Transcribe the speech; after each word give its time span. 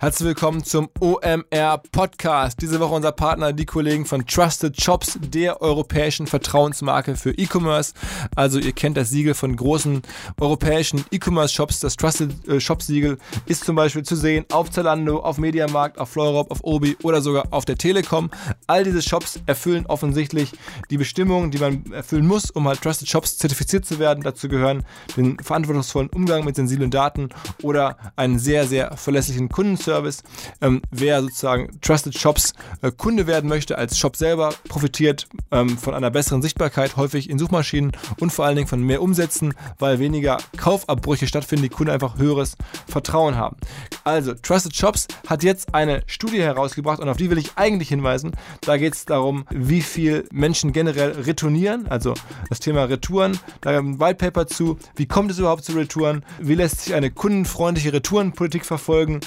Herzlich 0.00 0.26
willkommen 0.26 0.64
zum 0.64 0.90
OMR 0.98 1.80
Podcast. 1.92 2.60
Diese 2.60 2.80
Woche 2.80 2.94
unser 2.94 3.12
Partner, 3.12 3.52
die 3.52 3.64
Kollegen 3.64 4.04
von 4.04 4.26
Trusted 4.26 4.78
Shops, 4.82 5.16
der 5.20 5.62
europäischen 5.62 6.26
Vertrauensmarke 6.26 7.14
für 7.14 7.30
E-Commerce. 7.30 7.94
Also 8.34 8.58
ihr 8.58 8.72
kennt 8.72 8.96
das 8.96 9.10
Siegel 9.10 9.34
von 9.34 9.54
großen 9.54 10.02
europäischen 10.40 11.04
E-Commerce 11.12 11.54
Shops. 11.54 11.78
Das 11.78 11.96
Trusted 11.96 12.46
äh, 12.48 12.58
Shop 12.58 12.82
Siegel 12.82 13.18
ist 13.46 13.64
zum 13.64 13.76
Beispiel 13.76 14.02
zu 14.02 14.16
sehen 14.16 14.44
auf 14.50 14.68
Zalando, 14.68 15.20
auf 15.20 15.38
Mediamarkt, 15.38 15.96
auf 15.96 16.10
Fleurop, 16.10 16.50
auf 16.50 16.64
Obi 16.64 16.96
oder 17.04 17.22
sogar 17.22 17.52
auf 17.52 17.64
der 17.64 17.78
Telekom. 17.78 18.32
All 18.66 18.82
diese 18.82 19.00
Shops 19.00 19.40
erfüllen 19.46 19.86
offensichtlich 19.86 20.50
die 20.90 20.98
Bestimmungen, 20.98 21.52
die 21.52 21.58
man 21.58 21.92
erfüllen 21.92 22.26
muss, 22.26 22.50
um 22.50 22.66
halt 22.66 22.82
Trusted 22.82 23.08
Shops 23.08 23.38
zertifiziert 23.38 23.86
zu 23.86 24.00
werden. 24.00 24.24
Dazu 24.24 24.48
gehören 24.48 24.84
den 25.16 25.38
verantwortungsvollen 25.38 26.10
Umgang 26.10 26.44
mit 26.44 26.56
sensiblen 26.56 26.90
Daten 26.90 27.28
oder 27.62 27.96
einen 28.16 28.40
sehr, 28.40 28.66
sehr 28.66 28.96
verlässlichen 28.96 29.48
Kunden 29.48 29.83
Service. 29.84 30.22
Ähm, 30.60 30.82
wer 30.90 31.22
sozusagen 31.22 31.80
Trusted 31.80 32.18
Shops 32.18 32.54
äh, 32.82 32.90
Kunde 32.90 33.26
werden 33.26 33.48
möchte 33.48 33.78
als 33.78 33.98
Shop 33.98 34.16
selber, 34.16 34.54
profitiert 34.68 35.28
ähm, 35.50 35.78
von 35.78 35.94
einer 35.94 36.10
besseren 36.10 36.42
Sichtbarkeit, 36.42 36.96
häufig 36.96 37.30
in 37.30 37.38
Suchmaschinen 37.38 37.92
und 38.20 38.32
vor 38.32 38.44
allen 38.44 38.56
Dingen 38.56 38.68
von 38.68 38.82
mehr 38.82 39.02
Umsätzen, 39.02 39.54
weil 39.78 39.98
weniger 39.98 40.38
Kaufabbrüche 40.56 41.26
stattfinden, 41.26 41.64
die 41.64 41.68
Kunden 41.68 41.92
einfach 41.92 42.18
höheres 42.18 42.56
Vertrauen 42.88 43.36
haben. 43.36 43.56
Also, 44.04 44.34
Trusted 44.34 44.74
Shops 44.74 45.06
hat 45.26 45.42
jetzt 45.42 45.74
eine 45.74 46.02
Studie 46.06 46.42
herausgebracht 46.42 47.00
und 47.00 47.08
auf 47.08 47.16
die 47.16 47.30
will 47.30 47.38
ich 47.38 47.52
eigentlich 47.56 47.88
hinweisen. 47.88 48.32
Da 48.62 48.76
geht 48.76 48.94
es 48.94 49.04
darum, 49.04 49.44
wie 49.50 49.82
viel 49.82 50.26
Menschen 50.32 50.72
generell 50.72 51.12
retournieren, 51.12 51.86
also 51.88 52.14
das 52.48 52.60
Thema 52.60 52.84
Retouren. 52.84 53.38
Da 53.60 53.70
ein 53.78 54.00
White 54.00 54.16
Paper 54.16 54.46
zu, 54.46 54.78
wie 54.96 55.06
kommt 55.06 55.30
es 55.30 55.38
überhaupt 55.38 55.64
zu 55.64 55.72
Retouren, 55.72 56.24
wie 56.38 56.54
lässt 56.54 56.82
sich 56.82 56.94
eine 56.94 57.10
kundenfreundliche 57.10 57.92
Retourenpolitik 57.92 58.64
verfolgen, 58.64 59.20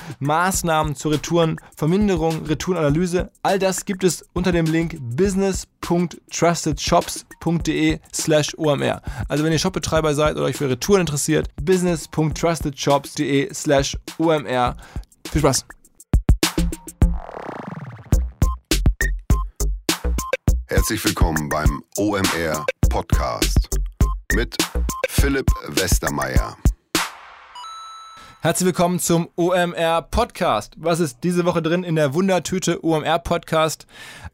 Maßnahmen 0.48 0.96
zur 0.96 1.12
Retourenverminderung, 1.12 2.46
Retourenanalyse. 2.46 3.30
All 3.44 3.60
das 3.60 3.84
gibt 3.84 4.06
es 4.06 4.24
unter 4.32 4.54
dem 4.54 4.66
Link 4.66 4.96
business.trustedshops.de 5.02 8.00
slash 8.14 8.58
OMR. 8.58 9.02
Also 9.28 9.44
wenn 9.44 9.52
ihr 9.52 9.60
Shopbetreiber 9.60 10.16
seid 10.16 10.38
oder 10.38 10.46
euch 10.46 10.56
für 10.56 10.70
Retouren 10.70 11.02
interessiert, 11.02 11.50
business.trustedshops.de 11.62 13.54
slash 13.54 13.98
OMR. 14.20 14.78
Viel 15.30 15.42
Spaß! 15.42 15.66
Herzlich 20.68 21.04
willkommen 21.04 21.50
beim 21.50 21.84
OMR 21.98 22.66
Podcast 22.90 23.68
mit 24.34 24.56
Philipp 25.10 25.52
Westermeier. 25.68 26.56
Herzlich 28.48 28.68
willkommen 28.68 29.00
zum 29.00 29.28
OMR 29.36 30.04
Podcast. 30.04 30.76
Was 30.78 31.02
ist 31.02 31.18
diese 31.22 31.44
Woche 31.44 31.62
drin 31.62 31.84
in 31.84 31.98
der 31.98 32.14
Wundertüte 32.14 32.82
OMR 32.82 33.20
Podcast? 33.20 33.88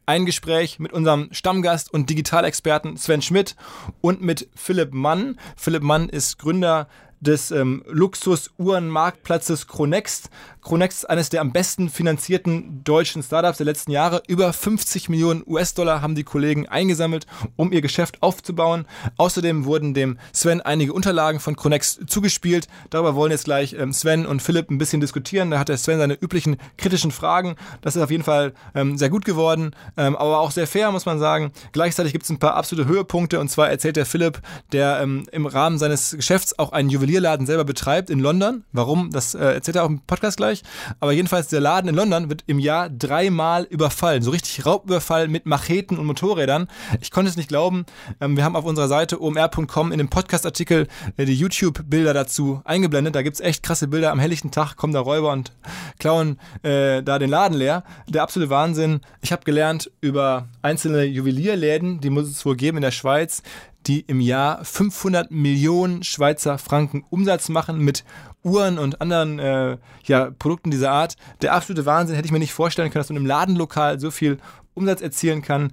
Ein 0.06 0.28
Gespräch 0.28 0.78
mit 0.78 0.94
unserem 0.94 1.30
Stammgast 1.32 1.92
und 1.92 2.12
Digitalexperten 2.12 2.96
Sven 2.96 3.24
Schmidt 3.24 3.56
und 4.02 4.22
mit 4.22 4.50
Philipp 4.54 4.94
Mann. 4.94 5.40
Philipp 5.58 5.82
Mann 5.82 6.10
ist 6.10 6.38
Gründer 6.38 6.88
des 7.24 7.52
ähm, 7.52 7.84
Luxus-Uhrenmarktplatzes 7.88 9.68
Chronext. 9.68 10.30
Chronext 10.62 11.00
ist 11.00 11.10
eines 11.10 11.30
der 11.30 11.42
am 11.42 11.52
besten 11.52 11.90
finanzierten 11.90 12.84
deutschen 12.84 13.22
Startups 13.22 13.58
der 13.58 13.66
letzten 13.66 13.92
Jahre. 13.92 14.24
Über 14.28 14.54
50 14.54 15.10
Millionen 15.10 15.44
US-Dollar 15.46 16.02
haben 16.02 16.16
die 16.16 16.24
Kollegen 16.24 16.68
eingesammelt, 16.70 17.26
um 17.58 17.74
ihr 17.74 17.82
Geschäft 17.82 18.22
aufzubauen. 18.22 18.86
Außerdem 19.18 19.66
wurden 19.66 19.94
dem 19.94 20.18
Sven 20.32 20.62
einige 20.62 20.94
Unterlagen 20.94 21.40
von 21.40 21.56
Chronext 21.56 22.10
zugespielt. 22.10 22.68
Darüber 22.90 23.16
wollen 23.16 23.32
jetzt 23.32 23.46
gleich 23.46 23.74
ähm, 23.74 23.92
Sven 23.92 24.26
und 24.26 24.42
Philipp 24.42 24.70
ein 24.70 24.78
bisschen 24.78 25.02
diskutieren. 25.02 25.52
Da 25.52 25.60
hat 25.60 25.70
der 25.70 25.78
Sven 25.78 26.00
seine 26.00 26.14
üblichen 26.14 26.58
kritischen 26.78 27.12
Fragen. 27.12 27.56
Das 27.82 27.96
ist 27.96 28.02
auf 28.02 28.12
jeden 28.12 28.24
Fall 28.24 28.54
ähm, 28.74 28.98
sehr 28.98 29.10
gut 29.10 29.26
geworden, 29.26 29.76
ähm, 29.98 30.16
aber 30.16 30.40
auch 30.40 30.52
sehr 30.52 30.68
fair, 30.68 30.92
muss 30.92 31.06
man 31.06 31.20
sagen. 31.20 31.52
Gleichzeitig 31.74 32.14
gibt 32.14 32.24
es 32.24 32.30
ein 32.30 32.40
paar 32.40 32.56
absolute 32.56 32.88
Höhepunkte 32.88 33.40
und 33.40 33.50
zwar 33.50 33.70
erzählt 33.70 33.98
der 33.98 34.06
Philipp, 34.06 34.42
der 34.72 35.02
ähm, 35.02 35.26
im 35.32 35.46
Rahmen 35.46 35.78
seines 35.78 36.12
Geschäfts 36.12 36.58
auch 36.58 36.72
einen 36.72 36.90
Juwelierladen 37.14 37.46
selber 37.46 37.64
betreibt 37.64 38.10
in 38.10 38.20
London. 38.20 38.64
Warum? 38.72 39.12
Das 39.12 39.36
äh, 39.36 39.54
erzählt 39.54 39.76
er 39.76 39.84
auch 39.84 39.90
im 39.90 40.02
Podcast 40.02 40.38
gleich. 40.38 40.64
Aber 41.00 41.12
jedenfalls, 41.12 41.48
der 41.48 41.62
Laden 41.62 41.88
in 41.88 41.96
London 41.96 42.30
wird 42.30 42.44
im 42.48 42.58
Jahr 42.58 42.90
dreimal 42.90 43.66
überfallen. 43.70 44.24
So 44.24 44.32
richtig 44.32 44.66
Raubüberfall 44.66 45.28
mit 45.28 45.46
Macheten 45.46 46.00
und 46.00 46.08
Motorrädern. 46.08 46.68
Ich 47.02 47.12
konnte 47.12 47.30
es 47.30 47.38
nicht 47.38 47.50
glauben. 47.50 47.86
Ähm, 48.20 48.36
wir 48.36 48.44
haben 48.44 48.56
auf 48.56 48.66
unserer 48.66 48.88
Seite 48.88 49.22
omr.com 49.22 49.92
in 49.92 50.00
dem 50.00 50.10
Podcast-Artikel 50.10 50.88
äh, 51.18 51.26
die 51.26 51.36
YouTube-Bilder 51.36 52.16
dazu 52.16 52.62
eingeblendet. 52.66 53.14
Da 53.14 53.22
gibt 53.22 53.36
es 53.36 53.42
echt 53.42 53.62
krasse 53.62 53.88
Bilder. 53.88 54.12
Am 54.12 54.20
helllichten 54.20 54.50
Tag 54.50 54.76
kommen 54.76 54.94
da 54.94 55.00
Räuber 55.00 55.32
und 55.32 55.52
klauen 56.00 56.40
äh, 56.64 57.04
da 57.04 57.20
den 57.20 57.30
Laden 57.30 57.58
leer. 57.58 57.84
Der 58.08 58.24
absolute 58.24 58.50
Wahnsinn. 58.50 59.02
Ich 59.22 59.32
habe 59.32 59.44
gelernt 59.44 59.92
über 60.02 60.48
einzelne 60.64 61.04
Juwelierläden, 61.04 62.00
die 62.00 62.10
muss 62.10 62.28
es 62.28 62.44
wohl 62.44 62.56
geben 62.56 62.78
in 62.78 62.84
der 62.84 62.92
Schweiz, 62.92 63.44
die 63.88 64.02
im 64.02 64.20
Jahr 64.20 64.64
500 64.64 65.32
Millionen 65.32 66.04
Schweizer 66.04 66.58
Franken 66.58 67.06
Umsatz 67.10 67.50
machen 67.50 67.80
mit 67.80 68.04
Uhren 68.44 68.78
und 68.78 69.02
anderen 69.02 69.40
äh, 69.40 69.78
ja, 70.06 70.32
Produkten 70.32 70.72
dieser 70.72 70.92
Art. 70.92 71.16
Der 71.42 71.54
absolute 71.54 71.86
Wahnsinn 71.86 72.16
hätte 72.16 72.26
ich 72.26 72.32
mir 72.32 72.40
nicht 72.40 72.54
vorstellen 72.54 72.92
können, 72.92 73.02
dass 73.02 73.10
man 73.10 73.18
im 73.18 73.26
Ladenlokal 73.26 74.00
so 74.00 74.12
viel 74.12 74.38
Umsatz 74.74 75.02
erzielen 75.02 75.42
kann. 75.42 75.72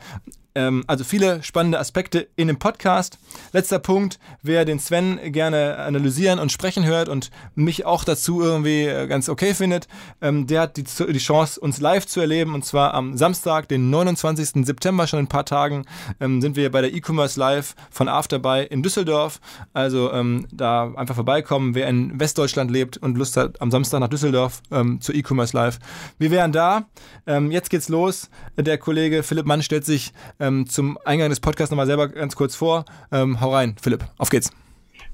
Ähm, 0.55 0.85
also 0.87 1.05
viele 1.05 1.43
spannende 1.43 1.79
Aspekte 1.79 2.29
in 2.37 2.49
dem 2.49 2.59
Podcast. 2.59 3.19
Letzter 3.53 3.79
Punkt, 3.79 4.19
wer 4.43 4.65
den 4.65 4.79
Sven 4.79 5.19
gerne 5.33 5.77
analysieren 5.77 6.39
und 6.39 6.51
sprechen 6.51 6.85
hört 6.85 7.09
und 7.09 7.31
mich 7.55 7.87
auch 7.87 8.05
dazu 8.05 8.43
irgendwie 8.43 8.85
äh, 8.85 9.07
ganz 9.07 9.29
okay 9.29 9.55
findet, 9.55 9.87
ähm, 10.21 10.47
der 10.47 10.63
hat 10.63 10.77
die, 10.77 10.85
die 10.85 11.19
Chance, 11.19 11.61
uns 11.61 11.81
live 11.81 12.07
zu 12.07 12.21
erleben. 12.21 12.55
Und 12.55 12.65
zwar 12.65 12.95
am 12.95 13.17
Samstag, 13.17 13.69
den 13.69 13.91
29. 13.91 14.67
September, 14.67 15.07
schon 15.07 15.21
in 15.21 15.27
ein 15.27 15.29
paar 15.29 15.45
Tagen, 15.45 15.85
ähm, 16.21 16.41
sind 16.41 16.57
wir 16.57 16.71
bei 16.71 16.81
der 16.81 16.93
E-Commerce 16.93 17.39
Live 17.39 17.75
von 17.91 18.09
Afterbuy 18.09 18.65
in 18.65 18.83
Düsseldorf. 18.83 19.41
Also 19.73 20.13
ähm, 20.13 20.47
da 20.53 20.93
einfach 20.95 21.15
vorbeikommen, 21.15 21.75
wer 21.75 21.89
in 21.89 22.19
Westdeutschland 22.19 22.71
lebt 22.71 22.97
und 22.97 23.17
Lust 23.17 23.37
hat, 23.37 23.61
am 23.61 23.71
Samstag 23.71 24.01
nach 24.01 24.09
Düsseldorf 24.09 24.63
ähm, 24.71 25.01
zur 25.01 25.15
E-Commerce 25.15 25.57
Live. 25.57 25.79
Wir 26.19 26.31
wären 26.31 26.53
da. 26.53 26.87
Ähm, 27.27 27.51
jetzt 27.51 27.71
geht's 27.71 27.89
los. 27.89 28.31
Der 28.57 28.79
Kollege 28.79 29.23
Philipp 29.23 29.47
Mann 29.47 29.63
stellt 29.63 29.85
sich 29.85 30.13
ähm, 30.41 30.67
zum 30.67 30.99
Eingang 31.05 31.29
des 31.29 31.41
Podcasts 31.41 31.71
nochmal 31.71 31.87
selber 31.87 32.09
ganz 32.09 32.35
kurz 32.35 32.57
vor. 32.57 32.85
Ähm, 33.13 33.41
hau 33.41 33.53
rein, 33.53 33.77
Philipp, 33.81 34.05
auf 34.19 34.31
geht's. 34.31 34.51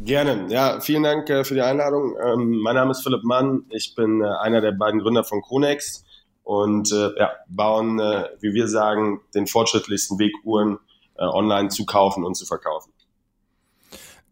Gerne. 0.00 0.46
Ja, 0.48 0.80
vielen 0.80 1.02
Dank 1.02 1.28
äh, 1.30 1.44
für 1.44 1.54
die 1.54 1.62
Einladung. 1.62 2.16
Ähm, 2.22 2.58
mein 2.58 2.74
Name 2.74 2.90
ist 2.90 3.02
Philipp 3.02 3.24
Mann. 3.24 3.64
Ich 3.70 3.94
bin 3.94 4.22
äh, 4.22 4.26
einer 4.26 4.60
der 4.60 4.72
beiden 4.72 5.00
Gründer 5.00 5.24
von 5.24 5.42
Kronex 5.42 6.04
und 6.44 6.92
äh, 6.92 7.18
ja, 7.18 7.32
bauen, 7.48 7.98
äh, 7.98 8.28
wie 8.40 8.52
wir 8.52 8.68
sagen, 8.68 9.20
den 9.34 9.46
fortschrittlichsten 9.46 10.18
Weg, 10.18 10.32
Uhren 10.44 10.78
äh, 11.16 11.24
online 11.24 11.70
zu 11.70 11.86
kaufen 11.86 12.24
und 12.24 12.34
zu 12.36 12.44
verkaufen. 12.46 12.92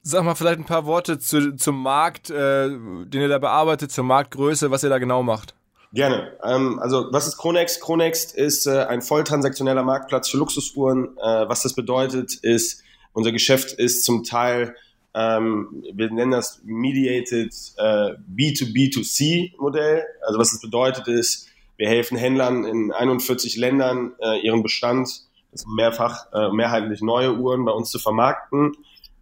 Sag 0.03 0.23
mal 0.23 0.35
vielleicht 0.35 0.59
ein 0.59 0.67
paar 0.67 0.85
Worte 0.85 1.19
zu, 1.19 1.57
zum 1.57 1.83
Markt, 1.83 2.29
äh, 2.29 2.69
den 2.69 3.23
ihr 3.23 3.29
da 3.29 3.39
bearbeitet, 3.39 3.91
zur 3.91 4.05
Marktgröße, 4.05 4.71
was 4.71 4.85
ihr 4.85 4.91
da 4.91 4.99
genau 4.99 5.23
macht. 5.23 5.55
Gerne. 5.95 6.37
Ähm, 6.43 6.81
also 6.81 7.07
was 7.13 7.29
ist 7.29 7.37
Chronext? 7.39 7.81
Chronext 7.81 8.35
ist 8.35 8.67
äh, 8.67 8.85
ein 8.87 9.01
volltransaktioneller 9.01 9.85
Marktplatz 9.85 10.29
für 10.29 10.39
Luxusuhren. 10.39 11.17
Äh, 11.19 11.49
was 11.49 11.63
das 11.63 11.75
bedeutet, 11.75 12.35
ist, 12.43 12.83
unser 13.13 13.31
Geschäft 13.31 13.73
ist 13.73 14.05
zum 14.05 14.25
Teil, 14.25 14.75
ähm, 15.15 15.85
wir 15.95 16.11
nennen 16.11 16.33
das 16.33 16.61
Mediated 16.65 17.55
äh, 17.77 18.15
B2B2C-Modell. 18.29 20.03
Also 20.27 20.41
was 20.41 20.51
das 20.51 20.61
bedeutet 20.61 21.07
ist, 21.07 21.49
wir 21.77 21.89
helfen 21.89 22.17
Händlern 22.19 22.65
in 22.65 22.91
41 22.91 23.57
Ländern, 23.57 24.15
äh, 24.21 24.45
ihren 24.45 24.65
Bestand, 24.65 25.09
das 25.53 25.65
mehrfach, 25.65 26.27
äh, 26.33 26.51
mehrheitlich 26.51 27.03
neue 27.03 27.37
Uhren 27.37 27.65
bei 27.65 27.71
uns 27.71 27.93
zu 27.93 28.01
vermarkten. 28.01 28.73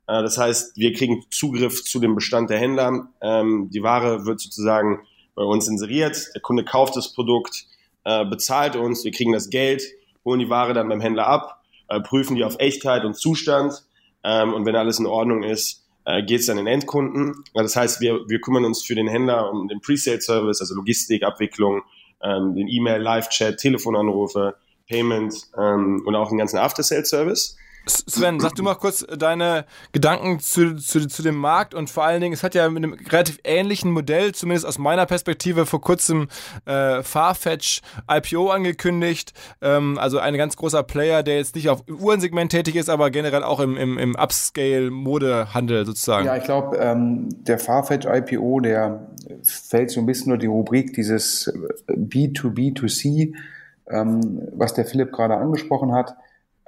Äh, 0.07 0.23
das 0.23 0.39
heißt, 0.39 0.79
wir 0.79 0.95
kriegen 0.95 1.23
Zugriff 1.31 1.85
zu 1.85 2.01
dem 2.01 2.15
Bestand 2.15 2.49
der 2.49 2.59
Händler. 2.59 3.09
Ähm, 3.21 3.69
die 3.71 3.83
Ware 3.83 4.25
wird 4.25 4.41
sozusagen 4.41 5.01
bei 5.35 5.43
uns 5.43 5.69
inseriert, 5.69 6.31
der 6.35 6.43
Kunde 6.43 6.65
kauft 6.65 6.97
das 6.97 7.13
Produkt, 7.13 7.67
äh, 8.05 8.25
bezahlt 8.25 8.77
uns, 8.77 9.05
wir 9.05 9.13
kriegen 9.13 9.33
das 9.33 9.51
Geld, 9.51 9.83
holen 10.25 10.41
die 10.41 10.51
Ware 10.51 10.75
dann 10.75 10.89
beim 10.89 11.01
Händler 11.01 11.27
ab, 11.27 11.63
äh, 11.89 12.01
prüfen 12.01 12.37
die 12.37 12.45
auf 12.45 12.57
Echtheit 12.59 13.05
und 13.05 13.15
Zustand 13.15 13.83
ähm, 14.25 14.55
und 14.55 14.67
wenn 14.67 14.77
alles 14.77 14.99
in 14.99 15.07
Ordnung 15.07 15.43
ist, 15.43 15.83
äh, 16.05 16.23
geht 16.23 16.41
es 16.41 16.47
dann 16.47 16.59
in 16.59 16.67
Endkunden. 16.67 17.45
Das 17.55 17.77
heißt, 17.77 18.01
wir, 18.01 18.29
wir 18.29 18.41
kümmern 18.41 18.65
uns 18.65 18.83
für 18.83 18.95
den 18.95 19.09
Händler 19.09 19.51
um 19.51 19.69
den 19.69 19.81
Pre-Sale-Service, 19.81 20.61
also 20.61 20.75
Logistik, 20.75 21.23
Abwicklung, 21.23 21.83
ähm, 22.23 22.55
den 22.55 22.69
E-Mail, 22.69 23.01
Live-Chat, 23.01 23.59
Telefonanrufe, 23.59 24.57
Payment 24.89 25.35
ähm, 25.57 26.03
und 26.05 26.15
auch 26.15 26.29
den 26.29 26.39
ganzen 26.39 26.59
After-Sale-Service. 26.59 27.57
Sven, 27.87 28.39
sag 28.39 28.55
du 28.55 28.63
mal 28.63 28.75
kurz 28.75 29.05
deine 29.07 29.65
Gedanken 29.93 30.39
zu, 30.39 30.77
zu, 30.77 31.07
zu 31.09 31.23
dem 31.23 31.37
Markt 31.37 31.75
und 31.75 31.91
vor 31.91 32.05
allen 32.05 32.21
Dingen, 32.21 32.33
es 32.33 32.43
hat 32.43 32.55
ja 32.55 32.69
mit 32.69 32.85
einem 32.85 32.95
relativ 33.11 33.39
ähnlichen 33.45 33.91
Modell, 33.91 34.33
zumindest 34.33 34.67
aus 34.67 34.79
meiner 34.79 35.07
Perspektive, 35.07 35.67
vor 35.67 35.81
kurzem 35.81 36.29
äh, 36.65 37.03
Farfetch 37.03 37.81
IPO 38.09 38.51
angekündigt. 38.51 39.33
Ähm, 39.61 39.99
also 39.99 40.19
ein 40.19 40.35
ganz 40.35 40.57
großer 40.57 40.83
Player, 40.83 41.23
der 41.23 41.39
jetzt 41.39 41.57
nicht 41.57 41.69
auf 41.71 41.83
Uhrensegment 41.89 42.53
tätig 42.53 42.77
ist, 42.77 42.89
aber 42.89 43.11
generell 43.11 43.43
auch 43.43 43.59
im, 43.61 43.77
im, 43.77 43.99
im 43.99 44.15
Upscale-Modehandel 44.15 45.85
sozusagen. 45.85 46.27
Ja, 46.27 46.37
ich 46.37 46.45
glaube, 46.45 46.77
ähm, 46.77 47.29
der 47.45 47.59
Farfetch 47.59 48.07
IPO, 48.07 48.61
der 48.61 49.09
fällt 49.43 49.91
so 49.91 50.01
ein 50.01 50.07
bisschen 50.07 50.29
nur 50.29 50.39
die 50.39 50.47
Rubrik 50.47 50.95
dieses 50.95 51.53
B2B2C, 51.89 53.35
ähm, 53.91 54.49
was 54.55 54.75
der 54.75 54.85
Philipp 54.85 55.13
gerade 55.13 55.37
angesprochen 55.37 55.93
hat. 55.93 56.15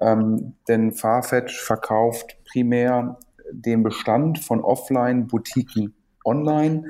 Ähm, 0.01 0.55
denn 0.69 0.93
Farfetch 0.93 1.61
verkauft 1.61 2.37
primär 2.45 3.19
den 3.51 3.83
Bestand 3.83 4.39
von 4.41 4.61
Offline-Boutiquen 4.61 5.95
online. 6.25 6.85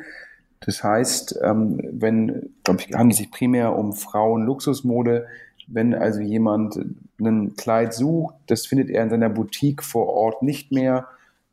Das 0.60 0.82
heißt, 0.82 1.40
ähm, 1.42 1.80
wenn, 1.92 2.54
glaube 2.64 2.80
ich, 2.80 2.94
handelt 2.94 3.12
es 3.12 3.18
sich 3.18 3.30
primär 3.30 3.76
um 3.76 3.92
Frauen-Luxusmode. 3.92 5.26
Wenn 5.66 5.94
also 5.94 6.20
jemand 6.20 6.78
ein 7.20 7.54
Kleid 7.56 7.94
sucht, 7.94 8.34
das 8.46 8.66
findet 8.66 8.90
er 8.90 9.02
in 9.02 9.10
seiner 9.10 9.28
Boutique 9.28 9.82
vor 9.82 10.08
Ort 10.08 10.42
nicht 10.42 10.72
mehr, 10.72 11.08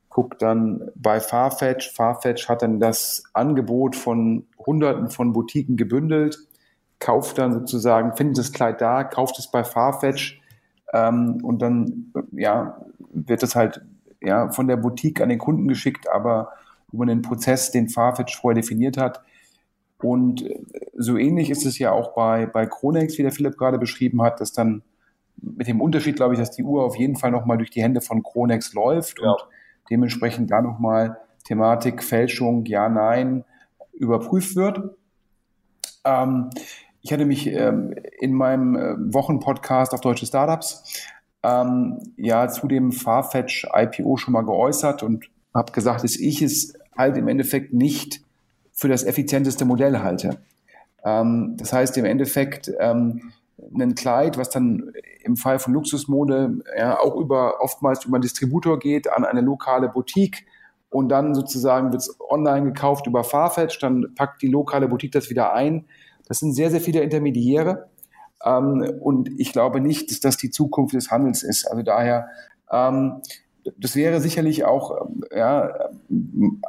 guckt 0.09 0.41
dann 0.41 0.91
bei 0.95 1.19
Farfetch. 1.19 1.93
Farfetch 1.93 2.49
hat 2.49 2.61
dann 2.61 2.79
das 2.79 3.23
Angebot 3.33 3.95
von 3.95 4.45
Hunderten 4.65 5.09
von 5.09 5.33
Boutiquen 5.33 5.77
gebündelt, 5.77 6.39
kauft 6.99 7.37
dann 7.37 7.53
sozusagen, 7.53 8.15
findet 8.15 8.37
das 8.37 8.51
Kleid 8.51 8.81
da, 8.81 9.03
kauft 9.03 9.39
es 9.39 9.49
bei 9.49 9.63
Farfetch 9.63 10.40
ähm, 10.93 11.39
und 11.43 11.61
dann 11.61 12.13
ja, 12.31 12.81
wird 13.11 13.43
es 13.43 13.55
halt 13.55 13.81
ja, 14.21 14.49
von 14.51 14.67
der 14.67 14.77
Boutique 14.77 15.21
an 15.21 15.29
den 15.29 15.39
Kunden 15.39 15.67
geschickt, 15.67 16.07
aber 16.11 16.49
über 16.91 17.03
einen 17.03 17.21
Prozess, 17.21 17.71
den 17.71 17.89
Farfetch 17.89 18.39
vorher 18.39 18.61
definiert 18.61 18.97
hat. 18.97 19.21
Und 19.99 20.43
so 20.97 21.17
ähnlich 21.17 21.49
ist 21.49 21.65
es 21.65 21.77
ja 21.79 21.91
auch 21.91 22.13
bei, 22.13 22.45
bei 22.45 22.65
Chronex, 22.65 23.17
wie 23.17 23.23
der 23.23 23.31
Philipp 23.31 23.57
gerade 23.57 23.77
beschrieben 23.77 24.21
hat, 24.21 24.41
dass 24.41 24.51
dann 24.51 24.81
mit 25.37 25.67
dem 25.67 25.81
Unterschied, 25.81 26.15
glaube 26.15 26.33
ich, 26.33 26.39
dass 26.39 26.51
die 26.51 26.63
Uhr 26.63 26.83
auf 26.83 26.95
jeden 26.95 27.15
Fall 27.15 27.31
nochmal 27.31 27.57
durch 27.57 27.71
die 27.71 27.81
Hände 27.81 28.01
von 28.01 28.23
Chronex 28.23 28.73
läuft 28.73 29.19
ja. 29.21 29.31
und 29.31 29.41
dementsprechend 29.89 30.51
da 30.51 30.61
nochmal 30.61 31.17
Thematik 31.43 32.03
Fälschung, 32.03 32.65
ja, 32.65 32.89
nein, 32.89 33.43
überprüft 33.93 34.55
wird. 34.55 34.95
Ähm, 36.03 36.49
ich 37.01 37.11
hatte 37.11 37.25
mich 37.25 37.47
ähm, 37.47 37.95
in 38.19 38.33
meinem 38.33 38.75
äh, 38.75 39.13
Wochenpodcast 39.13 39.93
auf 39.93 40.01
deutsche 40.01 40.25
Startups 40.25 40.83
ähm, 41.43 41.99
ja 42.17 42.47
zu 42.47 42.67
dem 42.67 42.91
Farfetch 42.91 43.67
IPO 43.73 44.17
schon 44.17 44.33
mal 44.33 44.45
geäußert 44.45 45.03
und 45.03 45.25
habe 45.53 45.71
gesagt, 45.71 46.03
dass 46.03 46.15
ich 46.15 46.41
es 46.41 46.73
halt 46.95 47.17
im 47.17 47.27
Endeffekt 47.27 47.73
nicht 47.73 48.21
für 48.71 48.87
das 48.87 49.03
effizienteste 49.03 49.65
Modell 49.65 49.99
halte. 49.99 50.37
Ähm, 51.03 51.55
das 51.57 51.73
heißt 51.73 51.97
im 51.97 52.05
Endeffekt 52.05 52.71
ähm, 52.79 53.33
ein 53.73 53.95
Kleid, 53.95 54.37
was 54.37 54.49
dann 54.49 54.91
im 55.23 55.37
Fall 55.37 55.59
von 55.59 55.73
Luxusmode 55.73 56.63
ja, 56.77 56.99
auch 56.99 57.15
über 57.15 57.61
oftmals 57.61 58.05
über 58.05 58.15
einen 58.15 58.23
Distributor 58.23 58.79
geht 58.79 59.11
an 59.11 59.25
eine 59.25 59.41
lokale 59.41 59.89
Boutique 59.89 60.45
und 60.89 61.09
dann 61.09 61.35
sozusagen 61.35 61.91
wird 61.91 62.01
es 62.01 62.17
online 62.29 62.65
gekauft 62.65 63.07
über 63.07 63.23
Farfetch, 63.23 63.79
dann 63.79 64.13
packt 64.15 64.41
die 64.41 64.47
lokale 64.47 64.87
Boutique 64.87 65.11
das 65.11 65.29
wieder 65.29 65.53
ein 65.53 65.85
das 66.31 66.39
sind 66.39 66.53
sehr, 66.53 66.71
sehr 66.71 66.79
viele 66.79 67.01
Intermediäre. 67.01 67.89
Ähm, 68.45 68.89
und 69.01 69.29
ich 69.37 69.51
glaube 69.51 69.81
nicht, 69.81 70.09
dass 70.11 70.21
das 70.21 70.37
die 70.37 70.49
Zukunft 70.49 70.95
des 70.95 71.11
Handels 71.11 71.43
ist. 71.43 71.69
Also 71.69 71.83
daher, 71.83 72.29
ähm, 72.71 73.21
das 73.77 73.97
wäre 73.97 74.21
sicherlich 74.21 74.63
auch 74.63 75.09
ähm, 75.09 75.25
ja, 75.35 75.89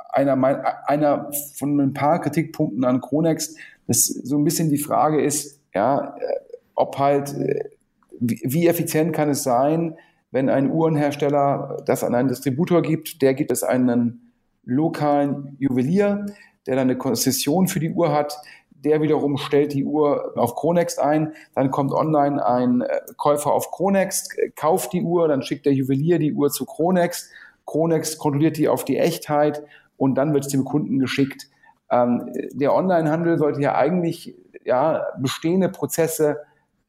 einer, 0.08 0.88
einer 0.88 1.30
von 1.54 1.80
ein 1.80 1.94
paar 1.94 2.20
Kritikpunkten 2.20 2.84
an 2.84 3.00
Kronex, 3.00 3.54
dass 3.86 4.06
so 4.06 4.36
ein 4.36 4.42
bisschen 4.42 4.68
die 4.68 4.78
Frage 4.78 5.22
ist, 5.22 5.60
ja, 5.72 6.16
äh, 6.18 6.40
ob 6.74 6.98
halt, 6.98 7.32
äh, 7.32 7.70
wie 8.18 8.66
effizient 8.66 9.12
kann 9.12 9.30
es 9.30 9.44
sein, 9.44 9.96
wenn 10.32 10.48
ein 10.48 10.72
Uhrenhersteller 10.72 11.76
das 11.86 12.02
an 12.02 12.16
einen 12.16 12.26
Distributor 12.26 12.82
gibt, 12.82 13.22
der 13.22 13.34
gibt 13.34 13.52
es 13.52 13.62
einen 13.62 14.32
lokalen 14.64 15.56
Juwelier, 15.60 16.26
der 16.66 16.74
dann 16.74 16.90
eine 16.90 16.98
Konzession 16.98 17.68
für 17.68 17.78
die 17.78 17.90
Uhr 17.90 18.12
hat, 18.12 18.36
der 18.84 19.00
wiederum 19.00 19.36
stellt 19.36 19.72
die 19.72 19.84
Uhr 19.84 20.32
auf 20.36 20.54
Chronext 20.54 20.98
ein, 20.98 21.32
dann 21.54 21.70
kommt 21.70 21.92
online 21.92 22.44
ein 22.44 22.82
äh, 22.82 23.00
Käufer 23.16 23.52
auf 23.52 23.70
Chronext, 23.70 24.36
äh, 24.38 24.50
kauft 24.50 24.92
die 24.92 25.02
Uhr, 25.02 25.28
dann 25.28 25.42
schickt 25.42 25.66
der 25.66 25.72
Juwelier 25.72 26.18
die 26.18 26.32
Uhr 26.32 26.50
zu 26.50 26.66
Chronext, 26.66 27.30
Chronext 27.66 28.18
kontrolliert 28.18 28.56
die 28.56 28.68
auf 28.68 28.84
die 28.84 28.98
Echtheit 28.98 29.62
und 29.96 30.16
dann 30.16 30.34
wird 30.34 30.44
es 30.46 30.50
dem 30.50 30.64
Kunden 30.64 30.98
geschickt. 30.98 31.48
Ähm, 31.90 32.32
der 32.52 32.74
Onlinehandel 32.74 33.38
sollte 33.38 33.60
ja 33.60 33.74
eigentlich 33.74 34.34
ja, 34.64 35.06
bestehende 35.18 35.68
Prozesse 35.68 36.38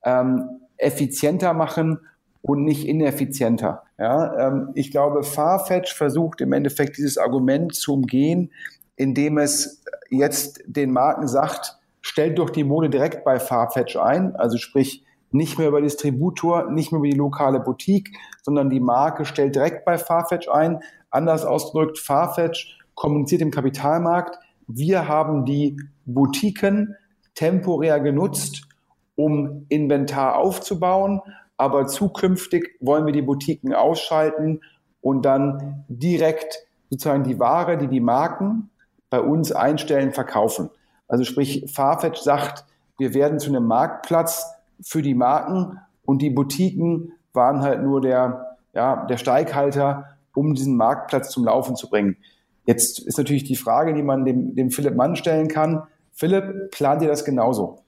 ähm, 0.03 0.61
effizienter 0.77 1.53
machen 1.53 1.99
und 2.41 2.63
nicht 2.63 2.87
ineffizienter. 2.87 3.83
Ja, 3.97 4.47
ähm, 4.47 4.69
ich 4.73 4.91
glaube, 4.91 5.23
Farfetch 5.23 5.93
versucht 5.93 6.41
im 6.41 6.53
Endeffekt 6.53 6.97
dieses 6.97 7.17
Argument 7.17 7.73
zu 7.73 7.93
umgehen, 7.93 8.51
indem 8.95 9.37
es 9.37 9.83
jetzt 10.09 10.61
den 10.65 10.91
Marken 10.91 11.27
sagt, 11.27 11.77
stellt 12.03 12.37
doch 12.37 12.51
die 12.51 12.63
Mode 12.63 12.91
direkt 12.91 13.23
bei 13.23 13.39
Farfetch 13.39 13.95
ein, 13.95 14.35
also 14.35 14.57
sprich 14.57 15.03
nicht 15.31 15.57
mehr 15.57 15.69
über 15.69 15.81
Distributor, 15.81 16.69
nicht 16.69 16.91
mehr 16.91 16.99
über 16.99 17.09
die 17.09 17.17
lokale 17.17 17.59
Boutique, 17.59 18.15
sondern 18.43 18.69
die 18.69 18.79
Marke 18.79 19.25
stellt 19.25 19.55
direkt 19.55 19.83
bei 19.85 19.97
Farfetch 19.97 20.47
ein. 20.47 20.81
Anders 21.09 21.45
ausgedrückt, 21.45 21.97
Farfetch 21.97 22.77
kommuniziert 22.93 23.41
im 23.41 23.49
Kapitalmarkt, 23.49 24.37
wir 24.67 25.07
haben 25.07 25.45
die 25.45 25.77
Boutiquen 26.05 26.95
temporär 27.35 27.99
genutzt, 27.99 28.67
um 29.15 29.65
Inventar 29.69 30.37
aufzubauen, 30.37 31.21
aber 31.57 31.87
zukünftig 31.87 32.77
wollen 32.79 33.05
wir 33.05 33.13
die 33.13 33.21
Boutiquen 33.21 33.73
ausschalten 33.73 34.61
und 35.01 35.23
dann 35.23 35.85
direkt 35.87 36.65
sozusagen 36.89 37.23
die 37.23 37.39
Ware, 37.39 37.77
die 37.77 37.87
die 37.87 37.99
Marken 37.99 38.69
bei 39.09 39.19
uns 39.19 39.51
einstellen, 39.51 40.13
verkaufen. 40.13 40.69
Also 41.13 41.25
sprich, 41.25 41.71
Farfetch 41.71 42.19
sagt, 42.21 42.65
wir 42.97 43.13
werden 43.13 43.37
zu 43.37 43.49
einem 43.49 43.67
Marktplatz 43.67 44.47
für 44.81 45.03
die 45.03 45.13
Marken 45.13 45.77
und 46.05 46.23
die 46.23 46.31
Boutiquen 46.31 47.11
waren 47.33 47.61
halt 47.61 47.83
nur 47.83 48.01
der, 48.01 48.57
ja, 48.73 49.05
der 49.05 49.17
Steighalter, 49.17 50.17
um 50.33 50.55
diesen 50.55 50.75
Marktplatz 50.75 51.29
zum 51.29 51.45
Laufen 51.45 51.75
zu 51.75 51.87
bringen. 51.87 52.17
Jetzt 52.65 52.97
ist 52.97 53.19
natürlich 53.19 53.43
die 53.43 53.55
Frage, 53.55 53.93
die 53.93 54.01
man 54.01 54.25
dem, 54.25 54.55
dem 54.55 54.71
Philipp 54.71 54.95
Mann 54.95 55.15
stellen 55.15 55.49
kann. 55.49 55.83
Philipp, 56.13 56.71
plant 56.71 57.03
ihr 57.03 57.09
das 57.09 57.23
genauso? 57.23 57.83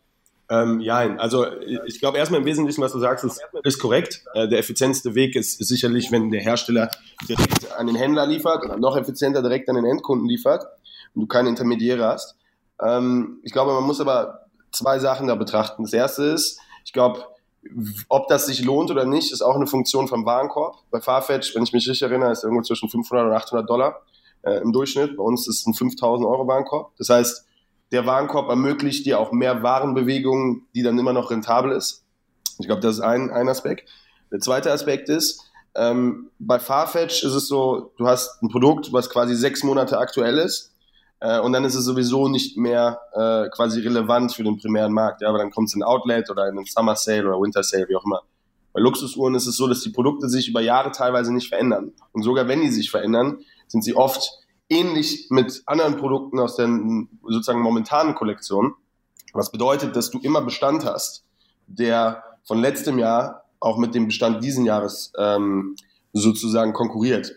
Ähm, 0.51 0.79
ja, 0.79 0.97
also 1.17 1.47
ich 1.87 1.99
glaube 1.99 2.19
erstmal 2.19 2.41
im 2.41 2.45
Wesentlichen, 2.45 2.83
was 2.83 2.91
du 2.91 2.99
sagst, 2.99 3.25
ist, 3.25 3.41
ist 3.63 3.79
korrekt. 3.79 4.23
Äh, 4.35 4.47
der 4.49 4.59
effizienteste 4.59 5.15
Weg 5.15 5.35
ist, 5.35 5.59
ist, 5.59 5.69
sicherlich, 5.69 6.11
wenn 6.11 6.29
der 6.29 6.41
Hersteller 6.41 6.91
direkt 7.27 7.75
an 7.75 7.87
den 7.87 7.95
Händler 7.95 8.27
liefert 8.27 8.63
oder 8.63 8.77
noch 8.77 8.95
effizienter 8.95 9.41
direkt 9.41 9.67
an 9.67 9.77
den 9.77 9.85
Endkunden 9.85 10.27
liefert 10.27 10.63
und 11.15 11.21
du 11.21 11.27
keine 11.27 11.49
Intermediäre 11.49 12.05
hast. 12.05 12.35
Ähm, 12.81 13.39
ich 13.43 13.51
glaube, 13.51 13.73
man 13.73 13.83
muss 13.83 14.01
aber 14.01 14.45
zwei 14.71 14.99
Sachen 14.99 15.27
da 15.27 15.35
betrachten. 15.35 15.83
Das 15.83 15.93
erste 15.93 16.23
ist, 16.23 16.59
ich 16.83 16.93
glaube, 16.93 17.25
ob 18.09 18.27
das 18.27 18.45
sich 18.45 18.63
lohnt 18.63 18.91
oder 18.91 19.05
nicht, 19.05 19.31
ist 19.31 19.41
auch 19.41 19.55
eine 19.55 19.67
Funktion 19.67 20.07
vom 20.07 20.25
Warenkorb. 20.25 20.77
Bei 20.91 21.01
Farfetch, 21.01 21.55
wenn 21.55 21.63
ich 21.63 21.73
mich 21.73 21.87
richtig 21.87 22.03
erinnere, 22.03 22.31
ist 22.31 22.43
irgendwo 22.43 22.61
zwischen 22.61 22.89
500 22.89 23.25
und 23.27 23.33
800 23.33 23.69
Dollar 23.69 24.01
äh, 24.43 24.61
im 24.61 24.71
Durchschnitt. 24.71 25.17
Bei 25.17 25.23
uns 25.23 25.47
ist 25.47 25.61
es 25.61 25.65
ein 25.65 25.73
5000 25.73 26.27
Euro 26.27 26.47
Warenkorb. 26.47 26.91
Das 26.97 27.09
heißt, 27.09 27.45
der 27.91 28.05
Warenkorb 28.05 28.49
ermöglicht 28.49 29.05
dir 29.05 29.19
auch 29.19 29.31
mehr 29.31 29.63
Warenbewegungen, 29.63 30.67
die 30.75 30.83
dann 30.83 30.97
immer 30.99 31.13
noch 31.13 31.31
rentabel 31.31 31.71
ist. 31.71 32.03
Ich 32.59 32.67
glaube, 32.67 32.81
das 32.81 32.95
ist 32.95 33.01
ein, 33.01 33.31
ein 33.31 33.49
Aspekt. 33.49 33.89
Der 34.31 34.39
zweite 34.39 34.71
Aspekt 34.71 35.09
ist, 35.09 35.41
ähm, 35.75 36.29
bei 36.39 36.59
Farfetch 36.59 37.23
ist 37.23 37.33
es 37.33 37.47
so, 37.47 37.91
du 37.97 38.07
hast 38.07 38.41
ein 38.41 38.49
Produkt, 38.49 38.93
was 38.93 39.09
quasi 39.09 39.35
sechs 39.35 39.63
Monate 39.63 39.97
aktuell 39.97 40.37
ist 40.37 40.74
äh, 41.19 41.39
und 41.39 41.53
dann 41.53 41.65
ist 41.65 41.75
es 41.75 41.85
sowieso 41.85 42.27
nicht 42.27 42.57
mehr 42.57 42.99
äh, 43.13 43.49
quasi 43.49 43.81
relevant 43.81 44.33
für 44.33 44.43
den 44.43 44.57
primären 44.57 44.93
Markt, 44.93 45.21
ja, 45.21 45.29
aber 45.29 45.37
dann 45.37 45.51
kommt 45.51 45.69
es 45.69 45.75
in 45.75 45.83
Outlet 45.83 46.29
oder 46.29 46.47
in 46.47 46.57
einen 46.57 46.65
Summer 46.65 46.95
Sale 46.95 47.27
oder 47.27 47.39
Winter 47.41 47.63
Sale, 47.63 47.87
wie 47.87 47.95
auch 47.95 48.05
immer. 48.05 48.21
Bei 48.73 48.81
Luxusuhren 48.81 49.35
ist 49.35 49.47
es 49.47 49.55
so, 49.55 49.67
dass 49.67 49.81
die 49.81 49.89
Produkte 49.89 50.27
sich 50.27 50.49
über 50.49 50.59
Jahre 50.59 50.91
teilweise 50.91 51.33
nicht 51.33 51.47
verändern. 51.47 51.93
Und 52.11 52.23
sogar 52.23 52.47
wenn 52.49 52.61
die 52.61 52.71
sich 52.71 52.91
verändern, 52.91 53.37
sind 53.67 53.83
sie 53.83 53.95
oft 53.95 54.29
ähnlich 54.67 55.27
mit 55.29 55.63
anderen 55.65 55.97
Produkten 55.97 56.39
aus 56.39 56.57
der 56.57 56.67
sozusagen 57.23 57.61
momentanen 57.61 58.15
Kollektion. 58.15 58.73
Was 59.33 59.51
bedeutet, 59.51 59.95
dass 59.95 60.11
du 60.11 60.19
immer 60.19 60.41
Bestand 60.41 60.85
hast, 60.85 61.23
der 61.67 62.23
von 62.43 62.59
letztem 62.59 62.99
Jahr 62.99 63.45
auch 63.59 63.77
mit 63.77 63.95
dem 63.95 64.07
Bestand 64.07 64.43
diesen 64.43 64.65
Jahres 64.65 65.13
ähm, 65.17 65.75
sozusagen 66.13 66.73
konkurriert. 66.73 67.33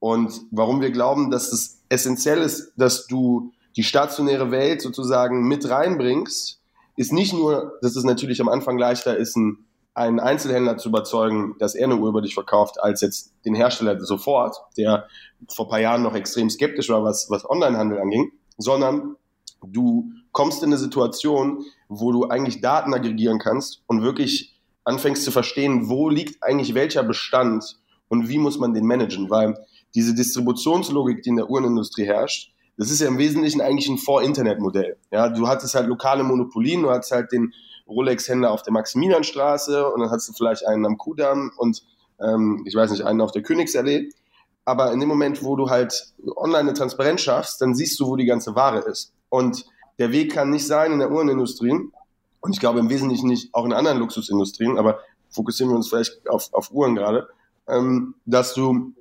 Und 0.00 0.40
warum 0.50 0.80
wir 0.80 0.90
glauben, 0.90 1.30
dass 1.30 1.52
es 1.52 1.77
essentiell 1.88 2.42
ist, 2.42 2.72
dass 2.76 3.06
du 3.06 3.52
die 3.76 3.82
stationäre 3.82 4.50
Welt 4.50 4.82
sozusagen 4.82 5.46
mit 5.46 5.68
reinbringst, 5.68 6.60
ist 6.96 7.12
nicht 7.12 7.32
nur, 7.32 7.78
dass 7.80 7.96
es 7.96 8.04
natürlich 8.04 8.40
am 8.40 8.48
Anfang 8.48 8.78
leichter 8.78 9.16
ist, 9.16 9.36
ein 9.36 9.64
einen 9.98 10.20
Einzelhändler 10.20 10.76
zu 10.76 10.90
überzeugen, 10.90 11.56
dass 11.58 11.74
er 11.74 11.86
eine 11.86 11.96
Uhr 11.96 12.08
über 12.08 12.22
dich 12.22 12.32
verkauft, 12.32 12.80
als 12.80 13.00
jetzt 13.00 13.32
den 13.44 13.54
Hersteller 13.54 14.00
sofort, 14.00 14.56
der 14.76 15.08
vor 15.48 15.66
ein 15.66 15.70
paar 15.70 15.80
Jahren 15.80 16.02
noch 16.02 16.14
extrem 16.14 16.48
skeptisch 16.48 16.88
war, 16.88 17.02
was, 17.02 17.28
was 17.30 17.48
Onlinehandel 17.48 17.98
anging, 17.98 18.30
sondern 18.56 19.16
du 19.66 20.12
kommst 20.30 20.62
in 20.62 20.68
eine 20.68 20.78
Situation, 20.78 21.64
wo 21.88 22.12
du 22.12 22.28
eigentlich 22.28 22.60
Daten 22.60 22.94
aggregieren 22.94 23.40
kannst 23.40 23.82
und 23.88 24.02
wirklich 24.02 24.56
anfängst 24.84 25.24
zu 25.24 25.32
verstehen, 25.32 25.88
wo 25.88 26.08
liegt 26.08 26.42
eigentlich 26.44 26.74
welcher 26.74 27.02
Bestand 27.02 27.78
und 28.06 28.28
wie 28.28 28.38
muss 28.38 28.58
man 28.58 28.74
den 28.74 28.86
managen, 28.86 29.30
weil 29.30 29.58
diese 29.94 30.14
Distributionslogik, 30.14 31.22
die 31.22 31.30
in 31.30 31.36
der 31.36 31.50
Uhrenindustrie 31.50 32.04
herrscht, 32.04 32.52
das 32.76 32.90
ist 32.90 33.00
ja 33.00 33.08
im 33.08 33.18
Wesentlichen 33.18 33.60
eigentlich 33.60 33.88
ein 33.88 33.98
Vor-Internet-Modell. 33.98 34.96
Ja, 35.10 35.28
du 35.28 35.48
hattest 35.48 35.74
halt 35.74 35.88
lokale 35.88 36.22
Monopolien, 36.22 36.82
du 36.82 36.90
hattest 36.90 37.10
halt 37.10 37.32
den 37.32 37.52
Rolex-Händler 37.88 38.52
auf 38.52 38.62
der 38.62 38.72
Maximilianstraße 38.72 39.88
und 39.88 40.00
dann 40.00 40.10
hast 40.10 40.28
du 40.28 40.32
vielleicht 40.32 40.66
einen 40.66 40.86
am 40.86 40.96
Kudamm 40.96 41.50
und 41.56 41.82
ähm, 42.20 42.62
ich 42.66 42.74
weiß 42.74 42.90
nicht, 42.92 43.04
einen 43.04 43.20
auf 43.20 43.32
der 43.32 43.42
Königsallee. 43.42 44.10
Aber 44.64 44.92
in 44.92 45.00
dem 45.00 45.08
Moment, 45.08 45.42
wo 45.42 45.56
du 45.56 45.70
halt 45.70 46.12
online 46.36 46.58
eine 46.58 46.74
Transparenz 46.74 47.22
schaffst, 47.22 47.60
dann 47.60 47.74
siehst 47.74 47.98
du, 47.98 48.06
wo 48.06 48.16
die 48.16 48.26
ganze 48.26 48.54
Ware 48.54 48.80
ist. 48.80 49.12
Und 49.28 49.64
der 49.98 50.12
Weg 50.12 50.32
kann 50.32 50.50
nicht 50.50 50.66
sein 50.66 50.92
in 50.92 50.98
der 50.98 51.10
Uhrenindustrie 51.10 51.90
und 52.40 52.52
ich 52.52 52.60
glaube 52.60 52.78
im 52.78 52.90
Wesentlichen 52.90 53.28
nicht 53.28 53.52
auch 53.54 53.64
in 53.64 53.72
anderen 53.72 53.98
Luxusindustrien, 53.98 54.78
aber 54.78 55.00
fokussieren 55.30 55.72
wir 55.72 55.76
uns 55.76 55.88
vielleicht 55.88 56.28
auf, 56.28 56.52
auf 56.52 56.70
Uhren 56.70 56.94
gerade, 56.94 57.28
ähm, 57.66 58.14
dass 58.24 58.54
du 58.54 58.92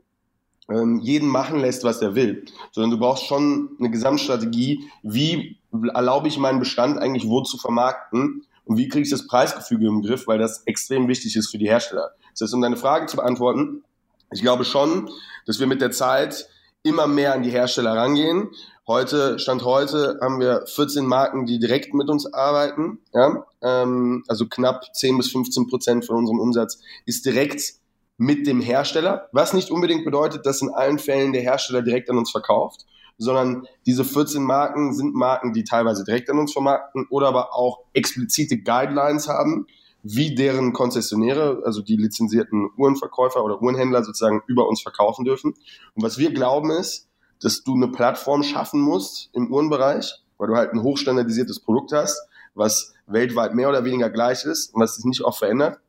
ähm, 0.70 1.00
jeden 1.00 1.30
machen 1.30 1.60
lässt, 1.60 1.84
was 1.84 2.02
er 2.02 2.16
will, 2.16 2.46
sondern 2.72 2.92
du 2.92 3.00
brauchst 3.00 3.26
schon 3.26 3.70
eine 3.80 3.90
Gesamtstrategie, 3.90 4.90
wie 5.04 5.58
erlaube 5.94 6.28
ich 6.28 6.38
meinen 6.38 6.60
Bestand 6.60 6.98
eigentlich 6.98 7.28
wo 7.28 7.42
zu 7.42 7.58
vermarkten 7.58 8.46
und 8.66 8.78
wie 8.78 8.88
kriege 8.88 9.04
ich 9.04 9.10
das 9.10 9.28
Preisgefüge 9.28 9.88
im 9.88 10.02
Griff, 10.02 10.28
weil 10.28 10.40
das 10.40 10.64
extrem 10.66 11.08
wichtig 11.08 11.36
ist 11.36 11.50
für 11.50 11.58
die 11.58 11.70
Hersteller. 11.70 12.12
Das 12.32 12.42
heißt, 12.42 12.54
um 12.54 12.62
deine 12.62 12.78
Frage 12.78 13.06
zu 13.06 13.18
beantworten, 13.18 13.84
ich 14.32 14.42
glaube 14.42 14.66
schon, 14.66 15.10
dass 15.46 15.60
wir 15.60 15.68
mit 15.68 15.82
der 15.82 15.92
Zeit 15.92 16.50
immer 16.84 17.08
mehr 17.08 17.34
an 17.34 17.44
die 17.44 17.50
Hersteller 17.50 17.96
rangehen. 17.96 18.50
Heute, 18.86 19.40
Stand 19.40 19.64
heute, 19.64 20.20
haben 20.22 20.40
wir 20.40 20.66
14 20.66 21.06
Marken, 21.06 21.46
die 21.46 21.60
direkt 21.60 21.94
mit 21.94 22.10
uns 22.10 22.32
arbeiten. 22.34 23.00
Ja? 23.14 23.46
Ähm, 23.62 24.24
also 24.28 24.48
knapp 24.48 24.96
10 24.96 25.18
bis 25.18 25.32
15 25.32 25.68
Prozent 25.68 26.06
von 26.06 26.18
unserem 26.18 26.40
Umsatz 26.40 26.80
ist 27.06 27.26
direkt 27.26 27.74
mit 28.18 28.48
dem 28.48 28.62
Hersteller, 28.62 29.30
was 29.32 29.54
nicht 29.54 29.72
unbedingt 29.72 30.04
bedeutet, 30.04 30.46
dass 30.46 30.62
in 30.62 30.70
allen 30.70 31.00
Fällen 31.00 31.34
der 31.34 31.42
Hersteller 31.42 31.82
direkt 31.82 32.10
an 32.10 32.18
uns 32.18 32.32
verkauft, 32.32 32.86
sondern 33.18 33.68
diese 33.86 34.04
14 34.04 34.44
Marken 34.44 34.94
sind 34.94 35.14
Marken, 35.14 35.54
die 35.54 35.64
teilweise 35.64 36.04
direkt 36.04 36.30
an 36.30 36.40
uns 36.40 36.54
vermarkten 36.54 37.08
oder 37.10 37.28
aber 37.28 37.54
auch 37.56 37.80
explizite 37.94 38.58
Guidelines 38.60 39.28
haben, 39.28 39.68
wie 40.04 40.36
deren 40.36 40.74
Konzessionäre, 40.74 41.62
also 41.66 41.82
die 41.82 41.98
lizenzierten 41.98 42.70
Uhrenverkäufer 42.78 43.44
oder 43.44 43.62
Uhrenhändler 43.62 44.04
sozusagen 44.04 44.42
über 44.48 44.68
uns 44.68 44.82
verkaufen 44.82 45.26
dürfen. 45.26 45.54
Und 45.96 46.04
was 46.04 46.18
wir 46.18 46.32
glauben 46.32 46.72
ist, 46.72 47.08
dass 47.42 47.64
du 47.64 47.76
eine 47.76 47.90
Plattform 47.90 48.44
schaffen 48.44 48.80
musst 48.80 49.30
im 49.34 49.52
Uhrenbereich, 49.52 50.24
weil 50.38 50.48
du 50.48 50.56
halt 50.56 50.74
ein 50.74 50.82
hochstandardisiertes 50.82 51.60
Produkt 51.60 51.92
hast, 51.92 52.20
was 52.54 52.94
weltweit 53.06 53.54
mehr 53.54 53.70
oder 53.70 53.86
weniger 53.86 54.10
gleich 54.10 54.46
ist 54.46 54.74
und 54.74 54.82
was 54.82 54.96
sich 54.96 55.06
nicht 55.06 55.22
oft 55.22 55.40
verändert, 55.40 55.80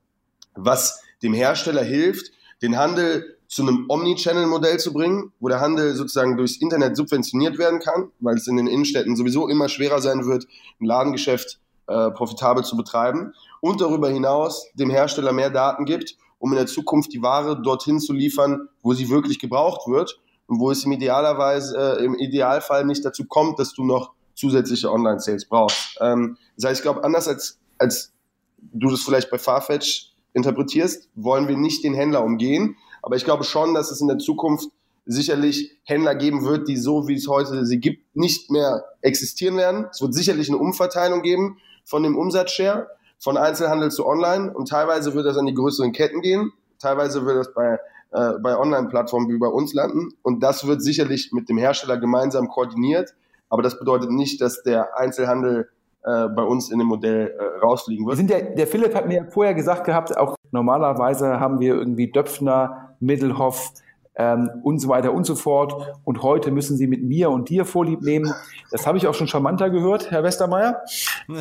was 0.55 1.03
dem 1.23 1.35
Hersteller 1.35 1.83
hilft, 1.83 2.33
den 2.63 2.77
Handel 2.77 3.37
zu 3.49 3.63
einem 3.63 3.87
Omnichannel-Modell 3.89 4.79
zu 4.79 4.93
bringen, 4.93 5.33
wo 5.41 5.49
der 5.49 5.61
Handel 5.61 5.95
sozusagen 5.95 6.37
durchs 6.37 6.61
Internet 6.61 6.97
subventioniert 6.97 7.59
werden 7.59 7.81
kann, 7.81 8.11
weil 8.21 8.37
es 8.37 8.47
in 8.47 8.57
den 8.57 8.67
Innenstädten 8.67 9.17
sowieso 9.17 9.49
immer 9.49 9.69
schwerer 9.69 10.01
sein 10.01 10.27
wird, 10.27 10.47
ein 10.81 10.85
Ladengeschäft 10.85 11.59
äh, 11.87 12.11
profitabel 12.11 12.65
zu 12.65 12.77
betreiben 12.77 13.33
und 13.61 13.81
darüber 13.81 14.11
hinaus 14.11 14.71
dem 14.75 14.91
Hersteller 14.91 15.33
mehr 15.33 15.51
Daten 15.51 15.87
gibt, 15.87 16.17
um 16.39 16.53
in 16.53 16.57
der 16.57 16.67
Zukunft 16.67 17.13
die 17.13 17.23
Ware 17.23 17.61
dorthin 17.63 18.01
zu 18.01 18.13
liefern, 18.13 18.69
wo 18.83 18.93
sie 18.93 19.09
wirklich 19.09 19.39
gebraucht 19.39 19.89
wird 19.89 20.21
und 20.47 20.61
wo 20.61 20.71
es 20.71 20.85
im, 20.85 20.93
idealerweise, 20.93 21.99
äh, 21.99 22.05
im 22.05 22.15
Idealfall 22.15 22.85
nicht 22.85 23.05
dazu 23.05 23.25
kommt, 23.25 23.59
dass 23.59 23.73
du 23.73 23.85
noch 23.85 24.13
zusätzliche 24.35 24.93
Online-Sales 24.93 25.47
brauchst. 25.47 25.97
Ähm, 26.01 26.37
das 26.57 26.71
heißt, 26.71 26.81
ich 26.81 26.83
glaube, 26.83 27.03
anders 27.03 27.27
als, 27.27 27.59
als 27.79 28.13
du 28.59 28.91
das 28.91 29.01
vielleicht 29.01 29.31
bei 29.31 29.39
Farfetch 29.39 30.13
interpretierst, 30.39 31.11
wollen 31.15 31.49
wir 31.49 31.57
nicht 31.57 31.85
den 31.85 31.95
Händler 31.95 32.25
umgehen. 32.25 32.77
Aber 33.03 33.17
ich 33.17 33.25
glaube 33.25 33.45
schon, 33.45 33.75
dass 33.75 33.91
es 33.91 34.01
in 34.01 34.09
der 34.09 34.19
Zukunft 34.19 34.71
sicherlich 35.05 35.79
Händler 35.85 36.15
geben 36.15 36.45
wird, 36.45 36.69
die 36.69 36.77
so 36.77 37.09
wie 37.09 37.15
es 37.15 37.29
heute 37.29 37.65
sie 37.65 37.81
gibt, 37.81 38.17
nicht 38.17 38.51
mehr 38.51 38.85
existieren 39.01 39.57
werden. 39.57 39.87
Es 39.91 40.01
wird 40.01 40.15
sicherlich 40.15 40.49
eine 40.49 40.59
Umverteilung 40.59 41.23
geben 41.23 41.59
von 41.85 42.03
dem 42.03 42.17
Umsatzshare 42.17 42.89
von 43.19 43.37
Einzelhandel 43.37 43.91
zu 43.91 44.07
Online 44.07 44.53
und 44.53 44.69
teilweise 44.69 45.15
wird 45.15 45.27
das 45.27 45.37
an 45.37 45.47
die 45.47 45.55
größeren 45.55 45.93
Ketten 45.93 46.21
gehen, 46.21 46.53
teilweise 46.79 47.25
wird 47.25 47.37
das 47.37 47.53
bei, 47.53 47.79
äh, 48.13 48.39
bei 48.41 48.57
Online-Plattformen 48.57 49.29
wie 49.29 49.39
bei 49.39 49.49
uns 49.49 49.75
landen 49.75 50.11
und 50.23 50.43
das 50.43 50.67
wird 50.67 50.83
sicherlich 50.83 51.31
mit 51.33 51.49
dem 51.49 51.59
Hersteller 51.59 51.97
gemeinsam 51.97 52.49
koordiniert, 52.49 53.15
aber 53.49 53.63
das 53.63 53.79
bedeutet 53.79 54.11
nicht, 54.11 54.41
dass 54.41 54.63
der 54.63 54.97
Einzelhandel 54.97 55.69
äh, 56.09 56.29
bei 56.29 56.43
uns 56.43 56.71
in 56.71 56.79
dem 56.79 56.89
Modell 56.89 57.35
äh, 57.39 57.59
rausfliegen 57.61 58.07
wird. 58.07 58.17
sind 58.17 58.31
ja, 58.31 58.41
der 58.41 58.67
Philipp 58.67 58.95
hat 58.95 59.07
mir 59.07 59.27
vorher 59.31 59.53
gesagt 59.53 59.85
gehabt, 59.85 60.17
auch 60.17 60.37
normalerweise 60.53 61.39
haben 61.39 61.61
wir 61.61 61.75
irgendwie 61.75 62.11
Döpfner, 62.11 62.95
Middelhoff, 63.01 63.73
ähm, 64.19 64.51
und 64.63 64.81
so 64.81 64.89
weiter 64.89 65.13
und 65.13 65.25
so 65.25 65.37
fort. 65.37 65.95
Und 66.05 66.23
heute 66.23 66.51
müssen 66.51 66.77
Sie 66.77 66.87
mit 66.87 67.03
mir 67.03 67.31
und 67.31 67.49
dir 67.49 67.65
Vorlieb 67.65 68.03
nehmen. 68.03 68.35
Das 68.71 68.87
habe 68.87 68.99
ich 68.99 69.07
auch 69.07 69.15
schon 69.15 69.29
charmanter 69.29 69.71
gehört, 69.71 70.11
Herr 70.11 70.25
Westermeier. 70.25 70.83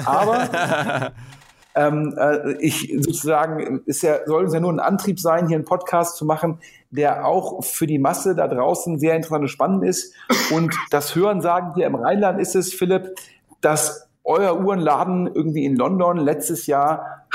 Aber 0.05 1.11
ähm, 1.75 2.13
äh, 2.17 2.53
ich 2.59 2.93
sozusagen, 2.99 3.81
ist 3.85 4.03
ja, 4.03 4.19
soll 4.25 4.43
uns 4.43 4.53
ja 4.53 4.59
nur 4.59 4.71
ein 4.71 4.79
Antrieb 4.79 5.19
sein, 5.19 5.47
hier 5.47 5.55
einen 5.55 5.65
Podcast 5.65 6.17
zu 6.17 6.25
machen, 6.25 6.59
der 6.91 7.25
auch 7.25 7.63
für 7.63 7.87
die 7.87 7.99
Masse 7.99 8.35
da 8.35 8.47
draußen 8.47 8.99
sehr 8.99 9.15
interessant 9.15 9.41
und 9.41 9.49
spannend 9.49 9.83
ist. 9.83 10.13
Und 10.51 10.75
das 10.91 11.15
Hören 11.15 11.41
sagen 11.41 11.73
hier 11.75 11.87
im 11.87 11.95
Rheinland 11.95 12.39
ist 12.39 12.55
es, 12.55 12.73
Philipp, 12.73 13.15
dass 13.61 14.06
euer 14.27 14.59
Uhrenladen 14.59 15.27
irgendwie 15.33 15.65
in 15.65 15.75
London 15.75 16.17
letztes 16.17 16.67
Jahr 16.67 17.27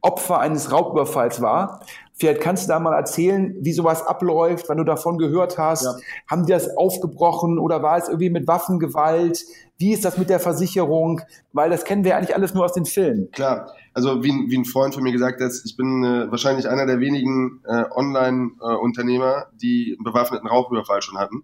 Opfer 0.00 0.38
eines 0.38 0.70
Raubüberfalls 0.70 1.40
war. 1.40 1.80
Vielleicht 2.12 2.42
kannst 2.42 2.64
du 2.64 2.68
da 2.68 2.78
mal 2.78 2.94
erzählen, 2.94 3.56
wie 3.60 3.72
sowas 3.72 4.06
abläuft, 4.06 4.68
wenn 4.68 4.76
du 4.76 4.84
davon 4.84 5.18
gehört 5.18 5.58
hast. 5.58 5.84
Ja. 5.84 5.94
Haben 6.30 6.46
die 6.46 6.52
das 6.52 6.76
aufgebrochen 6.76 7.58
oder 7.58 7.82
war 7.82 7.96
es 7.96 8.08
irgendwie 8.08 8.30
mit 8.30 8.46
Waffengewalt? 8.46 9.44
Wie 9.78 9.92
ist 9.92 10.04
das 10.04 10.16
mit 10.16 10.30
der 10.30 10.38
Versicherung? 10.38 11.22
Weil 11.52 11.70
das 11.70 11.84
kennen 11.84 12.04
wir 12.04 12.16
eigentlich 12.16 12.36
alles 12.36 12.54
nur 12.54 12.64
aus 12.66 12.74
den 12.74 12.84
Filmen. 12.84 13.30
Klar, 13.32 13.72
also 13.94 14.22
wie, 14.22 14.30
wie 14.48 14.58
ein 14.58 14.64
Freund 14.64 14.94
von 14.94 15.02
mir 15.02 15.10
gesagt 15.10 15.40
hat, 15.40 15.52
ich 15.64 15.76
bin 15.76 16.04
äh, 16.04 16.30
wahrscheinlich 16.30 16.68
einer 16.68 16.86
der 16.86 17.00
wenigen 17.00 17.62
äh, 17.64 17.84
Online-Unternehmer, 17.90 19.38
äh, 19.38 19.56
die 19.60 19.96
einen 19.98 20.04
bewaffneten 20.04 20.46
Raubüberfall 20.46 21.02
schon 21.02 21.18
hatten. 21.18 21.42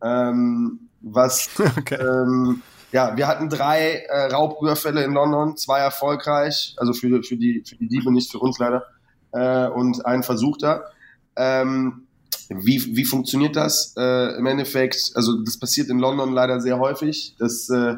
Ähm, 0.00 0.90
was 1.00 1.48
okay. 1.78 1.98
ähm, 2.00 2.62
ja, 2.94 3.16
wir 3.16 3.26
hatten 3.26 3.48
drei 3.48 4.04
äh, 4.08 4.32
Raubüberfälle 4.32 5.02
in 5.02 5.14
London, 5.14 5.56
zwei 5.56 5.80
erfolgreich, 5.80 6.76
also 6.76 6.92
für, 6.92 7.24
für, 7.24 7.36
die, 7.36 7.64
für 7.66 7.74
die 7.74 7.88
Diebe, 7.88 8.12
nicht 8.12 8.30
für 8.30 8.38
uns 8.38 8.56
leider, 8.60 8.84
äh, 9.32 9.66
und 9.66 10.06
ein 10.06 10.22
versuchter. 10.22 10.84
Ähm, 11.34 12.06
wie, 12.48 12.94
wie 12.94 13.04
funktioniert 13.04 13.56
das 13.56 13.94
äh, 13.98 14.36
im 14.36 14.46
Endeffekt? 14.46 15.10
Also 15.16 15.42
das 15.42 15.58
passiert 15.58 15.88
in 15.88 15.98
London 15.98 16.32
leider 16.32 16.60
sehr 16.60 16.78
häufig. 16.78 17.34
Das 17.40 17.68
äh, 17.68 17.96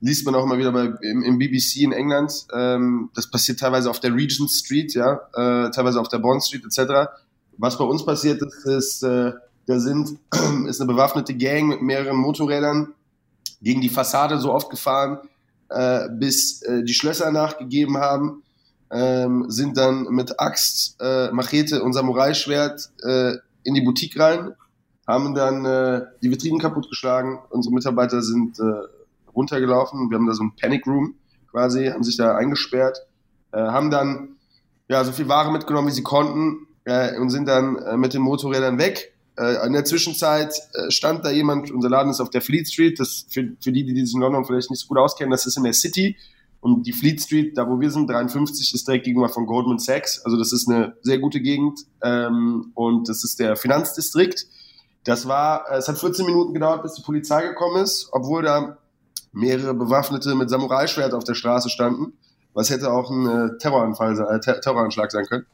liest 0.00 0.26
man 0.26 0.34
auch 0.34 0.42
immer 0.42 0.58
wieder 0.58 0.72
bei, 0.72 0.86
im, 1.02 1.22
im 1.22 1.38
BBC 1.38 1.82
in 1.82 1.92
England. 1.92 2.32
Ähm, 2.52 3.10
das 3.14 3.30
passiert 3.30 3.60
teilweise 3.60 3.88
auf 3.88 4.00
der 4.00 4.12
Regent 4.16 4.50
Street, 4.50 4.94
ja, 4.94 5.20
äh, 5.34 5.70
teilweise 5.70 6.00
auf 6.00 6.08
der 6.08 6.18
Bond 6.18 6.42
Street 6.42 6.64
etc. 6.64 7.08
Was 7.56 7.78
bei 7.78 7.84
uns 7.84 8.04
passiert 8.04 8.42
ist, 8.42 8.66
ist 8.66 9.02
äh, 9.04 9.30
da 9.66 9.78
sind 9.78 10.18
ist 10.66 10.80
eine 10.80 10.92
bewaffnete 10.92 11.36
Gang 11.36 11.68
mit 11.68 11.82
mehreren 11.82 12.16
Motorrädern 12.16 12.94
gegen 13.64 13.80
die 13.80 13.88
Fassade 13.88 14.38
so 14.38 14.52
oft 14.52 14.70
gefahren, 14.70 15.18
äh, 15.70 16.08
bis 16.10 16.62
äh, 16.62 16.84
die 16.84 16.94
Schlösser 16.94 17.32
nachgegeben 17.32 17.96
haben, 17.96 18.42
ähm, 18.90 19.46
sind 19.48 19.76
dann 19.76 20.04
mit 20.10 20.38
Axt, 20.38 20.96
äh, 21.00 21.30
Machete 21.32 21.82
und 21.82 21.94
Samurai-Schwert 21.94 22.90
äh, 23.02 23.32
in 23.64 23.74
die 23.74 23.80
Boutique 23.80 24.20
rein, 24.20 24.54
haben 25.06 25.34
dann 25.34 25.64
äh, 25.64 26.02
die 26.22 26.30
Vitrinen 26.30 26.60
kaputtgeschlagen. 26.60 27.38
Unsere 27.50 27.74
Mitarbeiter 27.74 28.22
sind 28.22 28.58
äh, 28.60 28.62
runtergelaufen. 29.34 30.10
Wir 30.10 30.18
haben 30.18 30.26
da 30.26 30.34
so 30.34 30.44
ein 30.44 30.52
Panic 30.60 30.86
Room 30.86 31.14
quasi, 31.50 31.86
haben 31.86 32.04
sich 32.04 32.16
da 32.16 32.36
eingesperrt, 32.36 32.98
äh, 33.52 33.58
haben 33.58 33.90
dann 33.90 34.36
ja 34.88 35.02
so 35.04 35.12
viel 35.12 35.28
Ware 35.28 35.50
mitgenommen, 35.50 35.88
wie 35.88 35.92
sie 35.92 36.02
konnten 36.02 36.66
äh, 36.84 37.18
und 37.18 37.30
sind 37.30 37.48
dann 37.48 37.76
äh, 37.76 37.96
mit 37.96 38.12
den 38.12 38.22
Motorrädern 38.22 38.78
weg 38.78 39.13
äh, 39.36 39.66
in 39.66 39.72
der 39.72 39.84
Zwischenzeit 39.84 40.54
äh, 40.74 40.90
stand 40.90 41.24
da 41.24 41.30
jemand, 41.30 41.70
unser 41.70 41.88
Laden 41.88 42.10
ist 42.10 42.20
auf 42.20 42.30
der 42.30 42.40
Fleet 42.40 42.68
Street, 42.68 43.00
das 43.00 43.26
für, 43.28 43.52
für 43.60 43.72
die, 43.72 43.84
die 43.84 44.04
sich 44.04 44.14
in 44.14 44.20
London 44.20 44.44
vielleicht 44.44 44.70
nicht 44.70 44.80
so 44.80 44.88
gut 44.88 44.98
auskennen, 44.98 45.30
das 45.30 45.46
ist 45.46 45.56
in 45.56 45.64
der 45.64 45.72
City. 45.72 46.16
Und 46.60 46.86
die 46.86 46.92
Fleet 46.92 47.20
Street, 47.20 47.58
da 47.58 47.68
wo 47.68 47.78
wir 47.78 47.90
sind, 47.90 48.08
53, 48.08 48.72
ist 48.72 48.88
direkt 48.88 49.04
gegenüber 49.04 49.28
von 49.28 49.44
Goldman 49.44 49.78
Sachs. 49.78 50.24
Also 50.24 50.38
das 50.38 50.50
ist 50.50 50.66
eine 50.66 50.96
sehr 51.02 51.18
gute 51.18 51.42
Gegend. 51.42 51.80
Ähm, 52.02 52.70
und 52.74 53.06
das 53.08 53.22
ist 53.22 53.38
der 53.38 53.56
Finanzdistrikt. 53.56 54.46
Das 55.04 55.28
war, 55.28 55.70
äh, 55.70 55.76
es 55.76 55.88
hat 55.88 55.98
14 55.98 56.24
Minuten 56.24 56.54
gedauert, 56.54 56.82
bis 56.82 56.94
die 56.94 57.02
Polizei 57.02 57.42
gekommen 57.48 57.82
ist, 57.82 58.08
obwohl 58.12 58.42
da 58.42 58.78
mehrere 59.32 59.74
Bewaffnete 59.74 60.34
mit 60.34 60.48
Samurai-Schwert 60.48 61.12
auf 61.12 61.24
der 61.24 61.34
Straße 61.34 61.68
standen. 61.68 62.14
was 62.54 62.70
hätte 62.70 62.90
auch 62.90 63.10
ein 63.10 63.26
äh, 63.26 63.58
Terroranfall, 63.58 64.18
äh, 64.20 64.40
Ter 64.40 64.60
Terroranschlag 64.60 65.10
sein 65.10 65.26
können. 65.26 65.44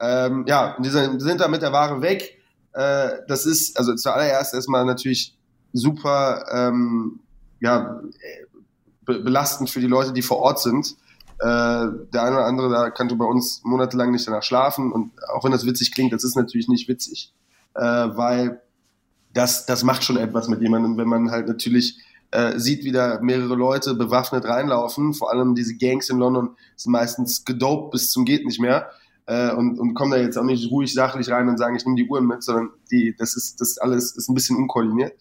Ähm, 0.00 0.44
ja, 0.46 0.76
die 0.78 0.90
sind 0.90 1.40
da 1.40 1.48
mit 1.48 1.62
der 1.62 1.72
Ware 1.72 2.02
weg. 2.02 2.38
Äh, 2.74 3.22
das 3.28 3.46
ist 3.46 3.78
also 3.78 3.94
zuallererst 3.94 4.52
erstmal 4.52 4.84
natürlich 4.84 5.36
super 5.72 6.44
ähm, 6.52 7.20
ja, 7.60 8.00
be 9.04 9.20
belastend 9.20 9.70
für 9.70 9.80
die 9.80 9.86
Leute, 9.86 10.12
die 10.12 10.22
vor 10.22 10.38
Ort 10.38 10.60
sind. 10.60 10.96
Äh, 11.38 11.86
der 12.12 12.22
eine 12.22 12.36
oder 12.36 12.46
andere 12.46 12.68
da 12.70 12.90
kannte 12.90 13.16
bei 13.16 13.24
uns 13.24 13.62
monatelang 13.64 14.10
nicht 14.10 14.26
danach 14.26 14.42
schlafen 14.42 14.92
und 14.92 15.12
auch 15.34 15.44
wenn 15.44 15.52
das 15.52 15.66
witzig 15.66 15.92
klingt, 15.92 16.12
das 16.12 16.22
ist 16.22 16.36
natürlich 16.36 16.68
nicht 16.68 16.88
witzig, 16.88 17.32
äh, 17.74 17.80
weil 17.80 18.60
das, 19.32 19.66
das 19.66 19.82
macht 19.82 20.04
schon 20.04 20.16
etwas 20.16 20.48
mit 20.48 20.62
jemandem, 20.62 20.96
wenn 20.96 21.08
man 21.08 21.32
halt 21.32 21.48
natürlich 21.48 21.98
äh, 22.30 22.58
sieht, 22.58 22.84
wie 22.84 22.92
da 22.92 23.18
mehrere 23.20 23.56
Leute 23.56 23.94
bewaffnet 23.94 24.44
reinlaufen. 24.44 25.12
Vor 25.12 25.30
allem 25.30 25.54
diese 25.54 25.76
Gangs 25.76 26.08
in 26.08 26.18
London 26.18 26.56
sind 26.76 26.92
meistens 26.92 27.44
gedopt 27.44 27.90
bis 27.90 28.10
zum 28.10 28.24
geht 28.24 28.46
nicht 28.46 28.60
mehr 28.60 28.90
äh, 29.26 29.52
und, 29.52 29.78
und 29.78 29.94
kommen 29.94 30.10
da 30.10 30.18
jetzt 30.18 30.36
auch 30.36 30.44
nicht 30.44 30.70
ruhig 30.70 30.92
sachlich 30.92 31.30
rein 31.30 31.48
und 31.48 31.58
sagen, 31.58 31.76
ich 31.76 31.84
nehme 31.84 31.96
die 31.96 32.08
Uhren 32.08 32.26
mit, 32.26 32.42
sondern 32.42 32.70
die, 32.90 33.14
das 33.16 33.36
ist 33.36 33.60
das 33.60 33.78
alles 33.78 34.16
ist 34.16 34.28
ein 34.28 34.34
bisschen 34.34 34.56
unkoordiniert. 34.56 35.14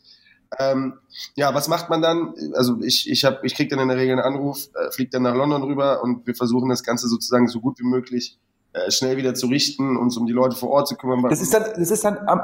Ähm, 0.60 0.94
ja, 1.36 1.54
was 1.56 1.68
macht 1.68 1.90
man 1.90 2.02
dann? 2.02 2.34
Also 2.54 2.80
ich, 2.82 3.10
ich, 3.10 3.26
hab, 3.26 3.44
ich 3.44 3.56
kriege 3.56 3.70
dann 3.70 3.80
in 3.80 3.88
der 3.88 3.98
Regel 3.98 4.20
einen 4.20 4.36
Anruf, 4.36 4.70
äh, 4.76 4.92
fliege 4.92 5.10
dann 5.10 5.24
nach 5.24 5.36
London 5.36 5.64
rüber 5.64 6.04
und 6.04 6.28
wir 6.28 6.36
versuchen 6.36 6.70
das 6.70 6.84
Ganze 6.84 7.08
sozusagen 7.08 7.48
so 7.48 7.60
gut 7.60 7.80
wie 7.80 7.86
möglich 7.86 8.38
äh, 8.74 8.92
schnell 8.92 9.18
wieder 9.18 9.34
zu 9.34 9.48
richten, 9.48 9.98
uns 9.98 10.18
um 10.18 10.26
die 10.26 10.34
Leute 10.34 10.56
vor 10.56 10.70
Ort 10.70 10.88
zu 10.88 10.96
kümmern. 10.96 11.24
Das 11.30 11.42
ist 11.42 11.54
dann, 11.54 11.64
das 11.64 11.92
ist 11.92 12.04
dann 12.04 12.18
am, 12.28 12.42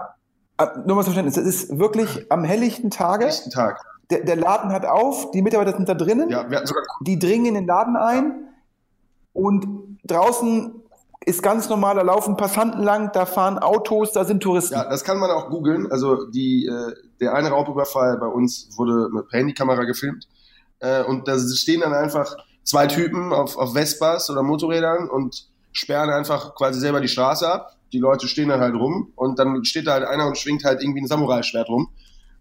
nur 0.86 0.96
mal 0.96 1.04
zum 1.04 1.14
Verständnis, 1.14 1.36
das 1.36 1.46
ist 1.46 1.78
wirklich 1.78 2.32
am 2.32 2.44
helllichten 2.44 2.90
Tage. 2.90 3.26
Helllichten 3.26 3.52
Tag. 3.52 3.80
Der, 4.10 4.24
der 4.24 4.38
Laden 4.38 4.72
hat 4.72 4.86
auf, 4.86 5.32
die 5.32 5.42
Mitarbeiter 5.42 5.76
sind 5.76 5.88
da 5.88 5.94
drinnen. 5.94 6.30
Ja, 6.30 6.50
wir 6.50 6.58
hatten 6.58 6.68
sogar 6.68 6.84
die 7.02 7.20
dringen 7.20 7.46
in 7.46 7.54
den 7.54 7.68
Laden 7.68 7.96
ein 7.96 8.48
und 9.34 10.00
draußen 10.04 10.82
ist 11.26 11.44
ganz 11.44 11.70
normal, 11.70 11.96
da 11.96 12.02
laufen 12.02 12.38
Passanten 12.38 12.82
lang, 12.82 13.12
da 13.14 13.26
fahren 13.26 13.60
Autos, 13.60 14.14
da 14.14 14.24
sind 14.24 14.42
Touristen. 14.42 14.74
Ja, 14.74 14.90
das 14.90 15.04
kann 15.04 15.20
man 15.20 15.30
auch 15.32 15.50
googeln. 15.50 15.92
Also 15.92 16.26
die, 16.26 16.66
äh, 16.66 16.94
der 17.20 17.34
eine 17.34 17.50
Raubüberfall 17.50 18.18
bei 18.18 18.28
uns 18.28 18.70
wurde 18.78 19.10
mit 19.14 19.32
Handykamera 19.32 19.84
gefilmt. 19.84 20.28
Äh, 20.80 21.04
und 21.04 21.28
da 21.28 21.38
stehen 21.38 21.82
dann 21.82 21.94
einfach 21.94 22.36
zwei 22.64 22.88
Typen 22.88 23.34
auf, 23.34 23.58
auf 23.58 23.74
Vespas 23.74 24.30
oder 24.30 24.44
Motorrädern 24.44 25.10
und 25.10 25.48
sperren 25.72 26.10
einfach 26.10 26.56
quasi 26.56 26.80
selber 26.80 27.02
die 27.02 27.08
Straße 27.08 27.48
ab. 27.52 27.76
Die 27.92 28.00
Leute 28.00 28.28
stehen 28.28 28.50
dann 28.50 28.62
halt 28.62 28.76
rum 28.76 29.12
und 29.16 29.40
dann 29.40 29.66
steht 29.66 29.88
da 29.88 29.94
halt 29.94 30.06
einer 30.06 30.28
und 30.28 30.38
schwingt 30.38 30.64
halt 30.64 30.82
irgendwie 30.82 31.02
ein 31.02 31.08
Samurai-Schwert 31.08 31.68
rum. 31.68 31.90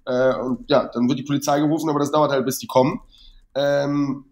Äh, 0.06 0.34
und 0.36 0.70
ja, 0.70 0.88
dann 0.92 1.08
wird 1.08 1.18
die 1.18 1.24
Polizei 1.24 1.58
gerufen, 1.58 1.90
aber 1.90 1.98
das 1.98 2.12
dauert 2.12 2.30
halt, 2.30 2.46
bis 2.46 2.58
die 2.58 2.66
kommen. 2.66 3.00
Ähm, 3.54 4.24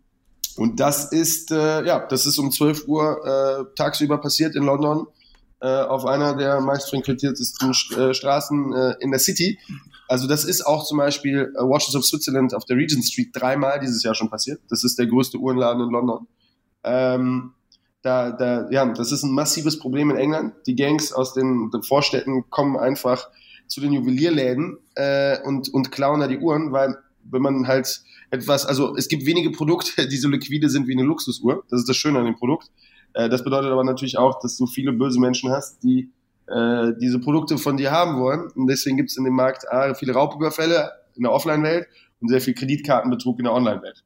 und 0.56 0.80
das 0.80 1.12
ist, 1.12 1.50
äh, 1.50 1.84
ja, 1.84 2.06
das 2.06 2.26
ist 2.26 2.38
um 2.38 2.50
12 2.50 2.88
Uhr 2.88 3.24
äh, 3.24 3.74
tagsüber 3.76 4.18
passiert 4.18 4.54
in 4.56 4.64
London 4.64 5.06
äh, 5.60 5.66
auf 5.66 6.06
einer 6.06 6.36
der 6.36 6.60
meistfrequentiertesten 6.60 7.70
äh, 7.70 8.14
Straßen 8.14 8.72
äh, 8.72 8.94
in 9.00 9.10
der 9.10 9.20
City. 9.20 9.58
Also 10.08 10.26
das 10.26 10.44
ist 10.44 10.66
auch 10.66 10.84
zum 10.84 10.98
Beispiel 10.98 11.52
äh, 11.56 11.60
Watches 11.60 11.94
of 11.96 12.04
Switzerland 12.04 12.54
auf 12.54 12.64
der 12.64 12.76
Regent 12.76 13.04
Street 13.04 13.30
dreimal 13.32 13.80
dieses 13.80 14.02
Jahr 14.02 14.14
schon 14.14 14.30
passiert. 14.30 14.60
Das 14.68 14.84
ist 14.84 14.98
der 14.98 15.06
größte 15.06 15.38
Uhrenladen 15.38 15.82
in 15.82 15.90
London. 15.90 16.26
Ähm, 16.84 17.52
da, 18.02 18.30
da, 18.30 18.70
ja, 18.70 18.86
das 18.86 19.10
ist 19.10 19.24
ein 19.24 19.32
massives 19.32 19.78
Problem 19.78 20.10
in 20.10 20.16
England. 20.16 20.54
Die 20.66 20.76
Gangs 20.76 21.12
aus 21.12 21.34
den, 21.34 21.70
den 21.70 21.82
Vorstädten 21.82 22.48
kommen 22.50 22.76
einfach 22.76 23.28
zu 23.66 23.80
den 23.80 23.92
Juwelierläden 23.92 24.78
äh, 24.94 25.42
und, 25.42 25.68
und 25.74 25.90
klauen 25.90 26.20
da 26.20 26.28
die 26.28 26.38
Uhren, 26.38 26.70
weil 26.70 26.96
wenn 27.24 27.42
man 27.42 27.66
halt 27.66 28.02
etwas, 28.30 28.66
also 28.66 28.96
es 28.96 29.08
gibt 29.08 29.26
wenige 29.26 29.50
Produkte, 29.50 30.08
die 30.08 30.16
so 30.16 30.28
liquide 30.28 30.68
sind 30.68 30.86
wie 30.86 30.92
eine 30.92 31.02
Luxusuhr. 31.02 31.64
Das 31.70 31.80
ist 31.80 31.88
das 31.88 31.96
Schöne 31.96 32.18
an 32.18 32.24
dem 32.24 32.36
Produkt. 32.36 32.70
Äh, 33.14 33.28
das 33.28 33.44
bedeutet 33.44 33.70
aber 33.70 33.84
natürlich 33.84 34.18
auch, 34.18 34.40
dass 34.40 34.56
du 34.56 34.66
viele 34.66 34.92
böse 34.92 35.20
Menschen 35.20 35.50
hast, 35.50 35.82
die 35.82 36.10
äh, 36.46 36.92
diese 37.00 37.18
Produkte 37.18 37.58
von 37.58 37.76
dir 37.76 37.90
haben 37.90 38.20
wollen. 38.20 38.50
Und 38.52 38.66
deswegen 38.68 38.96
gibt 38.96 39.10
es 39.10 39.16
in 39.16 39.24
dem 39.24 39.34
Markt 39.34 39.70
A, 39.70 39.94
viele 39.94 40.12
Raubüberfälle 40.12 40.92
in 41.14 41.22
der 41.22 41.32
Offline-Welt 41.32 41.86
und 42.20 42.28
sehr 42.28 42.40
viel 42.40 42.54
Kreditkartenbetrug 42.54 43.38
in 43.38 43.44
der 43.44 43.54
Online-Welt. 43.54 44.04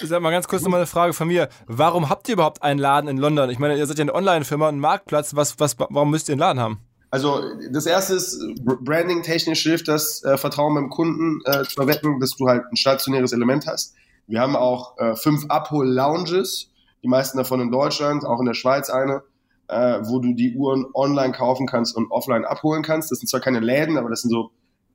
Sag 0.00 0.22
mal 0.22 0.30
ganz 0.30 0.46
kurz 0.48 0.62
nochmal 0.62 0.80
eine 0.80 0.86
Frage 0.86 1.12
von 1.12 1.28
mir. 1.28 1.48
Warum 1.66 2.08
habt 2.08 2.28
ihr 2.28 2.34
überhaupt 2.34 2.62
einen 2.62 2.78
Laden 2.78 3.08
in 3.08 3.16
London? 3.16 3.50
Ich 3.50 3.58
meine, 3.58 3.76
ihr 3.76 3.86
seid 3.86 3.98
ja 3.98 4.02
eine 4.02 4.14
Online-Firma, 4.14 4.68
ein 4.68 4.78
Marktplatz. 4.78 5.34
Was, 5.34 5.58
was, 5.58 5.78
warum 5.78 6.10
müsst 6.10 6.28
ihr 6.28 6.34
einen 6.34 6.40
Laden 6.40 6.60
haben? 6.60 6.78
Also 7.12 7.42
das 7.70 7.84
erste 7.84 8.14
ist, 8.14 8.40
branding-technisch 8.64 9.62
hilft 9.62 9.86
das 9.86 10.24
äh, 10.24 10.38
Vertrauen 10.38 10.74
beim 10.74 10.88
Kunden 10.88 11.42
äh, 11.44 11.62
zu 11.64 11.78
erwecken, 11.82 12.18
dass 12.20 12.30
du 12.30 12.48
halt 12.48 12.64
ein 12.72 12.76
stationäres 12.76 13.32
Element 13.32 13.66
hast. 13.66 13.94
Wir 14.26 14.40
haben 14.40 14.56
auch 14.56 14.96
äh, 14.96 15.14
fünf 15.14 15.44
Abhol-Lounges, 15.50 16.70
die 17.02 17.08
meisten 17.08 17.36
davon 17.36 17.60
in 17.60 17.70
Deutschland, 17.70 18.24
auch 18.24 18.40
in 18.40 18.46
der 18.46 18.54
Schweiz 18.54 18.88
eine, 18.88 19.22
äh, 19.68 20.00
wo 20.04 20.20
du 20.20 20.32
die 20.32 20.56
Uhren 20.56 20.86
online 20.94 21.32
kaufen 21.32 21.66
kannst 21.66 21.94
und 21.94 22.10
offline 22.10 22.46
abholen 22.46 22.82
kannst. 22.82 23.10
Das 23.10 23.18
sind 23.18 23.28
zwar 23.28 23.40
keine 23.40 23.60
Läden, 23.60 23.98
aber 23.98 24.08
das 24.08 24.22
sind 24.22 24.30
so 24.30 24.50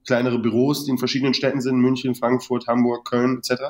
kleinere 0.07 0.39
Büros, 0.39 0.85
die 0.85 0.91
in 0.91 0.97
verschiedenen 0.97 1.35
Städten 1.35 1.61
sind, 1.61 1.77
München, 1.77 2.15
Frankfurt, 2.15 2.65
Hamburg, 2.65 3.07
Köln 3.07 3.37
etc. 3.37 3.61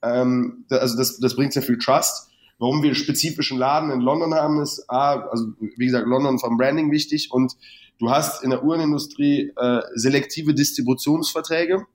Ähm, 0.00 0.64
also 0.70 0.96
das, 0.96 1.18
das 1.18 1.36
bringt 1.36 1.52
sehr 1.52 1.62
viel 1.62 1.76
Trust. 1.76 2.30
Warum 2.58 2.82
wir 2.82 2.94
spezifischen 2.94 3.58
Laden 3.58 3.90
in 3.90 4.00
London 4.00 4.32
haben, 4.32 4.62
ist 4.62 4.88
A, 4.88 5.26
also 5.28 5.48
wie 5.58 5.84
gesagt, 5.84 6.06
London 6.06 6.38
vom 6.38 6.56
Branding 6.56 6.90
wichtig 6.90 7.30
und 7.30 7.54
Du 7.98 8.10
hast 8.10 8.42
in 8.42 8.50
der 8.50 8.64
Uhrenindustrie 8.64 9.52
äh, 9.56 9.80
selektive 9.94 10.54
Distributionsverträge. 10.54 11.86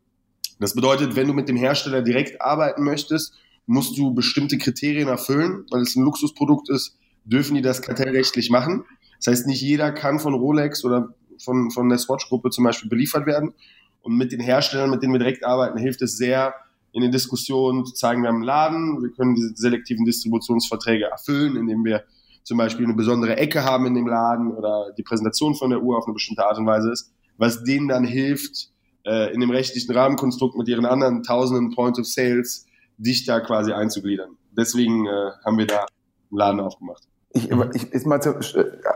Das 0.60 0.74
bedeutet, 0.74 1.16
wenn 1.16 1.28
du 1.28 1.34
mit 1.34 1.50
dem 1.50 1.58
Hersteller 1.58 2.02
direkt 2.02 2.42
arbeiten 2.42 2.84
möchtest, 2.84 3.34
musst 3.66 3.98
du 3.98 4.14
bestimmte 4.14 4.58
Kriterien 4.58 5.10
erfüllen, 5.10 5.66
weil 5.70 5.82
es 5.82 5.96
ein 5.96 6.04
Luxusprodukt 6.04 6.70
ist, 6.70 6.98
dürfen 7.26 7.56
die 7.56 7.62
das 7.62 7.82
kartellrechtlich 7.82 8.50
machen. 8.50 8.86
Das 9.18 9.28
heißt, 9.28 9.48
nicht 9.48 9.62
jeder 9.62 9.92
kann 9.92 10.20
von 10.20 10.34
Rolex 10.34 10.86
oder 10.86 11.14
von, 11.44 11.72
von 11.72 11.90
der 11.90 11.98
Swatch-Gruppe 11.98 12.50
zum 12.50 12.64
Beispiel 12.64 12.90
beliefert 12.90 13.26
werden. 13.26 13.54
Und 14.02 14.16
mit 14.16 14.32
den 14.32 14.40
Herstellern, 14.40 14.90
mit 14.90 15.04
denen 15.04 15.14
wir 15.14 15.20
direkt 15.20 15.44
arbeiten, 15.44 15.78
hilft 15.78 16.02
es 16.02 16.18
sehr, 16.18 16.54
in 16.94 17.02
den 17.02 17.12
Diskussionen 17.12 17.86
zu 17.86 17.94
zeigen, 17.94 18.24
wir 18.24 18.30
haben 18.30 18.38
einen 18.38 18.44
Laden, 18.44 19.04
wir 19.04 19.12
können 19.12 19.36
diese 19.36 19.54
selektiven 19.56 20.06
Distributionsverträge 20.06 21.06
erfüllen, 21.06 21.56
indem 21.56 21.84
wir 21.86 22.04
zum 22.48 22.58
Beispiel 22.58 22.86
eine 22.86 22.94
besondere 22.94 23.36
Ecke 23.36 23.66
haben 23.66 23.86
in 23.88 23.94
dem 23.94 24.08
Laden 24.08 24.54
oder 24.54 24.94
die 24.98 25.04
Präsentation 25.04 25.54
von 25.54 25.70
der 25.70 25.82
Uhr 25.82 25.98
auf 25.98 26.06
eine 26.06 26.14
bestimmte 26.14 26.46
Art 26.46 26.58
und 26.58 26.66
Weise 26.66 26.94
ist, 26.94 27.12
was 27.38 27.66
denen 27.66 27.90
dann 27.90 28.06
hilft, 28.06 28.70
äh, 29.06 29.34
in 29.34 29.42
dem 29.42 29.50
rechtlichen 29.50 29.94
Rahmenkonstrukt 29.94 30.56
mit 30.58 30.70
ihren 30.70 30.86
anderen 30.86 31.24
tausenden 31.24 31.76
Points 31.76 32.00
of 32.00 32.08
Sales 32.08 32.66
dich 32.98 33.26
da 33.26 33.42
quasi 33.42 33.74
einzugliedern. 33.74 34.38
Deswegen 34.52 35.06
äh, 35.06 35.32
haben 35.44 35.58
wir 35.58 35.68
da 35.68 35.80
einen 35.80 36.38
Laden 36.38 36.60
aufgemacht. 36.62 37.04
Ich, 37.34 37.52
ich, 37.52 37.92
ist 37.92 38.08
mal 38.08 38.22
so, 38.22 38.34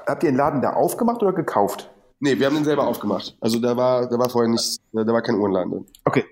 habt 0.07 0.23
ihr 0.23 0.31
den 0.31 0.37
Laden 0.37 0.61
da 0.61 0.71
aufgemacht 0.71 1.21
oder 1.21 1.33
gekauft? 1.33 1.91
Nee, 2.21 2.39
wir 2.39 2.45
haben 2.45 2.55
den 2.55 2.63
selber 2.63 2.87
aufgemacht. 2.87 3.35
Also 3.41 3.59
da 3.59 3.75
war, 3.75 4.07
da 4.07 4.17
war 4.17 4.29
vorher 4.29 4.49
nichts, 4.49 4.77
da 4.93 5.05
war 5.05 5.21
kein 5.21 5.35
Uhrenladen 5.35 5.71
drin. 5.71 5.85
Okay. 6.05 6.23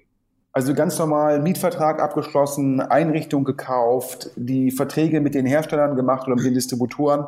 Also 0.51 0.73
ganz 0.73 0.97
normal 0.97 1.41
Mietvertrag 1.41 2.01
abgeschlossen, 2.01 2.81
Einrichtung 2.81 3.43
gekauft, 3.43 4.31
die 4.35 4.71
Verträge 4.71 5.21
mit 5.21 5.35
den 5.35 5.45
Herstellern 5.45 5.95
gemacht 5.95 6.25
oder 6.27 6.35
mit 6.35 6.45
den 6.45 6.55
Distributoren 6.55 7.25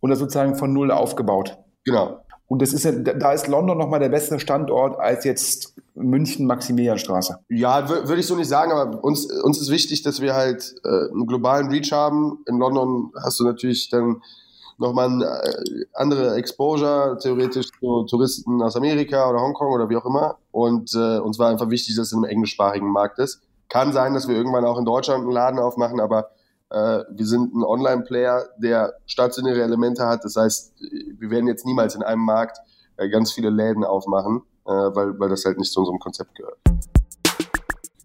und 0.00 0.10
das 0.10 0.18
sozusagen 0.18 0.54
von 0.54 0.72
null 0.72 0.90
aufgebaut. 0.90 1.58
Genau. 1.84 2.20
Und 2.46 2.62
das 2.62 2.72
ist 2.72 2.84
ja, 2.84 2.92
da 2.92 3.32
ist 3.32 3.48
London 3.48 3.78
nochmal 3.78 4.00
der 4.00 4.10
beste 4.10 4.38
Standort 4.38 4.98
als 4.98 5.24
jetzt 5.24 5.74
München 5.94 6.46
Maximilianstraße. 6.46 7.38
Ja, 7.48 7.88
würde 7.88 8.18
ich 8.18 8.26
so 8.26 8.36
nicht 8.36 8.48
sagen, 8.48 8.72
aber 8.72 9.02
uns, 9.02 9.26
uns 9.26 9.60
ist 9.60 9.70
wichtig, 9.70 10.02
dass 10.02 10.20
wir 10.20 10.34
halt 10.34 10.74
äh, 10.84 11.10
einen 11.10 11.26
globalen 11.26 11.68
Reach 11.68 11.92
haben. 11.92 12.38
In 12.46 12.58
London 12.58 13.12
hast 13.22 13.40
du 13.40 13.44
natürlich 13.44 13.88
dann 13.88 14.22
nochmal 14.78 15.06
eine 15.06 15.24
äh, 15.24 15.84
andere 15.92 16.34
Exposure, 16.34 17.18
theoretisch 17.20 17.68
zu 17.80 18.04
Touristen 18.04 18.62
aus 18.62 18.76
Amerika 18.76 19.28
oder 19.28 19.40
Hongkong 19.40 19.72
oder 19.72 19.88
wie 19.88 19.96
auch 19.96 20.06
immer. 20.06 20.38
Und 20.50 20.94
äh, 20.94 21.18
uns 21.18 21.38
war 21.38 21.50
einfach 21.50 21.70
wichtig, 21.70 21.96
dass 21.96 22.08
es 22.08 22.12
in 22.12 22.18
einem 22.18 22.30
englischsprachigen 22.30 22.90
Markt 22.90 23.18
ist. 23.18 23.42
Kann 23.68 23.92
sein, 23.92 24.14
dass 24.14 24.28
wir 24.28 24.36
irgendwann 24.36 24.64
auch 24.64 24.78
in 24.78 24.84
Deutschland 24.84 25.22
einen 25.22 25.32
Laden 25.32 25.58
aufmachen, 25.58 26.00
aber 26.00 26.30
äh, 26.70 27.04
wir 27.10 27.26
sind 27.26 27.54
ein 27.54 27.62
Online-Player, 27.62 28.44
der 28.58 28.94
stationäre 29.06 29.62
Elemente 29.62 30.06
hat. 30.06 30.24
Das 30.24 30.36
heißt, 30.36 30.74
wir 31.18 31.30
werden 31.30 31.46
jetzt 31.46 31.64
niemals 31.64 31.94
in 31.94 32.02
einem 32.02 32.22
Markt 32.22 32.58
äh, 32.96 33.08
ganz 33.08 33.32
viele 33.32 33.50
Läden 33.50 33.84
aufmachen, 33.84 34.42
äh, 34.66 34.70
weil, 34.70 35.18
weil 35.18 35.28
das 35.28 35.44
halt 35.44 35.58
nicht 35.58 35.72
zu 35.72 35.80
unserem 35.80 35.98
Konzept 35.98 36.34
gehört. 36.34 36.58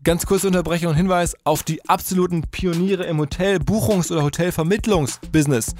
Ganz 0.01 0.25
kurze 0.25 0.47
Unterbrechung 0.47 0.91
und 0.91 0.95
Hinweis 0.95 1.35
auf 1.43 1.63
die 1.63 1.89
absoluten 1.89 2.43
Pioniere 2.43 3.03
im 3.03 3.17
Hotel, 3.17 3.59
Buchungs- 3.59 4.09
oder 4.13 4.23
Hotelvermittlungsbusiness. 4.23 5.75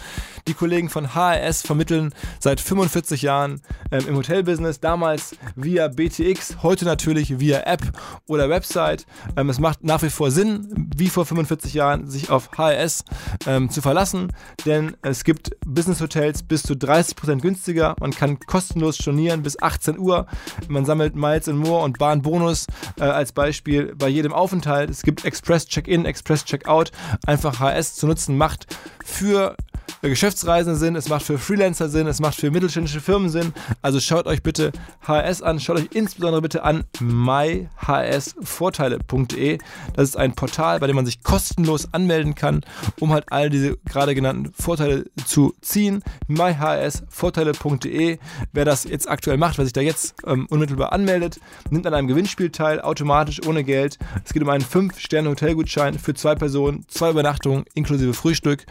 Die 0.46 0.54
Kollegen 0.54 0.90
von 0.90 1.16
HRS 1.16 1.62
vermitteln 1.62 2.14
seit 2.38 2.60
45 2.60 3.22
Jahren 3.22 3.62
ähm, 3.92 4.06
im 4.10 4.18
Hotelbusiness, 4.18 4.82
damals 4.82 5.38
via 5.56 5.88
BTX, 5.88 6.62
heute 6.64 6.84
natürlich 6.84 7.40
via 7.40 7.62
App 7.62 7.82
oder 8.28 8.50
Website. 8.50 9.06
Ähm, 9.38 9.50
es 9.50 9.58
macht 9.58 9.86
nach 9.86 10.02
wie 10.02 10.10
vor 10.10 10.32
Sinn, 10.32 10.90
wie 10.98 11.08
vor 11.08 11.26
45 11.26 11.74
Jahren, 11.74 12.10
sich 12.10 12.30
auf 12.30 12.50
HRS 12.58 13.06
ähm, 13.48 13.70
zu 13.70 13.82
verlassen, 13.82 14.34
denn 14.66 14.98
es 15.02 15.24
gibt 15.24 15.52
Business-Hotels 15.66 16.44
bis 16.44 16.64
zu 16.64 16.74
30% 16.74 17.40
günstiger. 17.40 17.96
Man 18.02 18.12
kann 18.12 18.38
kostenlos 18.38 18.98
stornieren 18.98 19.44
bis 19.44 19.62
18 19.62 19.98
Uhr. 19.98 20.26
Man 20.68 20.84
sammelt 20.84 21.16
Miles 21.16 21.48
and 21.48 21.60
More 21.60 21.86
und 21.86 22.00
Bahnbonus 22.00 22.68
äh, 23.00 23.04
als 23.04 23.32
Beispiel 23.32 23.96
bei 23.96 24.09
jedem 24.10 24.34
Aufenthalt. 24.34 24.90
Es 24.90 25.04
gibt 25.04 25.26
Express 25.26 25.68
Check-in, 25.68 26.06
Express 26.06 26.46
Check-out. 26.46 26.92
Einfach 27.26 27.60
HS 27.60 27.96
zu 27.96 28.08
nutzen 28.08 28.38
macht 28.38 28.68
für 29.06 29.56
Geschäftsreisende 30.02 30.78
Sinn, 30.78 30.96
es 30.96 31.10
macht 31.10 31.24
für 31.24 31.38
Freelancer 31.38 31.90
Sinn, 31.90 32.08
es 32.08 32.20
macht 32.20 32.36
für 32.36 32.52
mittelständische 32.52 33.02
Firmen 33.02 33.30
Sinn. 33.30 33.54
Also 33.82 34.00
schaut 34.00 34.28
euch 34.28 34.44
bitte 34.44 34.72
HS 35.08 35.42
an, 35.42 35.60
schaut 35.60 35.78
euch 35.78 35.90
insbesondere 35.94 36.42
bitte 36.42 36.64
an 36.64 36.84
myhsvorteile.de. 37.00 39.58
Das 39.94 40.10
ist 40.10 40.18
ein 40.18 40.34
Portal, 40.34 40.80
bei 40.80 40.88
dem 40.88 40.96
man 40.96 41.06
sich 41.06 41.24
kostenlos 41.24 41.94
anmelden 41.94 42.34
kann, 42.36 42.62
um 43.00 43.12
halt 43.12 43.26
all 43.32 43.50
diese 43.50 43.78
gerade 43.90 44.16
genannten 44.16 44.54
Vorteile 44.54 45.06
zu 45.26 45.54
ziehen. 45.62 46.04
myhsvorteile.de. 46.28 48.20
Wer 48.54 48.66
das 48.66 48.84
jetzt 48.84 49.10
aktuell 49.10 49.38
macht, 49.38 49.58
wer 49.58 49.66
sich 49.66 49.74
da 49.74 49.82
jetzt 49.82 50.16
ähm, 50.26 50.46
unmittelbar 50.50 50.94
anmeldet, 50.94 51.40
nimmt 51.70 51.88
an 51.88 51.94
einem 51.94 52.08
Gewinnspiel 52.08 52.52
teil, 52.52 52.82
automatisch 52.82 53.42
ohne 53.46 53.64
Geld. 53.64 53.98
Es 54.24 54.34
geht 54.34 54.44
um 54.44 54.50
einen 54.50 54.64
5-Sterne-Hotelgutschein 54.64 55.98
für 55.98 56.14
zwei 56.14 56.36
Personen, 56.36 56.86
zwei 56.88 57.10
Übernachtungen 57.10 57.66
inklusive 57.74 58.14
Frühstück. 58.14 58.66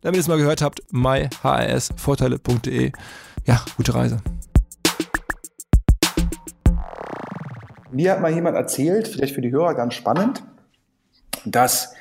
Damit 0.00 0.16
ihr 0.16 0.22
es 0.22 0.28
mal 0.28 0.38
gehört 0.38 0.61
habt, 0.62 0.82
habt, 0.92 0.92
myhrsvorteile.de. 0.92 2.92
Ja, 3.46 3.64
gute 3.76 3.94
Reise. 3.94 4.18
Mir 7.90 8.12
hat 8.12 8.20
mal 8.20 8.32
jemand 8.32 8.56
erzählt, 8.56 9.08
vielleicht 9.08 9.34
für 9.34 9.42
die 9.42 9.50
Hörer 9.50 9.74
ganz 9.74 9.94
spannend, 9.94 10.42
dass 11.44 11.92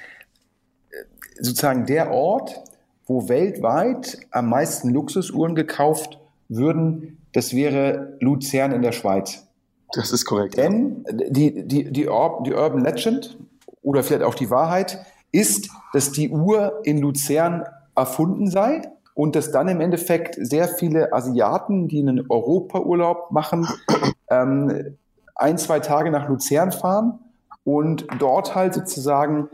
äh, 0.91 0.95
sozusagen 1.39 1.86
der 1.86 2.12
Ort, 2.12 2.62
wo 3.08 3.28
weltweit 3.28 4.19
am 4.32 4.50
meisten 4.50 4.89
Luxusuhren 4.89 5.56
gekauft 5.56 6.19
würden, 6.47 7.17
das 7.34 7.54
wäre 7.54 8.17
Luzern 8.21 8.71
in 8.71 8.82
der 8.82 8.93
Schweiz. 8.93 9.47
Das 9.93 10.12
ist 10.12 10.26
korrekt. 10.26 10.58
Denn 10.58 11.04
die, 11.30 11.67
die, 11.67 11.91
die, 11.91 12.08
Ur 12.08 12.43
die 12.45 12.54
Urban 12.54 12.84
Legend 12.84 13.38
oder 13.82 14.04
vielleicht 14.04 14.24
auch 14.24 14.36
die 14.36 14.50
Wahrheit 14.50 15.06
ist, 15.32 15.69
dass 15.93 16.12
die 16.12 16.30
Uhr 16.30 16.82
in 16.84 17.00
Luzern 17.00 17.63
erfunden 18.02 18.50
sei 18.50 18.82
und 19.14 19.36
dass 19.36 19.52
dann 19.52 19.68
im 19.68 19.82
Endeffekt 19.82 20.36
sehr 20.40 20.68
viele 20.68 21.14
Asiaten, 21.14 21.88
die 21.88 22.00
einen 22.00 22.26
Europaurlaub 22.30 23.32
machen, 23.32 23.68
ähm, 24.30 24.98
ein, 25.36 25.58
zwei 25.58 25.80
Tage 25.80 26.12
nach 26.12 26.30
Luzern 26.30 26.72
fahren 26.72 27.20
und 27.64 28.08
dort 28.20 28.56
halt 28.56 28.74
sozusagen 28.74 29.50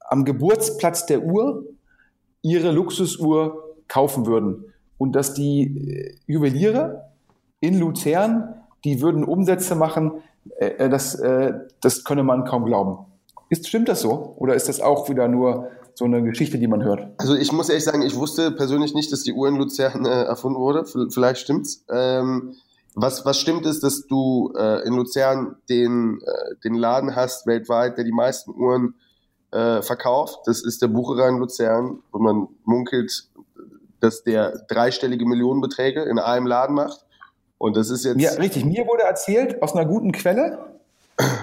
am 0.00 0.24
Geburtsplatz 0.24 1.06
der 1.06 1.22
Uhr 1.22 1.64
ihre 2.42 2.72
Luxusuhr 2.72 3.76
kaufen 3.88 4.26
würden. 4.26 4.72
Und 4.98 5.12
dass 5.12 5.34
die 5.34 5.62
äh, 5.62 6.14
Juweliere 6.26 7.10
in 7.60 7.78
Luzern, 7.78 8.54
die 8.84 9.00
würden 9.00 9.24
Umsätze 9.24 9.74
machen, 9.74 10.12
äh, 10.58 10.66
äh, 10.66 10.88
das, 10.88 11.14
äh, 11.14 11.54
das 11.80 12.04
könne 12.04 12.22
man 12.22 12.44
kaum 12.44 12.64
glauben. 12.64 13.06
Ist, 13.48 13.68
stimmt 13.68 13.88
das 13.88 14.00
so? 14.00 14.34
Oder 14.36 14.54
ist 14.54 14.68
das 14.68 14.80
auch 14.80 15.08
wieder 15.08 15.28
nur 15.28 15.70
so 15.94 16.04
eine 16.04 16.22
Geschichte, 16.22 16.58
die 16.58 16.66
man 16.66 16.82
hört. 16.82 17.08
Also 17.18 17.34
ich 17.34 17.52
muss 17.52 17.68
ehrlich 17.68 17.84
sagen, 17.84 18.02
ich 18.02 18.16
wusste 18.16 18.50
persönlich 18.50 18.94
nicht, 18.94 19.12
dass 19.12 19.22
die 19.22 19.32
Uhr 19.32 19.48
in 19.48 19.56
Luzern 19.56 20.04
äh, 20.04 20.24
erfunden 20.24 20.58
wurde. 20.58 20.84
Vielleicht 20.84 21.40
stimmt's. 21.40 21.84
Ähm, 21.90 22.54
was, 22.94 23.24
was 23.24 23.38
stimmt 23.38 23.64
ist, 23.66 23.82
dass 23.82 24.06
du 24.06 24.52
äh, 24.56 24.86
in 24.86 24.94
Luzern 24.94 25.56
den, 25.68 26.20
äh, 26.20 26.56
den 26.62 26.74
Laden 26.74 27.16
hast 27.16 27.46
weltweit, 27.46 27.96
der 27.96 28.04
die 28.04 28.12
meisten 28.12 28.50
Uhren 28.50 28.94
äh, 29.50 29.82
verkauft. 29.82 30.40
Das 30.46 30.62
ist 30.62 30.82
der 30.82 30.88
Bucherer 30.88 31.28
in 31.28 31.38
Luzern, 31.38 32.00
wo 32.12 32.18
man 32.18 32.48
munkelt, 32.64 33.28
dass 34.00 34.24
der 34.24 34.64
dreistellige 34.68 35.24
Millionenbeträge 35.24 36.02
in 36.02 36.18
einem 36.18 36.46
Laden 36.46 36.74
macht. 36.74 37.06
Und 37.58 37.76
das 37.76 37.90
ist 37.90 38.04
jetzt. 38.04 38.20
Ja, 38.20 38.32
richtig. 38.32 38.64
Mir 38.64 38.86
wurde 38.86 39.04
erzählt 39.04 39.62
aus 39.62 39.74
einer 39.74 39.86
guten 39.86 40.12
Quelle, 40.12 40.58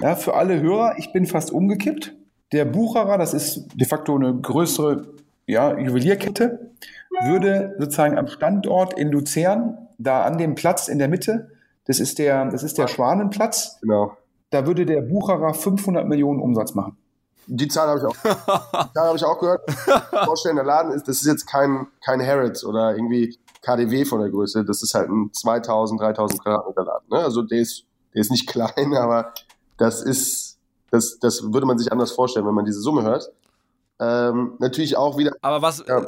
ja, 0.02 0.16
für 0.16 0.34
alle 0.34 0.60
Hörer, 0.60 0.94
ich 0.98 1.12
bin 1.12 1.26
fast 1.26 1.52
umgekippt. 1.52 2.14
Der 2.52 2.64
Bucherer, 2.64 3.18
das 3.18 3.34
ist 3.34 3.68
de 3.74 3.86
facto 3.86 4.16
eine 4.16 4.34
größere 4.34 5.06
ja, 5.46 5.78
Juwelierkette, 5.78 6.70
würde 7.22 7.76
sozusagen 7.78 8.18
am 8.18 8.26
Standort 8.28 8.98
in 8.98 9.10
Luzern, 9.10 9.88
da 9.98 10.24
an 10.24 10.38
dem 10.38 10.54
Platz 10.54 10.88
in 10.88 10.98
der 10.98 11.08
Mitte, 11.08 11.50
das 11.86 12.00
ist 12.00 12.18
der, 12.18 12.46
das 12.46 12.62
ist 12.62 12.78
der 12.78 12.88
Schwanenplatz, 12.88 13.78
genau. 13.80 14.16
da 14.50 14.66
würde 14.66 14.86
der 14.86 15.02
Bucherer 15.02 15.54
500 15.54 16.06
Millionen 16.06 16.40
Umsatz 16.40 16.74
machen. 16.74 16.96
Die 17.46 17.68
Zahl 17.68 17.88
habe 17.88 17.98
ich 17.98 18.04
auch, 18.04 18.14
die 18.14 18.92
Zahl 18.94 19.06
habe 19.08 19.16
ich 19.16 19.24
auch 19.24 19.38
gehört. 19.40 19.68
Vorstellen, 20.24 20.56
der 20.56 20.64
Laden 20.64 20.92
ist, 20.92 21.08
das 21.08 21.16
ist 21.16 21.26
jetzt 21.26 21.46
kein, 21.46 21.88
kein 22.04 22.24
Harrods 22.24 22.64
oder 22.64 22.94
irgendwie 22.94 23.36
KDW 23.62 24.04
von 24.04 24.20
der 24.20 24.30
Größe. 24.30 24.64
Das 24.64 24.82
ist 24.82 24.94
halt 24.94 25.08
ein 25.08 25.32
2000, 25.32 26.00
3000 26.00 26.42
Quadratmeter 26.42 26.84
Laden. 26.84 27.06
Ne? 27.10 27.18
Also 27.18 27.42
der 27.42 27.58
ist, 27.58 27.84
der 28.14 28.20
ist 28.20 28.30
nicht 28.30 28.46
klein, 28.48 28.94
aber 28.94 29.32
das 29.78 30.02
ist, 30.02 30.49
das, 30.90 31.18
das 31.18 31.52
würde 31.52 31.66
man 31.66 31.78
sich 31.78 31.92
anders 31.92 32.12
vorstellen, 32.12 32.46
wenn 32.46 32.54
man 32.54 32.64
diese 32.64 32.80
Summe 32.80 33.02
hört. 33.02 33.30
Ähm, 34.00 34.54
natürlich 34.58 34.96
auch 34.96 35.18
wieder. 35.18 35.32
Aber 35.42 35.62
was, 35.62 35.84
ja. 35.86 36.04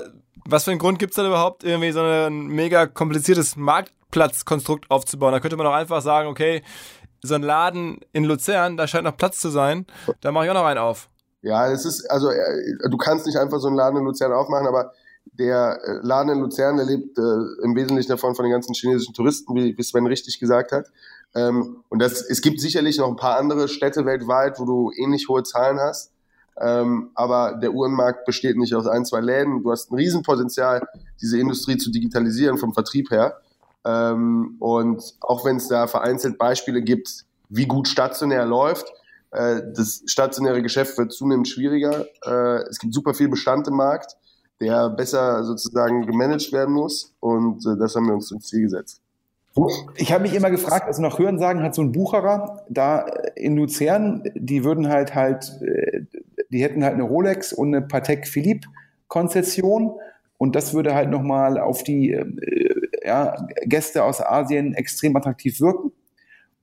was 0.46 0.64
für 0.64 0.70
einen 0.70 0.80
Grund 0.80 0.98
gibt 0.98 1.12
es 1.12 1.16
da 1.16 1.26
überhaupt, 1.26 1.62
irgendwie 1.62 1.92
so 1.92 2.00
ein 2.00 2.46
mega 2.46 2.86
kompliziertes 2.86 3.56
Marktplatzkonstrukt 3.56 4.90
aufzubauen? 4.90 5.32
Da 5.32 5.40
könnte 5.40 5.56
man 5.56 5.66
doch 5.66 5.74
einfach 5.74 6.00
sagen, 6.00 6.28
okay, 6.28 6.62
so 7.22 7.34
ein 7.34 7.42
Laden 7.42 8.00
in 8.12 8.24
Luzern, 8.24 8.76
da 8.76 8.86
scheint 8.86 9.04
noch 9.04 9.16
Platz 9.16 9.38
zu 9.38 9.50
sein, 9.50 9.86
da 10.20 10.32
mache 10.32 10.46
ich 10.46 10.50
auch 10.50 10.54
noch 10.54 10.64
einen 10.64 10.78
auf. 10.78 11.08
Ja, 11.42 11.70
es 11.70 11.84
ist, 11.84 12.10
also 12.10 12.30
äh, 12.30 12.88
du 12.88 12.96
kannst 12.96 13.26
nicht 13.26 13.36
einfach 13.36 13.58
so 13.58 13.68
einen 13.68 13.76
Laden 13.76 13.98
in 13.98 14.04
Luzern 14.04 14.32
aufmachen, 14.32 14.66
aber 14.66 14.92
der 15.32 15.78
äh, 15.84 16.06
Laden 16.06 16.32
in 16.32 16.40
Luzern, 16.40 16.76
der 16.76 16.86
lebt 16.86 17.18
äh, 17.18 17.64
im 17.64 17.74
Wesentlichen 17.74 18.10
davon 18.10 18.34
von 18.34 18.44
den 18.44 18.52
ganzen 18.52 18.74
chinesischen 18.74 19.14
Touristen, 19.14 19.54
wie, 19.54 19.76
wie 19.76 19.82
Sven 19.82 20.06
richtig 20.06 20.38
gesagt 20.38 20.72
hat. 20.72 20.86
Ähm, 21.34 21.82
und 21.88 22.00
das, 22.00 22.22
es 22.22 22.42
gibt 22.42 22.60
sicherlich 22.60 22.98
noch 22.98 23.08
ein 23.08 23.16
paar 23.16 23.38
andere 23.38 23.68
Städte 23.68 24.04
weltweit, 24.04 24.58
wo 24.58 24.64
du 24.64 24.90
ähnlich 24.96 25.28
hohe 25.28 25.42
Zahlen 25.42 25.78
hast. 25.80 26.12
Ähm, 26.60 27.10
aber 27.14 27.58
der 27.60 27.72
Uhrenmarkt 27.72 28.26
besteht 28.26 28.56
nicht 28.56 28.74
aus 28.74 28.86
ein, 28.86 29.04
zwei 29.04 29.20
Läden. 29.20 29.62
Du 29.62 29.70
hast 29.70 29.90
ein 29.90 29.96
Riesenpotenzial, 29.96 30.86
diese 31.20 31.38
Industrie 31.38 31.78
zu 31.78 31.90
digitalisieren 31.90 32.58
vom 32.58 32.74
Vertrieb 32.74 33.10
her. 33.10 33.40
Ähm, 33.84 34.56
und 34.58 35.02
auch 35.20 35.44
wenn 35.44 35.56
es 35.56 35.68
da 35.68 35.86
vereinzelt 35.86 36.38
Beispiele 36.38 36.82
gibt, 36.82 37.24
wie 37.48 37.66
gut 37.66 37.88
stationär 37.88 38.46
läuft, 38.46 38.92
äh, 39.30 39.62
das 39.74 40.02
stationäre 40.06 40.62
Geschäft 40.62 40.96
wird 40.98 41.12
zunehmend 41.12 41.48
schwieriger. 41.48 42.06
Äh, 42.24 42.68
es 42.68 42.78
gibt 42.78 42.94
super 42.94 43.14
viel 43.14 43.28
Bestand 43.28 43.66
im 43.68 43.74
Markt, 43.74 44.16
der 44.60 44.90
besser 44.90 45.42
sozusagen 45.44 46.06
gemanagt 46.06 46.52
werden 46.52 46.74
muss. 46.74 47.14
Und 47.20 47.66
äh, 47.66 47.76
das 47.78 47.96
haben 47.96 48.06
wir 48.06 48.14
uns 48.14 48.30
ins 48.30 48.46
Ziel 48.46 48.62
gesetzt. 48.62 49.01
Ich 49.96 50.12
habe 50.12 50.22
mich 50.22 50.34
immer 50.34 50.50
gefragt, 50.50 50.86
also 50.86 51.02
nach 51.02 51.18
Hören 51.18 51.38
sagen 51.38 51.62
hat 51.62 51.74
so 51.74 51.82
ein 51.82 51.92
Bucherer 51.92 52.64
da 52.68 53.00
in 53.36 53.56
Luzern, 53.56 54.22
die 54.34 54.64
würden 54.64 54.88
halt 54.88 55.14
halt, 55.14 55.60
äh, 55.62 56.02
die 56.50 56.62
hätten 56.62 56.84
halt 56.84 56.94
eine 56.94 57.02
Rolex 57.02 57.52
und 57.52 57.74
eine 57.74 57.86
Patek 57.86 58.26
Philippe 58.26 58.68
Konzession 59.08 59.92
und 60.38 60.56
das 60.56 60.72
würde 60.72 60.94
halt 60.94 61.10
nochmal 61.10 61.58
auf 61.58 61.82
die 61.82 62.12
äh, 62.12 62.24
ja, 63.04 63.46
Gäste 63.64 64.04
aus 64.04 64.20
Asien 64.20 64.74
extrem 64.74 65.14
attraktiv 65.16 65.60
wirken. 65.60 65.92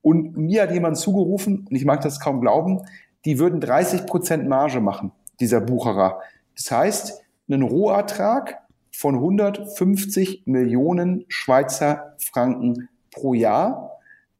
Und 0.02 0.36
mir 0.36 0.62
hat 0.62 0.72
jemand 0.72 0.96
zugerufen, 0.96 1.66
und 1.70 1.76
ich 1.76 1.84
mag 1.84 2.00
das 2.00 2.20
kaum 2.20 2.40
glauben, 2.40 2.80
die 3.24 3.38
würden 3.38 3.60
30 3.60 4.06
Prozent 4.06 4.48
Marge 4.48 4.80
machen, 4.80 5.12
dieser 5.38 5.60
Bucherer. 5.60 6.20
Das 6.56 6.70
heißt, 6.70 7.22
einen 7.48 7.62
Rohertrag 7.62 8.58
von 9.00 9.14
150 9.14 10.42
Millionen 10.44 11.24
Schweizer 11.28 12.16
Franken 12.18 12.90
pro 13.10 13.32
Jahr. 13.32 13.92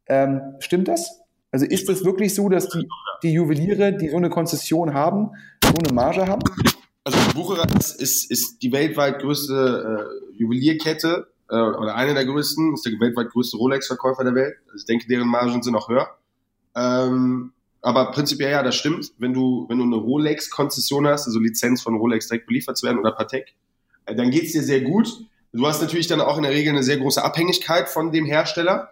Ähm, 0.07 0.43
stimmt 0.59 0.89
das? 0.89 1.23
Also 1.51 1.65
ist 1.65 1.89
es 1.89 2.05
wirklich 2.05 2.35
so, 2.35 2.47
dass 2.51 2.69
die, 2.69 2.87
die 3.23 3.33
Juweliere, 3.33 3.97
die 3.97 4.11
so 4.11 4.19
eine 4.19 4.29
Konzession 4.29 4.93
haben, 4.93 5.31
so 5.65 5.73
eine 5.83 5.95
Marge 5.95 6.27
haben? 6.27 6.43
Also 7.05 7.19
Bucherer 7.33 7.67
ist, 7.99 8.31
ist, 8.31 8.59
die 8.59 8.71
weltweit 8.71 9.21
größte 9.21 10.11
äh, 10.35 10.37
Juwelierkette 10.37 11.29
äh, 11.49 11.55
oder 11.55 11.95
eine 11.95 12.13
der 12.13 12.27
größten, 12.27 12.75
ist 12.75 12.85
der 12.85 12.93
weltweit 13.01 13.31
größte 13.31 13.57
Rolex-Verkäufer 13.57 14.25
der 14.25 14.35
Welt. 14.35 14.57
Also 14.67 14.77
ich 14.77 14.85
denke, 14.85 15.07
deren 15.09 15.29
Margen 15.29 15.63
sind 15.63 15.75
auch 15.75 15.89
höher. 15.89 16.07
Ähm, 16.77 17.55
aber 17.81 18.11
prinzipiell 18.11 18.51
ja, 18.51 18.63
das 18.63 18.77
stimmt. 18.77 19.13
Wenn 19.17 19.33
du, 19.33 19.65
wenn 19.71 19.79
du 19.79 19.85
eine 19.85 19.97
Rolex-Konzession 19.97 21.07
hast, 21.07 21.27
also 21.27 21.39
Lizenz 21.39 21.81
von 21.81 21.97
Rolex 21.97 22.29
direkt 22.29 22.47
beliefert 22.47 22.77
zu 22.77 22.85
werden 22.85 22.99
oder 22.99 23.13
Patek, 23.13 23.55
dann 24.15 24.31
geht's 24.31 24.53
dir 24.53 24.63
sehr 24.63 24.81
gut. 24.81 25.09
Du 25.53 25.67
hast 25.67 25.81
natürlich 25.81 26.07
dann 26.07 26.21
auch 26.21 26.37
in 26.37 26.45
der 26.45 26.53
Regel 26.53 26.73
eine 26.73 26.83
sehr 26.83 26.99
große 26.99 27.23
Abhängigkeit 27.23 27.89
von 27.89 28.13
dem 28.13 28.25
Hersteller. 28.25 28.91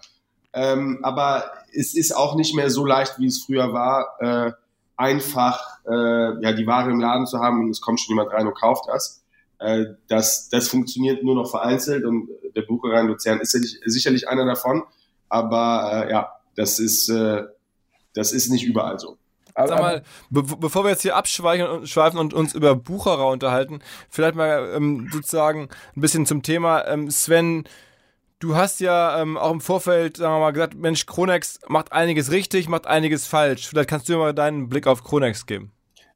Ähm, 0.52 1.00
aber 1.02 1.44
es 1.72 1.94
ist 1.94 2.16
auch 2.16 2.34
nicht 2.34 2.54
mehr 2.54 2.70
so 2.70 2.84
leicht, 2.84 3.18
wie 3.18 3.26
es 3.26 3.44
früher 3.44 3.72
war, 3.72 4.16
äh, 4.20 4.52
einfach 4.96 5.78
äh, 5.86 6.42
ja, 6.42 6.52
die 6.52 6.66
Ware 6.66 6.90
im 6.90 7.00
Laden 7.00 7.26
zu 7.26 7.38
haben 7.38 7.60
und 7.60 7.70
es 7.70 7.80
kommt 7.80 8.00
schon 8.00 8.16
jemand 8.16 8.32
rein 8.32 8.46
und 8.46 8.58
kauft 8.58 8.88
das. 8.88 9.22
Äh, 9.58 9.84
das, 10.08 10.48
das 10.48 10.68
funktioniert 10.68 11.22
nur 11.22 11.34
noch 11.34 11.50
vereinzelt 11.50 12.04
und 12.04 12.28
der 12.56 12.62
Bucherein 12.62 13.06
Luzern 13.06 13.40
ist 13.40 13.52
sicherlich 13.84 14.28
einer 14.28 14.46
davon. 14.46 14.82
Aber 15.28 16.06
äh, 16.06 16.10
ja, 16.10 16.32
das 16.56 16.78
ist, 16.78 17.08
äh, 17.08 17.44
das 18.14 18.32
ist 18.32 18.50
nicht 18.50 18.64
überall 18.64 18.98
so. 18.98 19.16
Sag 19.66 19.80
mal, 19.80 20.02
be 20.30 20.42
bevor 20.42 20.84
wir 20.84 20.90
jetzt 20.90 21.02
hier 21.02 21.16
abschweifen 21.16 21.66
und, 21.66 21.88
schweifen 21.88 22.18
und 22.18 22.34
uns 22.34 22.54
über 22.54 22.74
Bucherer 22.74 23.28
unterhalten, 23.28 23.80
vielleicht 24.08 24.34
mal 24.34 24.72
ähm, 24.74 25.08
sozusagen 25.12 25.68
ein 25.96 26.00
bisschen 26.00 26.26
zum 26.26 26.42
Thema. 26.42 26.86
Ähm, 26.86 27.10
Sven, 27.10 27.64
Du 28.40 28.54
hast 28.54 28.78
ja 28.78 29.20
ähm, 29.20 29.36
auch 29.36 29.50
im 29.50 29.60
Vorfeld, 29.60 30.18
sagen 30.18 30.32
wir 30.34 30.38
mal, 30.38 30.52
gesagt, 30.52 30.76
Mensch, 30.76 31.06
Kronex 31.06 31.58
macht 31.66 31.90
einiges 31.92 32.30
richtig, 32.30 32.68
macht 32.68 32.86
einiges 32.86 33.26
falsch. 33.26 33.66
Vielleicht 33.68 33.90
kannst 33.90 34.08
du 34.08 34.12
mir 34.12 34.20
mal 34.20 34.32
deinen 34.32 34.68
Blick 34.68 34.86
auf 34.86 35.02
Kronex 35.02 35.44
geben. 35.44 35.72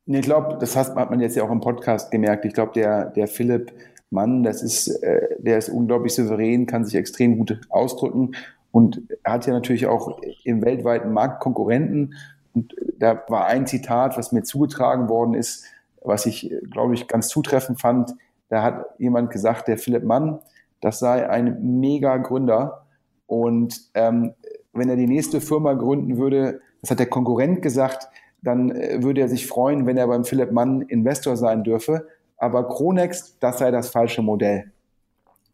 Nee, 0.07 0.21
ich 0.21 0.25
glaube, 0.25 0.57
das 0.61 0.77
hat 0.77 0.95
man 0.95 1.19
jetzt 1.19 1.35
ja 1.37 1.43
auch 1.43 1.51
im 1.51 1.61
Podcast 1.61 2.13
gemerkt. 2.13 2.45
Ich 2.45 2.55
glaube, 2.55 2.73
der, 2.77 3.07
der 3.07 3.27
Philipp 3.27 3.73
Mann, 4.11 4.45
das 4.45 4.63
ist, 4.63 4.89
äh, 5.03 5.37
der 5.39 5.59
ist 5.59 5.69
unglaublich 5.69 6.15
souverän, 6.15 6.67
kann 6.67 6.85
sich 6.85 6.95
extrem 6.95 7.39
gut 7.39 7.61
ausdrücken 7.71 8.37
und 8.71 9.03
hat 9.25 9.47
ja 9.47 9.53
natürlich 9.53 9.87
auch 9.87 10.21
im 10.45 10.65
weltweiten 10.65 11.13
Markt 11.13 11.41
Konkurrenten. 11.41 12.15
Und 12.55 12.75
da 12.99 13.23
war 13.29 13.47
ein 13.47 13.67
Zitat, 13.67 14.17
was 14.17 14.33
mir 14.33 14.43
zugetragen 14.43 15.09
worden 15.09 15.35
ist, 15.35 15.65
was 16.03 16.27
ich, 16.27 16.53
glaube 16.71 16.95
ich, 16.95 17.09
ganz 17.09 17.29
zutreffend 17.29 17.81
fand. 17.81 18.15
Da 18.49 18.63
hat 18.63 18.87
jemand 18.99 19.31
gesagt, 19.31 19.69
der 19.69 19.79
Philipp 19.79 20.05
Mann, 20.05 20.41
das 20.81 20.99
sei 20.99 21.29
ein 21.29 21.81
mega 21.81 22.17
Gründer. 22.19 22.87
Und 23.27 23.81
ähm, 23.95 24.35
wenn 24.73 24.89
er 24.89 24.97
die 24.97 25.07
nächste 25.07 25.41
Firma 25.41 25.75
gründen 25.75 26.19
würde, 26.19 26.61
das 26.81 26.91
hat 26.91 26.99
der 26.99 27.09
Konkurrent 27.09 27.63
gesagt, 27.63 28.09
dann 28.43 28.71
äh, 28.71 29.03
würde 29.03 29.21
er 29.21 29.29
sich 29.29 29.47
freuen, 29.47 29.87
wenn 29.87 29.97
er 29.97 30.09
beim 30.09 30.25
Philipp 30.25 30.53
Mann 30.53 30.83
Investor 30.83 31.37
sein 31.37 31.65
dürfe. 31.65 32.09
Aber 32.37 32.69
Kronex, 32.69 33.39
das 33.39 33.59
sei 33.59 33.71
das 33.71 33.91
falsche 33.91 34.21
Modell. 34.21 34.73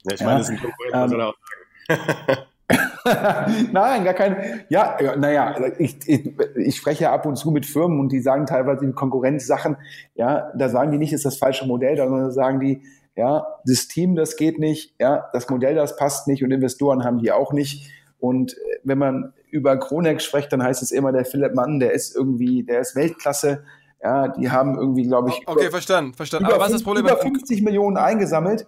Ja, 0.05 0.15
ich 0.15 0.21
meine, 0.23 0.39
das 0.39 0.49
ist 0.49 0.57
ein 0.57 0.63
Konkurrent, 0.63 0.95
was 0.95 1.11
soll 1.11 1.21
er 1.21 1.29
auch 1.29 1.35
sagen. 1.89 2.43
Nein, 3.73 4.05
gar 4.05 4.15
kein. 4.15 4.65
Ja, 4.69 4.97
naja, 5.17 5.57
ich, 5.79 5.97
ich, 6.07 6.35
ich 6.57 6.77
spreche 6.77 7.05
ja 7.05 7.13
ab 7.13 7.25
und 7.25 7.37
zu 7.37 7.51
mit 7.51 7.65
Firmen 7.65 7.99
und 8.01 8.13
die 8.13 8.21
sagen 8.21 8.47
teilweise 8.47 8.85
in 8.85 8.95
Konkurrenzsachen, 8.95 9.77
ja, 10.15 10.51
da 10.55 10.69
sagen 10.69 10.93
die 10.93 10.99
nicht, 10.99 11.13
ist 11.13 11.25
das 11.25 11.39
falsche 11.39 11.67
Modell, 11.67 11.97
sondern 11.97 12.31
sagen 12.31 12.61
die, 12.61 12.83
ja, 13.17 13.47
das 13.65 13.89
Team, 13.89 14.15
das 14.15 14.37
geht 14.37 14.59
nicht, 14.59 14.95
ja, 15.01 15.29
das 15.33 15.49
Modell, 15.49 15.75
das 15.75 15.97
passt 15.97 16.29
nicht 16.29 16.45
und 16.45 16.51
Investoren 16.51 17.05
haben 17.05 17.19
die 17.19 17.33
auch 17.33 17.53
nicht. 17.53 17.91
Und 18.19 18.53
äh, 18.53 18.79
wenn 18.85 18.99
man 18.99 19.33
über 19.51 19.77
Kronex 19.79 20.25
spricht, 20.25 20.53
dann 20.53 20.63
heißt 20.63 20.83
es 20.83 20.91
immer, 20.91 21.11
der 21.13 21.25
Philipp 21.25 21.55
Mann, 21.55 21.81
der 21.81 21.93
ist 21.93 22.15
irgendwie, 22.15 22.65
der 22.65 22.81
ist 22.81 22.95
Weltklasse. 22.95 23.65
Ja, 24.03 24.29
die 24.29 24.51
haben 24.51 24.79
irgendwie, 24.79 25.05
glaube 25.05 25.31
ich, 25.31 25.49
okay, 25.49 25.63
über, 25.63 25.71
verstanden, 25.73 26.15
verstanden. 26.15 26.47
Aber 26.47 26.61
was 26.61 26.69
ist 26.69 26.75
das 26.75 26.83
Problem? 26.85 27.07
Über 27.07 27.17
50 27.17 27.63
Millionen 27.63 27.97
eingesammelt. 27.97 28.67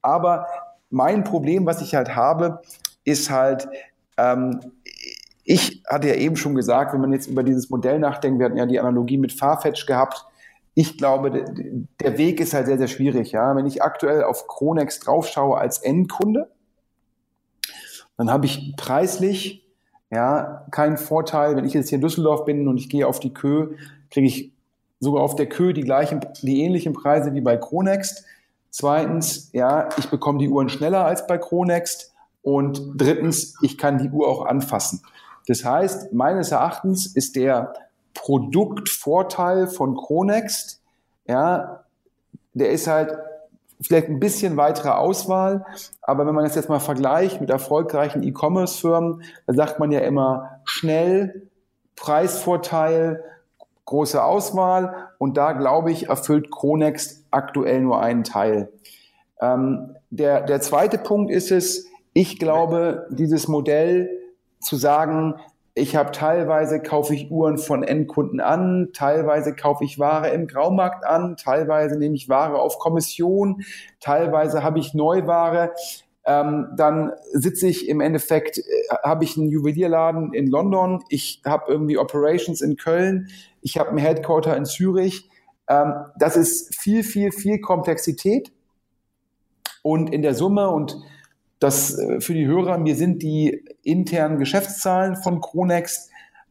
Aber 0.00 0.46
mein 0.90 1.22
Problem, 1.22 1.66
was 1.66 1.80
ich 1.80 1.94
halt 1.94 2.16
habe, 2.16 2.60
ist 3.04 3.30
halt, 3.30 3.68
ähm, 4.16 4.60
ich 5.44 5.82
hatte 5.88 6.08
ja 6.08 6.14
eben 6.14 6.36
schon 6.36 6.54
gesagt, 6.54 6.92
wenn 6.92 7.00
man 7.00 7.12
jetzt 7.12 7.26
über 7.26 7.42
dieses 7.42 7.70
Modell 7.70 7.98
nachdenkt, 7.98 8.38
wir 8.38 8.46
hatten 8.46 8.56
ja 8.56 8.66
die 8.66 8.78
Analogie 8.78 9.18
mit 9.18 9.32
Farfetch 9.32 9.86
gehabt, 9.86 10.26
ich 10.74 10.96
glaube, 10.96 11.44
der 12.00 12.18
Weg 12.18 12.40
ist 12.40 12.54
halt 12.54 12.66
sehr, 12.66 12.78
sehr 12.78 12.88
schwierig. 12.88 13.32
Ja? 13.32 13.54
Wenn 13.54 13.66
ich 13.66 13.82
aktuell 13.82 14.24
auf 14.24 14.46
Kronex 14.46 15.00
draufschaue 15.00 15.58
als 15.58 15.78
Endkunde, 15.78 16.50
dann 18.16 18.30
habe 18.30 18.46
ich 18.46 18.74
preislich 18.76 19.66
ja 20.10 20.66
keinen 20.70 20.96
Vorteil. 20.96 21.56
Wenn 21.56 21.64
ich 21.64 21.74
jetzt 21.74 21.90
hier 21.90 21.96
in 21.96 22.02
Düsseldorf 22.02 22.44
bin 22.44 22.68
und 22.68 22.78
ich 22.78 22.88
gehe 22.88 23.06
auf 23.06 23.20
die 23.20 23.34
Kö, 23.34 23.74
kriege 24.10 24.26
ich 24.26 24.52
sogar 24.98 25.22
auf 25.22 25.36
der 25.36 25.48
Kö 25.48 25.72
die 25.72 25.82
gleichen, 25.82 26.20
die 26.42 26.62
ähnlichen 26.62 26.92
Preise 26.92 27.34
wie 27.34 27.40
bei 27.40 27.56
Kronext. 27.56 28.24
Zweitens, 28.70 29.50
ja, 29.52 29.90
ich 29.98 30.08
bekomme 30.08 30.38
die 30.38 30.48
Uhren 30.48 30.70
schneller 30.70 31.04
als 31.04 31.26
bei 31.26 31.36
Kronext. 31.36 32.11
Und 32.42 32.82
drittens, 32.96 33.54
ich 33.62 33.78
kann 33.78 33.98
die 33.98 34.10
Uhr 34.10 34.28
auch 34.28 34.44
anfassen. 34.44 35.02
Das 35.46 35.64
heißt, 35.64 36.12
meines 36.12 36.52
Erachtens 36.52 37.06
ist 37.06 37.36
der 37.36 37.72
Produktvorteil 38.14 39.66
von 39.66 39.96
Chronext, 39.96 40.80
ja, 41.26 41.84
der 42.54 42.70
ist 42.70 42.86
halt 42.86 43.16
vielleicht 43.80 44.08
ein 44.08 44.20
bisschen 44.20 44.56
weitere 44.56 44.90
Auswahl, 44.90 45.64
aber 46.02 46.26
wenn 46.26 46.34
man 46.34 46.44
das 46.44 46.54
jetzt 46.54 46.68
mal 46.68 46.78
vergleicht 46.78 47.40
mit 47.40 47.50
erfolgreichen 47.50 48.22
E-Commerce-Firmen, 48.22 49.22
dann 49.46 49.56
sagt 49.56 49.80
man 49.80 49.90
ja 49.90 50.00
immer 50.00 50.60
schnell, 50.64 51.48
Preisvorteil, 51.96 53.24
große 53.84 54.22
Auswahl 54.22 55.08
und 55.18 55.36
da 55.36 55.52
glaube 55.52 55.90
ich, 55.90 56.08
erfüllt 56.08 56.50
Chronext 56.50 57.26
aktuell 57.30 57.80
nur 57.80 58.00
einen 58.00 58.24
Teil. 58.24 58.72
Ähm, 59.40 59.96
der, 60.10 60.42
der 60.42 60.60
zweite 60.60 60.98
Punkt 60.98 61.30
ist 61.30 61.50
es, 61.50 61.86
ich 62.12 62.38
glaube, 62.38 63.06
dieses 63.10 63.48
Modell 63.48 64.10
zu 64.60 64.76
sagen, 64.76 65.34
ich 65.74 65.96
habe 65.96 66.10
teilweise 66.12 66.82
kaufe 66.82 67.14
ich 67.14 67.30
Uhren 67.30 67.56
von 67.56 67.82
Endkunden 67.82 68.40
an, 68.40 68.90
teilweise 68.92 69.54
kaufe 69.54 69.84
ich 69.84 69.98
Ware 69.98 70.28
im 70.28 70.46
Graumarkt 70.46 71.04
an, 71.04 71.36
teilweise 71.36 71.98
nehme 71.98 72.14
ich 72.14 72.28
Ware 72.28 72.60
auf 72.60 72.78
Kommission, 72.78 73.62
teilweise 73.98 74.62
habe 74.62 74.78
ich 74.78 74.92
Neuware. 74.92 75.72
Ähm, 76.24 76.68
dann 76.76 77.12
sitze 77.32 77.66
ich 77.66 77.88
im 77.88 78.00
Endeffekt, 78.00 78.58
äh, 78.58 78.62
habe 79.02 79.24
ich 79.24 79.36
einen 79.36 79.48
Juwelierladen 79.48 80.34
in 80.34 80.46
London, 80.46 81.02
ich 81.08 81.40
habe 81.44 81.72
irgendwie 81.72 81.98
Operations 81.98 82.60
in 82.60 82.76
Köln, 82.76 83.28
ich 83.62 83.78
habe 83.78 83.90
ein 83.90 83.98
Headquarter 83.98 84.56
in 84.56 84.66
Zürich. 84.66 85.28
Ähm, 85.68 85.94
das 86.18 86.36
ist 86.36 86.76
viel, 86.76 87.02
viel, 87.02 87.32
viel 87.32 87.60
Komplexität. 87.60 88.52
Und 89.82 90.12
in 90.12 90.22
der 90.22 90.34
Summe 90.34 90.70
und 90.70 90.96
das 91.62 91.98
äh, 91.98 92.20
für 92.20 92.34
die 92.34 92.46
Hörer, 92.46 92.78
mir 92.78 92.96
sind 92.96 93.22
die 93.22 93.64
internen 93.82 94.38
Geschäftszahlen 94.38 95.16
von 95.16 95.40
Kronext 95.40 96.10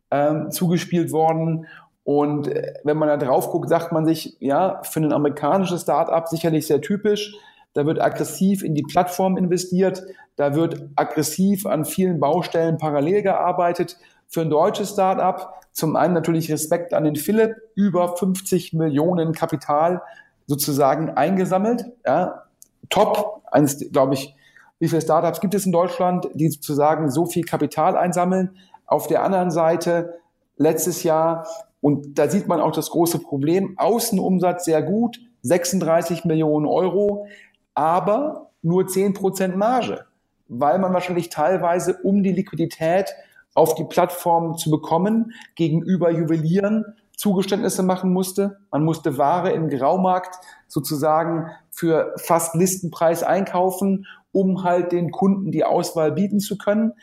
äh, 0.10 0.50
zugespielt 0.50 1.12
worden. 1.12 1.67
Und 2.04 2.47
äh, 2.47 2.74
wenn 2.84 2.97
man 2.97 3.10
da 3.10 3.17
drauf 3.17 3.50
guckt, 3.52 3.69
sagt 3.69 3.91
man 3.91 4.06
sich, 4.06 4.38
ja, 4.39 4.82
für 4.84 5.00
ein 5.00 5.13
amerikanisches 5.13 5.84
Startup 5.84 6.28
sicherlich 6.28 6.67
sehr 6.67 6.82
typisch. 6.82 7.36
Da 7.74 7.86
wird 7.86 8.02
aggressiv 8.02 8.63
in 8.63 8.76
die 8.76 8.84
Plattform 8.84 9.38
investiert, 9.38 10.04
da 10.36 10.56
wird 10.56 10.89
aggressiv 10.95 11.65
an 11.65 11.86
vielen 11.86 12.19
Baustellen 12.19 12.78
parallel 12.78 13.21
gearbeitet. 13.21 13.97
Für 14.28 14.41
ein 14.41 14.50
deutsches 14.50 14.91
Startup 14.91 15.54
zum 15.71 15.95
einen 15.95 16.13
natürlich 16.13 16.52
Respekt 16.52 16.93
an 16.93 17.06
den 17.06 17.15
Philipp, 17.15 17.56
über 17.76 18.17
50 18.17 18.74
Millionen 18.74 19.32
Kapital 19.32 20.02
sozusagen 20.47 21.12
eingesammelt. 21.12 21.86
Ja, 22.06 22.43
top, 22.89 23.41
eines, 23.52 23.89
glaube 23.91 24.15
ich, 24.15 24.36
wie 24.82 24.88
viele 24.88 25.02
Startups 25.02 25.39
gibt 25.41 25.54
es 25.54 25.67
in 25.67 25.72
Deutschland, 25.72 26.28
die 26.34 26.50
sozusagen 26.50 27.12
so 27.12 27.28
viel 27.28 27.44
Kapital 27.44 27.96
einsammeln. 27.96 28.58
Auf 28.88 29.06
der 29.06 29.22
anderen 29.22 29.52
Seite 29.52 30.15
letztes 30.58 31.04
Jahr, 31.04 31.48
und 31.82 32.17
da 32.17 32.28
sieht 32.28 32.48
man 32.48 32.60
auch 32.60 32.72
das 32.72 32.89
große 32.89 33.20
Problem, 33.20 33.76
Außenumsatz 33.78 34.65
sehr 34.65 34.82
gut, 34.82 35.20
36 35.44 36.26
Millionen 36.26 36.65
Euro, 36.65 37.28
aber 37.76 38.50
nur 38.63 38.88
10 38.88 39.13
Prozent 39.13 39.56
Marge, 39.56 40.06
weil 40.48 40.80
man 40.80 40.96
wahrscheinlich 40.96 41.30
teilweise, 41.30 42.00
um 42.02 42.24
die 42.24 42.34
Liquidität 42.34 43.13
auf 43.54 43.76
die 43.76 43.84
Plattform 43.84 44.58
zu 44.58 44.72
bekommen, 44.72 45.34
gegenüber 45.54 46.10
Juwelieren 46.10 46.86
Zugeständnisse 47.22 47.84
machen 47.84 48.12
musste. 48.12 48.58
Man 48.72 48.84
musste 48.84 49.20
Ware 49.20 49.52
im 49.52 49.70
Graumarkt 49.70 50.44
sozusagen 50.67 51.52
für 51.70 52.15
fast 52.17 52.56
Listenpreis 52.56 53.22
einkaufen 53.22 54.08
um 54.32 54.63
halt 54.63 54.91
den 54.91 55.12
Kunden 55.12 55.52
die 55.52 55.63
Auswahl 55.63 56.12
bieten 56.12 56.39
zu 56.39 56.58
können. 56.58 56.94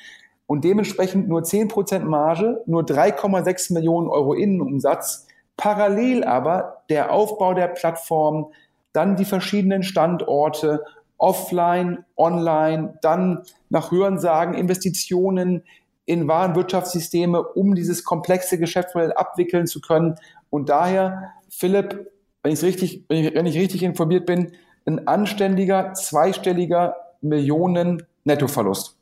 Und 0.47 0.65
dementsprechend 0.65 1.29
nur 1.29 1.43
10% 1.43 2.01
Marge, 2.01 2.63
nur 2.67 2.83
3,6 2.83 3.75
Millionen 3.75 4.09
Euro 4.09 4.33
Innenumsatz. 4.33 5.27
Parallel 5.57 6.25
aber 6.25 6.85
der 6.89 7.13
Aufbau 7.13 7.53
der 7.53 7.69
Plattform, 7.69 8.53
dann 8.93 9.17
die 9.17 9.25
verschiedenen 9.25 9.83
Standorte, 9.83 10.85
offline, 11.19 12.05
online, 12.17 12.99
dann 13.03 13.43
nach 13.69 13.91
Hörensagen 13.91 14.55
Investitionen 14.55 15.65
in 16.07 16.27
Warenwirtschaftssysteme, 16.27 17.43
um 17.43 17.75
dieses 17.75 18.05
komplexe 18.05 18.59
Geschäftsmodell 18.59 19.13
abwickeln 19.13 19.67
zu 19.67 19.81
können. 19.83 20.15
Und 20.49 20.71
daher, 20.71 21.35
Philipp, 21.51 22.11
wenn 22.43 22.53
ich 22.53 22.63
richtig, 22.63 23.05
wenn 23.09 23.45
ich 23.45 23.59
richtig 23.59 23.83
informiert 23.83 24.25
bin, 24.25 24.53
ein 24.87 25.07
anständiger, 25.07 25.93
zweistelliger 25.93 26.97
Millionen 27.21 28.07
Nettoverlust? 28.25 28.97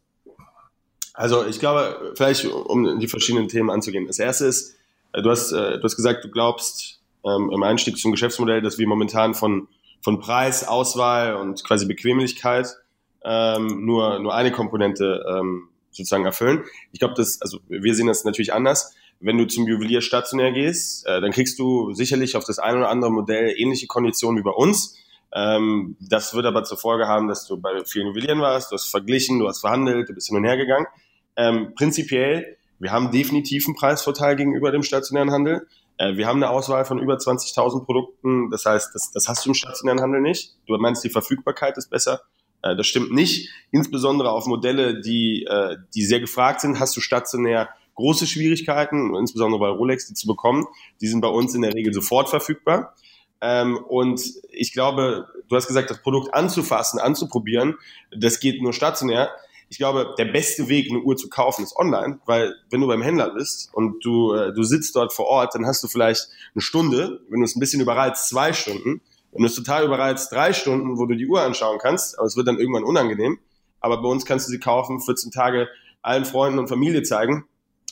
Also 1.15 1.47
ich 1.47 1.59
glaube, 1.59 2.13
vielleicht 2.15 2.45
um 2.45 2.99
die 2.99 3.09
verschiedenen 3.09 3.49
Themen 3.49 3.71
anzugehen. 3.71 4.07
Das 4.07 4.19
erste 4.19 4.47
ist, 4.47 4.77
äh, 5.13 5.23
du 5.23 5.31
hast, 5.31 5.53
äh, 5.53 5.79
du 5.79 5.83
hast 5.83 5.97
gesagt, 5.97 6.25
du 6.25 6.31
glaubst 6.31 7.01
ähm, 7.25 7.51
im 7.53 7.63
Einstieg 7.63 7.99
zum 7.99 8.13
Geschäftsmodell, 8.13 8.61
dass 8.61 8.79
wir 8.79 8.87
momentan 8.87 9.35
von, 9.35 9.69
von 10.03 10.21
Preis, 10.21 10.69
Auswahl 10.69 11.37
und 11.37 11.65
quasi 11.65 11.87
Bequemlichkeit 11.87 12.69
ähm, 13.25 13.85
nur, 13.85 14.19
nur 14.19 14.35
eine 14.35 14.53
Komponente 14.53 15.25
ähm, 15.29 15.69
sozusagen 15.91 16.27
erfüllen. 16.27 16.65
Ich 16.93 17.01
glaube, 17.01 17.15
das, 17.17 17.41
also 17.41 17.59
wir 17.69 17.95
sehen 17.95 18.07
das 18.07 18.25
natürlich 18.25 18.53
anders. 18.53 18.95
Wenn 19.19 19.39
du 19.39 19.47
zum 19.47 19.67
Juwelier 19.67 20.03
stationär 20.03 20.53
gehst, 20.53 21.07
äh, 21.07 21.21
dann 21.21 21.33
kriegst 21.33 21.59
du 21.59 21.95
sicherlich 21.95 22.37
auf 22.37 22.45
das 22.45 22.59
ein 22.59 22.77
oder 22.77 22.91
andere 22.91 23.11
Modell 23.11 23.55
ähnliche 23.57 23.87
Konditionen 23.87 24.39
wie 24.39 24.45
bei 24.45 24.51
uns. 24.51 24.97
Ähm, 25.35 25.97
das 26.01 26.35
wird 26.35 26.47
aber 26.47 26.65
zur 26.65 26.79
Folge 26.79 27.07
haben, 27.07 27.29
dass 27.29 27.47
du 27.47 27.59
bei 27.59 27.85
vielen 27.85 28.09
Juwelieren 28.09 28.41
warst, 28.41 28.71
du 28.71 28.75
hast 28.75 28.87
verglichen, 28.87 29.39
du 29.39 29.49
hast 29.49 29.61
verhandelt, 29.61 30.09
du 30.09 30.15
bist 30.15 30.29
hin 30.29 30.37
und 30.37 30.45
her 30.45 30.57
gegangen. 30.57 30.87
Ähm, 31.37 31.75
prinzipiell, 31.75 32.57
wir 32.79 32.93
haben 32.93 33.11
definitiv 33.11 33.67
einen 33.67 33.77
Preisvorteil 33.77 34.37
gegenüber 34.37 34.71
dem 34.71 34.83
stationären 34.83 35.31
Handel. 35.31 35.67
Äh, 35.99 36.17
wir 36.17 36.27
haben 36.27 36.43
eine 36.43 36.51
Auswahl 36.51 36.85
von 36.85 36.99
über 36.99 37.15
20.000 37.15 37.85
Produkten. 37.85 38.51
Das 38.51 38.65
heißt, 38.65 38.95
das, 38.95 39.11
das 39.13 39.29
hast 39.29 39.45
du 39.45 39.51
im 39.51 39.55
stationären 39.55 40.01
Handel 40.01 40.21
nicht. 40.21 40.55
Du 40.67 40.77
meinst, 40.77 41.05
die 41.05 41.11
Verfügbarkeit 41.11 41.77
ist 41.77 41.91
besser. 41.91 42.23
Äh, 42.63 42.77
das 42.77 42.87
stimmt 42.87 43.13
nicht. 43.13 43.51
Insbesondere 43.71 44.31
auf 44.31 44.47
Modelle, 44.47 45.01
die, 45.01 45.45
äh, 45.45 45.77
die 45.95 46.05
sehr 46.05 46.21
gefragt 46.21 46.61
sind, 46.61 46.81
hast 46.81 46.97
du 46.97 47.01
stationär 47.01 47.69
große 47.95 48.27
Schwierigkeiten, 48.27 49.15
insbesondere 49.17 49.59
bei 49.59 49.69
Rolex, 49.69 50.07
die 50.07 50.15
zu 50.15 50.27
bekommen. 50.27 50.67
Die 51.01 51.09
sind 51.09 51.23
bei 51.23 51.29
uns 51.29 51.55
in 51.55 51.63
der 51.63 51.75
Regel 51.75 51.95
sofort 51.95 52.29
verfügbar. 52.29 52.95
Ähm, 53.41 53.77
und 53.77 54.21
ich 54.51 54.73
glaube, 54.73 55.29
du 55.49 55.57
hast 55.57 55.67
gesagt, 55.67 55.91
das 55.91 56.03
Produkt 56.03 56.35
anzufassen, 56.35 56.99
anzuprobieren, 56.99 57.77
das 58.17 58.41
geht 58.41 58.63
nur 58.63 58.73
stationär. 58.73 59.31
Ich 59.69 59.79
glaube, 59.79 60.15
der 60.17 60.27
beste 60.27 60.69
Weg, 60.69 60.91
eine 60.91 61.01
Uhr 61.01 61.17
zu 61.17 61.29
kaufen, 61.29 61.65
ist 61.65 61.77
online, 61.77 62.21
weil 62.25 62.55
wenn 62.71 62.81
du 62.81 62.87
beim 62.87 63.03
Händler 63.03 63.35
bist 63.35 63.71
und 63.73 64.05
du, 64.05 64.33
äh, 64.33 64.53
du 64.53 64.63
sitzt 64.63 64.95
dort 64.95 65.13
vor 65.13 65.27
Ort, 65.27 65.55
dann 65.55 65.67
hast 65.67 65.83
du 65.83 65.89
vielleicht 65.89 66.29
eine 66.55 66.63
Stunde, 66.63 67.21
wenn 67.29 67.41
du 67.41 67.45
es 67.45 67.57
ein 67.57 67.61
bisschen 67.61 67.81
überreizt, 67.81 68.29
zwei 68.29 68.53
Stunden. 68.53 69.01
Wenn 69.33 69.43
du 69.43 69.49
es 69.49 69.55
total 69.55 69.85
überreizt, 69.85 70.33
drei 70.33 70.53
Stunden, 70.53 70.99
wo 70.99 71.05
du 71.07 71.15
die 71.15 71.27
Uhr 71.27 71.43
anschauen 71.43 71.79
kannst, 71.79 72.19
aber 72.19 72.27
es 72.27 72.37
wird 72.37 72.47
dann 72.49 72.59
irgendwann 72.59 72.85
unangenehm. 72.85 73.39
Aber 73.81 74.01
bei 74.01 74.09
uns 74.09 74.25
kannst 74.25 74.47
du 74.47 74.53
sie 74.53 74.61
kaufen, 74.61 75.01
14 75.01 75.31
Tage 75.31 75.69
allen 76.01 76.25
Freunden 76.25 76.59
und 76.59 76.69
Familie 76.69 77.03
zeigen 77.03 77.45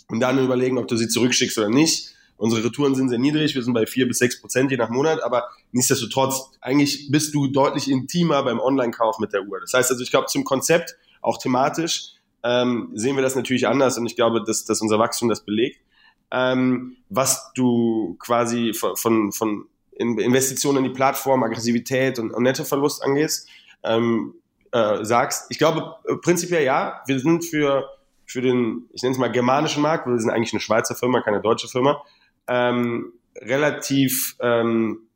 und 0.09 0.21
dann 0.21 0.43
überlegen, 0.43 0.79
ob 0.79 0.89
du 0.89 0.97
sie 0.97 1.09
zurückschickst 1.09 1.59
oder 1.59 1.69
nicht. 1.69 2.14
Unsere 2.37 2.65
Retouren 2.65 2.95
sind 2.95 3.09
sehr 3.09 3.19
niedrig, 3.19 3.55
wir 3.55 3.63
sind 3.63 3.75
bei 3.75 3.87
vier 3.87 4.09
bis 4.09 4.19
sechs 4.19 4.41
Prozent 4.41 4.71
je 4.71 4.77
nach 4.77 4.91
Monat, 4.91 5.23
aber 5.23 5.49
nichtsdestotrotz, 5.73 6.51
eigentlich 6.61 7.11
bist 7.11 7.35
du 7.35 7.47
deutlich 7.47 7.91
intimer 7.91 8.43
beim 8.43 8.61
Online-Kauf 8.61 9.19
mit 9.19 9.33
der 9.33 9.45
Uhr. 9.45 9.61
Das 9.61 9.73
heißt 9.73 9.91
also, 9.91 10.03
ich 10.03 10.11
glaube, 10.11 10.27
zum 10.27 10.45
Konzept, 10.45 10.97
auch 11.23 11.39
thematisch, 11.39 12.13
ähm, 12.43 12.91
sehen 12.95 13.17
wir 13.17 13.23
das 13.23 13.37
natürlich 13.37 13.67
anders 13.67 13.97
und 13.97 14.07
ich 14.07 14.17
glaube, 14.17 14.43
dass, 14.45 14.65
dass 14.65 14.81
unser 14.81 14.99
Wachstum 14.99 15.29
das 15.29 15.45
belegt. 15.45 15.81
Ähm, 16.31 16.97
was 17.09 17.53
du 17.55 18.17
quasi 18.19 18.75
von, 18.75 18.97
von, 18.97 19.33
von 19.33 19.67
Investitionen 19.97 20.79
in 20.79 20.85
die 20.85 20.97
Plattform, 20.97 21.43
Aggressivität 21.45 22.19
und, 22.19 22.33
und 22.33 22.43
Nettoverlust 22.43 23.03
angehst, 23.03 23.49
ähm, 23.85 24.35
äh, 24.73 25.05
sagst. 25.05 25.47
Ich 25.51 25.59
glaube, 25.59 25.95
prinzipiell 26.23 26.65
ja, 26.65 27.01
wir 27.07 27.21
sind 27.21 27.45
für, 27.45 27.89
für 28.27 28.43
den, 28.43 28.89
ich 28.93 29.03
nenne 29.03 29.13
es 29.13 29.19
mal 29.19 29.31
germanischen 29.31 29.83
Markt, 29.83 30.07
wir 30.07 30.19
sind 30.19 30.31
eigentlich 30.31 30.53
eine 30.53 30.61
Schweizer 30.61 30.97
Firma, 30.97 31.21
keine 31.21 31.41
deutsche 31.41 31.69
Firma, 31.69 32.03
ähm, 32.49 33.13
relativ 33.37 34.37
ähm, 34.41 35.09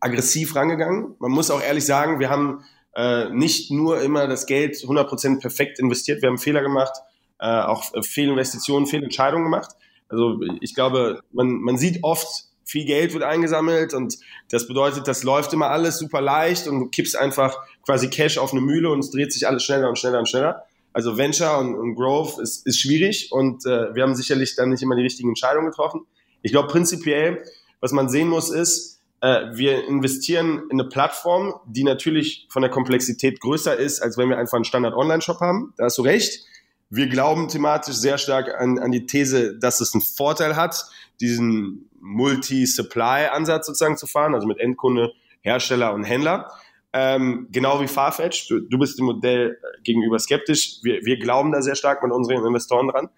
aggressiv 0.00 0.54
rangegangen. 0.54 1.14
Man 1.18 1.30
muss 1.30 1.50
auch 1.50 1.62
ehrlich 1.62 1.84
sagen, 1.84 2.20
wir 2.20 2.30
haben 2.30 2.64
äh, 2.94 3.28
nicht 3.30 3.70
nur 3.70 4.00
immer 4.00 4.26
das 4.26 4.46
Geld 4.46 4.76
100% 4.76 5.40
perfekt 5.40 5.78
investiert, 5.78 6.22
wir 6.22 6.28
haben 6.28 6.38
Fehler 6.38 6.62
gemacht, 6.62 6.92
äh, 7.38 7.46
auch 7.46 7.84
Fehlinvestitionen, 8.02 8.86
Fehlentscheidungen 8.86 9.44
gemacht. 9.44 9.72
Also 10.08 10.40
ich 10.60 10.74
glaube, 10.74 11.20
man, 11.32 11.60
man 11.60 11.76
sieht 11.78 12.02
oft, 12.02 12.46
viel 12.64 12.84
Geld 12.84 13.12
wird 13.12 13.22
eingesammelt 13.22 13.94
und 13.94 14.18
das 14.50 14.66
bedeutet, 14.66 15.06
das 15.06 15.22
läuft 15.22 15.52
immer 15.52 15.70
alles 15.70 15.98
super 15.98 16.20
leicht 16.20 16.66
und 16.66 16.80
du 16.80 16.86
kippst 16.88 17.16
einfach 17.16 17.56
quasi 17.84 18.10
Cash 18.10 18.38
auf 18.38 18.52
eine 18.52 18.60
Mühle 18.60 18.90
und 18.90 19.00
es 19.00 19.10
dreht 19.10 19.32
sich 19.32 19.46
alles 19.46 19.62
schneller 19.62 19.88
und 19.88 19.98
schneller 19.98 20.18
und 20.18 20.28
schneller. 20.28 20.64
Also 20.92 21.16
Venture 21.16 21.58
und, 21.58 21.74
und 21.74 21.94
Growth 21.94 22.40
ist, 22.40 22.66
ist 22.66 22.80
schwierig 22.80 23.30
und 23.30 23.66
äh, 23.66 23.94
wir 23.94 24.02
haben 24.02 24.14
sicherlich 24.14 24.56
dann 24.56 24.70
nicht 24.70 24.82
immer 24.82 24.96
die 24.96 25.02
richtigen 25.02 25.28
Entscheidungen 25.28 25.68
getroffen. 25.68 26.06
Ich 26.46 26.52
glaube 26.52 26.68
prinzipiell, 26.68 27.42
was 27.80 27.90
man 27.90 28.08
sehen 28.08 28.28
muss, 28.28 28.50
ist, 28.50 29.02
äh, 29.20 29.46
wir 29.54 29.84
investieren 29.88 30.62
in 30.70 30.80
eine 30.80 30.88
Plattform, 30.88 31.54
die 31.66 31.82
natürlich 31.82 32.46
von 32.50 32.62
der 32.62 32.70
Komplexität 32.70 33.40
größer 33.40 33.76
ist, 33.76 34.00
als 34.00 34.16
wenn 34.16 34.28
wir 34.28 34.38
einfach 34.38 34.54
einen 34.54 34.64
Standard-Online-Shop 34.64 35.40
haben. 35.40 35.74
Da 35.76 35.86
hast 35.86 35.98
du 35.98 36.02
recht. 36.02 36.44
Wir 36.88 37.08
glauben 37.08 37.48
thematisch 37.48 37.96
sehr 37.96 38.16
stark 38.16 38.54
an, 38.60 38.78
an 38.78 38.92
die 38.92 39.06
These, 39.06 39.58
dass 39.58 39.80
es 39.80 39.92
einen 39.92 40.02
Vorteil 40.02 40.54
hat, 40.54 40.84
diesen 41.20 41.90
Multi-Supply-Ansatz 41.98 43.66
sozusagen 43.66 43.96
zu 43.96 44.06
fahren, 44.06 44.32
also 44.36 44.46
mit 44.46 44.60
Endkunde, 44.60 45.14
Hersteller 45.40 45.94
und 45.94 46.04
Händler. 46.04 46.52
Ähm, 46.92 47.48
genau 47.50 47.80
wie 47.80 47.88
Farfetch. 47.88 48.46
Du, 48.46 48.60
du, 48.60 48.78
bist 48.78 49.00
dem 49.00 49.06
Modell 49.06 49.58
gegenüber 49.82 50.20
skeptisch. 50.20 50.78
Wir, 50.84 51.04
wir 51.04 51.18
glauben 51.18 51.50
da 51.50 51.60
sehr 51.60 51.74
stark 51.74 52.04
mit 52.04 52.12
unseren 52.12 52.46
Investoren 52.46 52.86
dran. 52.86 53.08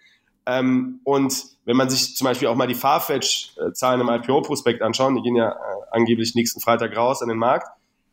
Ähm, 0.48 1.00
und 1.04 1.44
wenn 1.66 1.76
man 1.76 1.90
sich 1.90 2.16
zum 2.16 2.24
Beispiel 2.24 2.48
auch 2.48 2.56
mal 2.56 2.66
die 2.66 2.74
Farfetch-Zahlen 2.74 4.00
im 4.00 4.08
IPO-Prospekt 4.08 4.80
anschaut, 4.80 5.14
die 5.14 5.22
gehen 5.22 5.36
ja 5.36 5.50
äh, 5.50 5.56
angeblich 5.90 6.34
nächsten 6.34 6.60
Freitag 6.60 6.96
raus 6.96 7.20
an 7.20 7.28
den 7.28 7.36
Markt, 7.36 7.68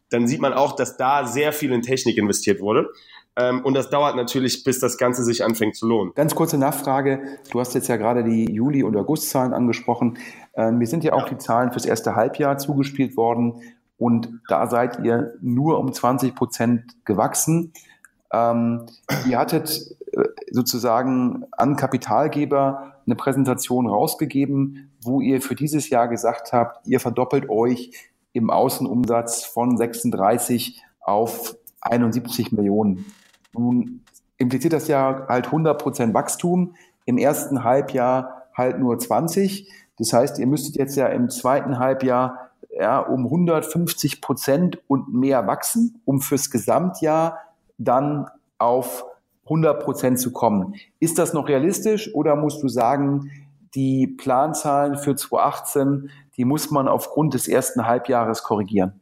dann 0.10 0.28
sieht 0.28 0.42
man 0.42 0.54
auch, 0.54 0.76
dass 0.76 0.98
da 0.98 1.26
sehr 1.26 1.54
viel 1.54 1.72
in 1.72 1.82
Technik 1.82 2.18
investiert 2.18 2.60
wurde. 2.60 2.90
Ähm, 3.38 3.64
und 3.64 3.74
das 3.74 3.90
dauert 3.90 4.18
natürlich, 4.18 4.66
bis 4.66 4.80
das 4.80 4.98
Ganze 4.98 5.24
sich 5.24 5.46
anfängt 5.46 5.78
zu 5.78 5.88
lohnen. 5.88 6.14
Ganz 6.14 6.36
kurze 6.36 6.58
Nachfrage. 6.58 7.40
Du 7.52 7.60
hast 7.62 7.74
jetzt 7.74 7.88
ja 7.88 7.96
gerade 7.96 8.26
die 8.26 8.46
Juli- 8.52 8.84
und 8.84 8.98
Augustzahlen 8.98 9.54
angesprochen. 9.54 10.18
Ähm, 10.56 10.78
mir 10.78 10.88
sind 10.88 11.06
ja 11.06 11.14
auch 11.14 11.24
ja. 11.24 11.30
die 11.30 11.38
Zahlen 11.38 11.72
fürs 11.72 11.86
erste 11.86 12.16
Halbjahr 12.16 12.58
zugespielt 12.58 13.16
worden. 13.16 13.62
Und 13.98 14.42
da 14.50 14.68
seid 14.68 15.00
ihr 15.06 15.36
nur 15.42 15.80
um 15.80 15.94
20 15.94 16.36
Prozent 16.36 16.84
gewachsen. 17.06 17.72
Ähm, 18.32 18.88
ihr 19.30 19.38
hattet 19.38 19.70
äh, 19.70 20.05
sozusagen 20.52 21.46
an 21.52 21.76
Kapitalgeber 21.76 22.94
eine 23.06 23.16
Präsentation 23.16 23.88
rausgegeben, 23.88 24.92
wo 25.02 25.22
ihr 25.22 25.42
für 25.42 25.56
dieses 25.56 25.90
Jahr 25.90 26.08
gesagt 26.08 26.54
habt, 26.54 26.88
ihr 26.88 27.00
verdoppelt 27.00 27.50
euch 27.50 27.92
im 28.34 28.50
Außenumsatz 28.50 29.46
von 29.46 29.78
36 29.78 30.82
auf 31.02 31.56
71 31.82 32.52
Millionen. 32.52 33.06
Nun 33.54 34.02
impliziert 34.38 34.74
das 34.74 34.88
ja 34.88 35.26
halt 35.28 35.48
100 35.48 35.82
Prozent 35.82 36.14
Wachstum, 36.14 36.76
im 37.06 37.18
ersten 37.18 37.64
Halbjahr 37.64 38.48
halt 38.54 38.80
nur 38.80 38.98
20. 38.98 39.72
Das 39.98 40.12
heißt, 40.12 40.40
ihr 40.40 40.48
müsstet 40.48 40.76
jetzt 40.76 40.96
ja 40.96 41.08
im 41.08 41.30
zweiten 41.30 41.80
Halbjahr 41.80 42.50
ja, 42.78 43.00
um 43.00 43.26
150 43.26 44.22
Prozent 44.22 44.80
und 44.88 45.14
mehr 45.14 45.48
wachsen, 45.48 46.02
um 46.04 46.20
fürs 46.20 46.52
Gesamtjahr 46.52 47.40
dann 47.78 48.28
auf 48.58 49.06
100 49.46 49.84
Prozent 49.84 50.20
zu 50.20 50.32
kommen. 50.32 50.76
Ist 51.00 51.18
das 51.18 51.34
noch 51.34 51.48
realistisch 51.48 52.14
oder 52.14 52.36
musst 52.36 52.62
du 52.62 52.68
sagen, 52.68 53.32
die 53.76 54.08
Planzahlen 54.08 54.98
für 54.98 55.16
2018, 55.16 56.10
die 56.38 56.46
muss 56.46 56.72
man 56.72 56.88
aufgrund 56.88 57.34
des 57.34 57.48
ersten 57.48 57.86
Halbjahres 57.86 58.44
korrigieren? 58.44 59.00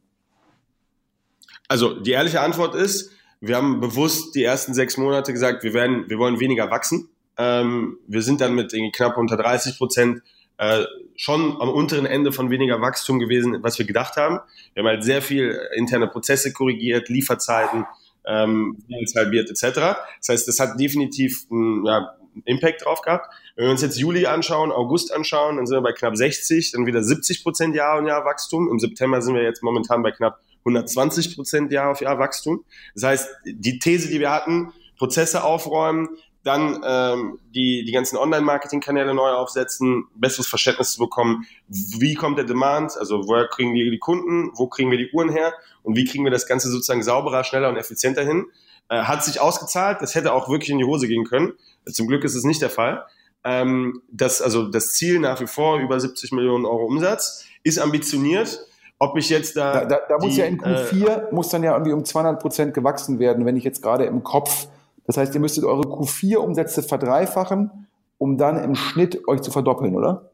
Also 1.67 1.99
die 1.99 2.11
ehrliche 2.11 2.41
Antwort 2.41 2.75
ist, 2.75 3.11
wir 3.39 3.55
haben 3.55 3.79
bewusst 3.79 4.35
die 4.35 4.43
ersten 4.43 4.73
sechs 4.73 4.97
Monate 4.97 5.33
gesagt, 5.33 5.63
wir 5.63 5.73
werden, 5.73 6.09
wir 6.09 6.17
wollen 6.17 6.39
weniger 6.39 6.71
wachsen. 6.71 7.09
Ähm, 7.37 7.97
wir 8.07 8.21
sind 8.21 8.41
dann 8.41 8.55
mit 8.55 8.73
knapp 8.93 9.17
unter 9.17 9.37
30 9.37 9.77
Prozent 9.77 10.21
äh, 10.57 10.83
schon 11.15 11.59
am 11.61 11.69
unteren 11.69 12.05
Ende 12.05 12.31
von 12.31 12.49
weniger 12.49 12.81
Wachstum 12.81 13.19
gewesen, 13.19 13.61
was 13.61 13.79
wir 13.79 13.85
gedacht 13.85 14.17
haben. 14.17 14.39
Wir 14.73 14.83
haben 14.83 14.87
halt 14.87 15.03
sehr 15.03 15.21
viel 15.21 15.59
interne 15.75 16.07
Prozesse 16.07 16.53
korrigiert, 16.53 17.09
Lieferzeiten, 17.09 17.85
ähm, 18.25 18.83
halbiert 19.15 19.49
etc. 19.49 19.79
Das 20.19 20.29
heißt, 20.29 20.47
das 20.47 20.59
hat 20.59 20.79
definitiv 20.79 21.45
einen 21.51 21.85
ja, 21.85 22.15
Impact 22.45 22.85
drauf 22.85 23.01
gehabt. 23.01 23.33
Wenn 23.55 23.65
wir 23.65 23.71
uns 23.71 23.81
jetzt 23.81 23.97
Juli 23.97 24.25
anschauen, 24.25 24.71
August 24.71 25.13
anschauen, 25.13 25.57
dann 25.57 25.67
sind 25.67 25.77
wir 25.77 25.81
bei 25.81 25.93
knapp 25.93 26.15
60, 26.15 26.71
dann 26.71 26.85
wieder 26.85 27.03
70 27.03 27.43
Prozent 27.43 27.75
Jahr 27.75 27.97
und 27.97 28.07
Jahr 28.07 28.25
Wachstum. 28.25 28.69
Im 28.69 28.79
September 28.79 29.21
sind 29.21 29.35
wir 29.35 29.43
jetzt 29.43 29.63
momentan 29.63 30.01
bei 30.01 30.11
knapp 30.11 30.39
120 30.59 31.35
Prozent 31.35 31.71
Jahr 31.71 31.91
auf 31.91 32.01
Jahr 32.01 32.19
Wachstum. 32.19 32.63
Das 32.95 33.03
heißt, 33.03 33.29
die 33.45 33.79
These, 33.79 34.09
die 34.09 34.19
wir 34.19 34.31
hatten, 34.31 34.73
Prozesse 34.97 35.43
aufräumen, 35.43 36.09
dann 36.43 36.83
ähm, 36.85 37.39
die, 37.55 37.85
die 37.85 37.91
ganzen 37.91 38.17
Online-Marketing-Kanäle 38.17 39.13
neu 39.13 39.29
aufsetzen, 39.29 40.05
besseres 40.15 40.47
Verständnis 40.47 40.93
zu 40.93 40.99
bekommen, 40.99 41.45
wie 41.67 42.15
kommt 42.15 42.37
der 42.37 42.45
Demand, 42.45 42.97
also 42.97 43.27
woher 43.27 43.47
kriegen 43.47 43.73
wir 43.73 43.89
die 43.89 43.99
Kunden, 43.99 44.51
wo 44.53 44.67
kriegen 44.67 44.91
wir 44.91 44.97
die 44.97 45.09
Uhren 45.11 45.29
her 45.29 45.53
und 45.83 45.95
wie 45.95 46.05
kriegen 46.05 46.25
wir 46.25 46.31
das 46.31 46.45
Ganze 46.45 46.69
sozusagen 46.69 47.01
sauberer, 47.01 47.43
schneller 47.43 47.69
und 47.69 47.77
effizienter 47.77 48.23
hin. 48.23 48.47
Äh, 48.89 49.03
hat 49.03 49.23
sich 49.23 49.39
ausgezahlt, 49.39 50.01
das 50.01 50.15
hätte 50.15 50.33
auch 50.33 50.49
wirklich 50.49 50.69
in 50.69 50.77
die 50.77 50.85
Hose 50.85 51.07
gehen 51.07 51.23
können. 51.23 51.53
Zum 51.85 52.07
Glück 52.07 52.25
ist 52.25 52.35
es 52.35 52.43
nicht 52.43 52.61
der 52.61 52.69
Fall. 52.69 53.05
Ähm, 53.45 54.01
das, 54.11 54.41
also 54.41 54.67
das 54.67 54.93
Ziel 54.93 55.19
nach 55.19 55.39
wie 55.39 55.47
vor 55.47 55.79
über 55.79 55.99
70 55.99 56.33
Millionen 56.33 56.65
Euro 56.65 56.85
Umsatz 56.85 57.45
ist 57.63 57.79
ambitioniert. 57.79 58.65
Ob 58.99 59.17
ich 59.17 59.29
jetzt 59.29 59.57
da. 59.57 59.73
Da, 59.73 59.85
da, 59.85 59.99
da 60.07 60.17
die, 60.17 60.27
muss 60.27 60.37
ja 60.37 60.45
in 60.45 60.61
Q4 60.61 61.07
äh, 61.07 61.33
muss 61.33 61.49
dann 61.49 61.63
ja 61.63 61.73
irgendwie 61.73 61.93
um 61.93 62.05
200 62.05 62.41
Prozent 62.41 62.73
gewachsen 62.73 63.19
werden, 63.19 63.45
wenn 63.45 63.57
ich 63.57 63.63
jetzt 63.63 63.81
gerade 63.81 64.05
im 64.05 64.23
Kopf 64.23 64.67
das 65.05 65.17
heißt, 65.17 65.33
ihr 65.33 65.41
müsstet 65.41 65.65
eure 65.65 65.83
Q4-Umsätze 65.83 66.81
verdreifachen, 66.83 67.87
um 68.17 68.37
dann 68.37 68.63
im 68.63 68.75
Schnitt 68.75 69.27
euch 69.27 69.41
zu 69.41 69.51
verdoppeln, 69.51 69.95
oder? 69.95 70.31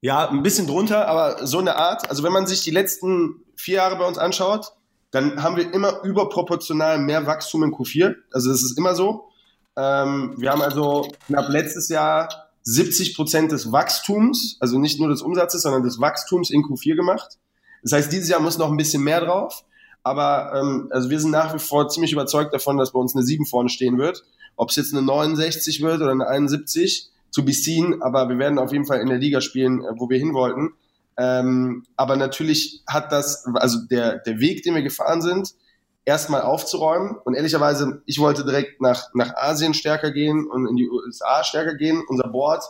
Ja, 0.00 0.28
ein 0.28 0.42
bisschen 0.42 0.66
drunter, 0.66 1.08
aber 1.08 1.46
so 1.46 1.58
eine 1.58 1.76
Art. 1.76 2.08
Also 2.10 2.22
wenn 2.22 2.32
man 2.32 2.46
sich 2.46 2.62
die 2.62 2.70
letzten 2.70 3.42
vier 3.56 3.76
Jahre 3.76 3.96
bei 3.96 4.06
uns 4.06 4.18
anschaut, 4.18 4.72
dann 5.10 5.42
haben 5.42 5.56
wir 5.56 5.72
immer 5.72 6.02
überproportional 6.02 6.98
mehr 6.98 7.26
Wachstum 7.26 7.62
in 7.64 7.72
Q4. 7.72 8.14
Also 8.32 8.50
das 8.50 8.62
ist 8.62 8.78
immer 8.78 8.94
so. 8.94 9.28
Ähm, 9.76 10.34
wir 10.38 10.50
haben 10.50 10.62
also 10.62 11.08
knapp 11.26 11.48
letztes 11.48 11.88
Jahr 11.88 12.28
70 12.62 13.14
Prozent 13.14 13.52
des 13.52 13.70
Wachstums, 13.70 14.56
also 14.60 14.78
nicht 14.78 14.98
nur 14.98 15.08
des 15.08 15.22
Umsatzes, 15.22 15.62
sondern 15.62 15.82
des 15.82 16.00
Wachstums 16.00 16.50
in 16.50 16.62
Q4 16.62 16.96
gemacht. 16.96 17.38
Das 17.82 17.92
heißt, 17.92 18.12
dieses 18.12 18.28
Jahr 18.28 18.40
muss 18.40 18.58
noch 18.58 18.70
ein 18.70 18.76
bisschen 18.76 19.04
mehr 19.04 19.20
drauf. 19.20 19.64
Aber 20.06 20.52
ähm, 20.54 20.86
also 20.92 21.10
wir 21.10 21.18
sind 21.18 21.32
nach 21.32 21.52
wie 21.52 21.58
vor 21.58 21.88
ziemlich 21.88 22.12
überzeugt 22.12 22.54
davon, 22.54 22.76
dass 22.76 22.92
bei 22.92 23.00
uns 23.00 23.16
eine 23.16 23.24
7 23.24 23.44
vorne 23.44 23.68
stehen 23.68 23.98
wird. 23.98 24.22
Ob 24.54 24.70
es 24.70 24.76
jetzt 24.76 24.94
eine 24.94 25.02
69 25.02 25.82
wird 25.82 26.00
oder 26.00 26.12
eine 26.12 26.28
71, 26.28 27.10
zu 27.32 27.44
be 27.44 27.52
seen, 27.52 28.00
aber 28.02 28.28
wir 28.28 28.38
werden 28.38 28.60
auf 28.60 28.70
jeden 28.70 28.86
Fall 28.86 29.00
in 29.00 29.08
der 29.08 29.18
Liga 29.18 29.40
spielen, 29.40 29.84
äh, 29.84 29.88
wo 29.96 30.08
wir 30.08 30.16
hin 30.16 30.32
wollten. 30.32 30.74
Ähm, 31.18 31.86
aber 31.96 32.14
natürlich 32.14 32.84
hat 32.86 33.10
das, 33.10 33.46
also 33.54 33.80
der, 33.90 34.18
der 34.18 34.38
Weg, 34.38 34.62
den 34.62 34.76
wir 34.76 34.82
gefahren 34.82 35.22
sind, 35.22 35.56
erstmal 36.04 36.42
aufzuräumen. 36.42 37.16
Und 37.24 37.34
ehrlicherweise, 37.34 38.00
ich 38.06 38.20
wollte 38.20 38.44
direkt 38.44 38.80
nach, 38.80 39.12
nach 39.12 39.34
Asien 39.34 39.74
stärker 39.74 40.12
gehen 40.12 40.46
und 40.46 40.68
in 40.68 40.76
die 40.76 40.88
USA 40.88 41.42
stärker 41.42 41.74
gehen. 41.74 42.04
Unser 42.06 42.28
Board 42.28 42.62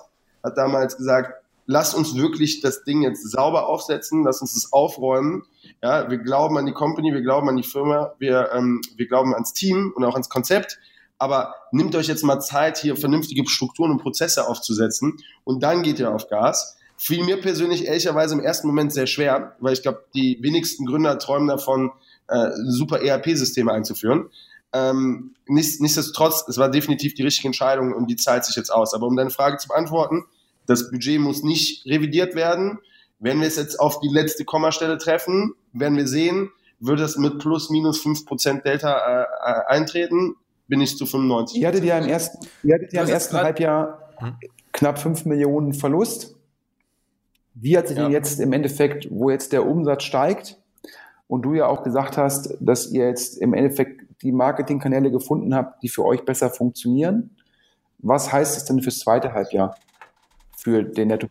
hat 0.42 0.56
damals 0.56 0.96
gesagt, 0.96 1.34
lass 1.66 1.92
uns 1.92 2.16
wirklich 2.16 2.62
das 2.62 2.84
Ding 2.84 3.02
jetzt 3.02 3.30
sauber 3.30 3.68
aufsetzen, 3.68 4.24
lass 4.24 4.40
uns 4.40 4.54
das 4.54 4.72
aufräumen. 4.72 5.44
Ja, 5.82 6.10
wir 6.10 6.18
glauben 6.18 6.56
an 6.58 6.66
die 6.66 6.72
Company, 6.72 7.12
wir 7.12 7.22
glauben 7.22 7.48
an 7.48 7.56
die 7.56 7.62
Firma, 7.62 8.14
wir, 8.18 8.50
ähm, 8.52 8.80
wir 8.96 9.06
glauben 9.06 9.34
ans 9.34 9.52
Team 9.52 9.92
und 9.94 10.04
auch 10.04 10.14
ans 10.14 10.28
Konzept. 10.28 10.78
Aber 11.18 11.54
nimmt 11.72 11.94
euch 11.94 12.08
jetzt 12.08 12.24
mal 12.24 12.40
Zeit, 12.40 12.78
hier 12.78 12.96
vernünftige 12.96 13.48
Strukturen 13.48 13.90
und 13.90 14.02
Prozesse 14.02 14.46
aufzusetzen 14.48 15.18
und 15.44 15.62
dann 15.62 15.82
geht 15.82 15.98
ihr 15.98 16.14
auf 16.14 16.28
Gas. 16.28 16.76
Fiel 16.98 17.24
mir 17.24 17.40
persönlich 17.40 17.86
ehrlicherweise 17.86 18.34
im 18.34 18.40
ersten 18.40 18.66
Moment 18.66 18.92
sehr 18.92 19.06
schwer, 19.06 19.54
weil 19.60 19.74
ich 19.74 19.82
glaube, 19.82 20.04
die 20.14 20.38
wenigsten 20.40 20.86
Gründer 20.86 21.18
träumen 21.18 21.48
davon, 21.48 21.92
äh, 22.28 22.50
super 22.66 23.00
ERP-Systeme 23.02 23.72
einzuführen. 23.72 24.30
Ähm, 24.72 25.34
nichts, 25.46 25.80
nichtsdestotrotz, 25.80 26.46
es 26.48 26.58
war 26.58 26.70
definitiv 26.70 27.14
die 27.14 27.22
richtige 27.22 27.48
Entscheidung 27.48 27.94
und 27.94 28.08
die 28.08 28.16
zahlt 28.16 28.44
sich 28.44 28.56
jetzt 28.56 28.70
aus. 28.70 28.94
Aber 28.94 29.06
um 29.06 29.16
deine 29.16 29.30
Frage 29.30 29.58
zu 29.58 29.68
beantworten, 29.68 30.24
das 30.66 30.90
Budget 30.90 31.20
muss 31.20 31.42
nicht 31.42 31.86
revidiert 31.86 32.34
werden. 32.34 32.80
Wenn 33.18 33.40
wir 33.40 33.46
es 33.46 33.56
jetzt 33.56 33.80
auf 33.80 34.00
die 34.00 34.08
letzte 34.08 34.44
Kommastelle 34.44 34.98
treffen, 34.98 35.54
werden 35.72 35.96
wir 35.96 36.06
sehen, 36.06 36.50
würde 36.78 37.02
es 37.04 37.16
mit 37.16 37.38
plus 37.38 37.70
minus 37.70 38.04
5% 38.04 38.62
Delta 38.62 38.98
äh, 38.98 39.22
äh, 39.22 39.66
eintreten, 39.68 40.36
bin 40.68 40.80
ich 40.80 40.96
zu 40.96 41.06
95. 41.06 41.60
Ihr 41.60 41.68
hattet 41.68 41.84
ja 41.84 41.98
im 41.98 42.08
ersten, 42.08 42.46
ihr 42.62 42.74
hattet 42.74 42.92
ja 42.92 43.02
im 43.02 43.08
ersten 43.08 43.36
Halbjahr 43.36 44.12
hm? 44.18 44.34
knapp 44.72 44.98
5 44.98 45.24
Millionen 45.24 45.72
Verlust. 45.72 46.34
Wie 47.54 47.78
hat 47.78 47.88
sich 47.88 47.96
ja. 47.96 48.04
denn 48.04 48.12
jetzt 48.12 48.40
im 48.40 48.52
Endeffekt, 48.52 49.08
wo 49.10 49.30
jetzt 49.30 49.52
der 49.52 49.66
Umsatz 49.66 50.02
steigt 50.02 50.58
und 51.26 51.42
du 51.42 51.54
ja 51.54 51.66
auch 51.66 51.82
gesagt 51.82 52.18
hast, 52.18 52.54
dass 52.60 52.90
ihr 52.90 53.06
jetzt 53.06 53.38
im 53.38 53.54
Endeffekt 53.54 54.02
die 54.22 54.32
Marketingkanäle 54.32 55.10
gefunden 55.10 55.54
habt, 55.54 55.82
die 55.82 55.88
für 55.88 56.04
euch 56.04 56.24
besser 56.24 56.50
funktionieren, 56.50 57.36
was 57.98 58.30
heißt 58.30 58.56
es 58.58 58.64
denn 58.66 58.82
fürs 58.82 58.98
zweite 58.98 59.32
Halbjahr? 59.32 59.74
für 60.66 60.82
den 60.82 61.08
Netto. 61.08 61.28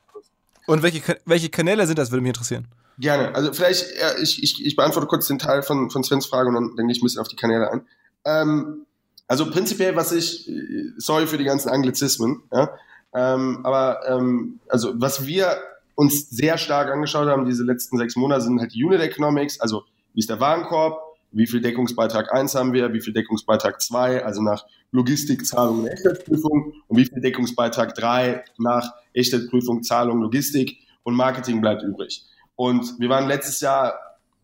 Und 0.68 0.84
welche, 0.84 1.18
welche 1.26 1.49
Kanäle 1.49 1.86
sind 1.88 1.99
das, 1.99 2.11
würde 2.11 2.22
mich 2.22 2.30
interessieren. 2.30 2.68
Gerne. 2.97 3.36
Also 3.36 3.53
vielleicht, 3.53 3.86
ja, 3.99 4.18
ich, 4.22 4.41
ich, 4.41 4.66
ich 4.66 4.76
beantworte 4.76 5.07
kurz 5.07 5.28
den 5.28 5.39
Teil 5.39 5.63
von, 5.63 5.89
von 5.89 6.03
Svens 6.03 6.26
Frage 6.26 6.49
und 6.49 6.55
dann, 6.55 6.76
gehe 6.76 6.91
ich 6.91 7.01
ein 7.01 7.03
bisschen 7.03 7.22
auf 7.22 7.28
die 7.28 7.36
Kanäle 7.36 7.72
ein. 7.72 7.88
Ähm, 8.24 8.86
also 9.28 9.49
prinzipiell, 9.49 9.95
was 9.95 10.11
ich, 10.11 10.49
sorry 10.97 11.28
für 11.28 11.38
die 11.38 11.43
ganzen 11.43 11.70
Anglizismen, 11.70 12.43
ja, 12.51 12.70
ähm, 13.13 13.61
aber 13.63 14.01
ähm, 14.07 14.59
also 14.68 14.93
was 14.95 15.26
wir 15.26 15.57
uns 15.95 16.30
sehr 16.30 16.57
stark 16.57 16.89
angeschaut 16.91 17.28
haben, 17.28 17.45
diese 17.45 17.63
letzten 17.63 17.97
sechs 17.97 18.16
Monate, 18.16 18.41
sind 18.41 18.59
halt 18.59 18.74
die 18.74 18.84
Unit 18.84 19.01
Economics, 19.01 19.59
also 19.59 19.84
wie 20.13 20.20
ist 20.20 20.30
der 20.30 20.39
Warenkorb, 20.39 21.01
wie 21.36 21.47
viel 21.47 21.61
Deckungsbeitrag 21.61 22.33
1 22.33 22.55
haben 22.55 22.71
wir, 22.71 22.93
wie 22.93 23.01
viel 23.01 23.13
Deckungsbeitrag 23.13 23.81
2, 23.81 24.23
also 24.23 24.41
nach 24.41 24.65
Logistik, 24.91 25.45
Zahlung 25.45 25.81
und 25.81 25.88
Echtzeitprüfung 25.88 26.73
und 26.88 26.97
wie 26.97 27.05
viel 27.05 27.19
Deckungsbeitrag 27.19 27.93
3 27.93 28.45
nach 28.57 28.93
Echtzeitprüfung, 29.13 29.83
Zahlung, 29.83 30.21
Logistik 30.21 30.77
und 31.03 31.13
Marketing 31.13 31.59
bleibt 31.59 31.83
übrig. 31.83 32.23
Und 32.55 32.97
wir 32.99 33.09
waren 33.09 33.27
letztes 33.27 33.59
Jahr 33.59 33.95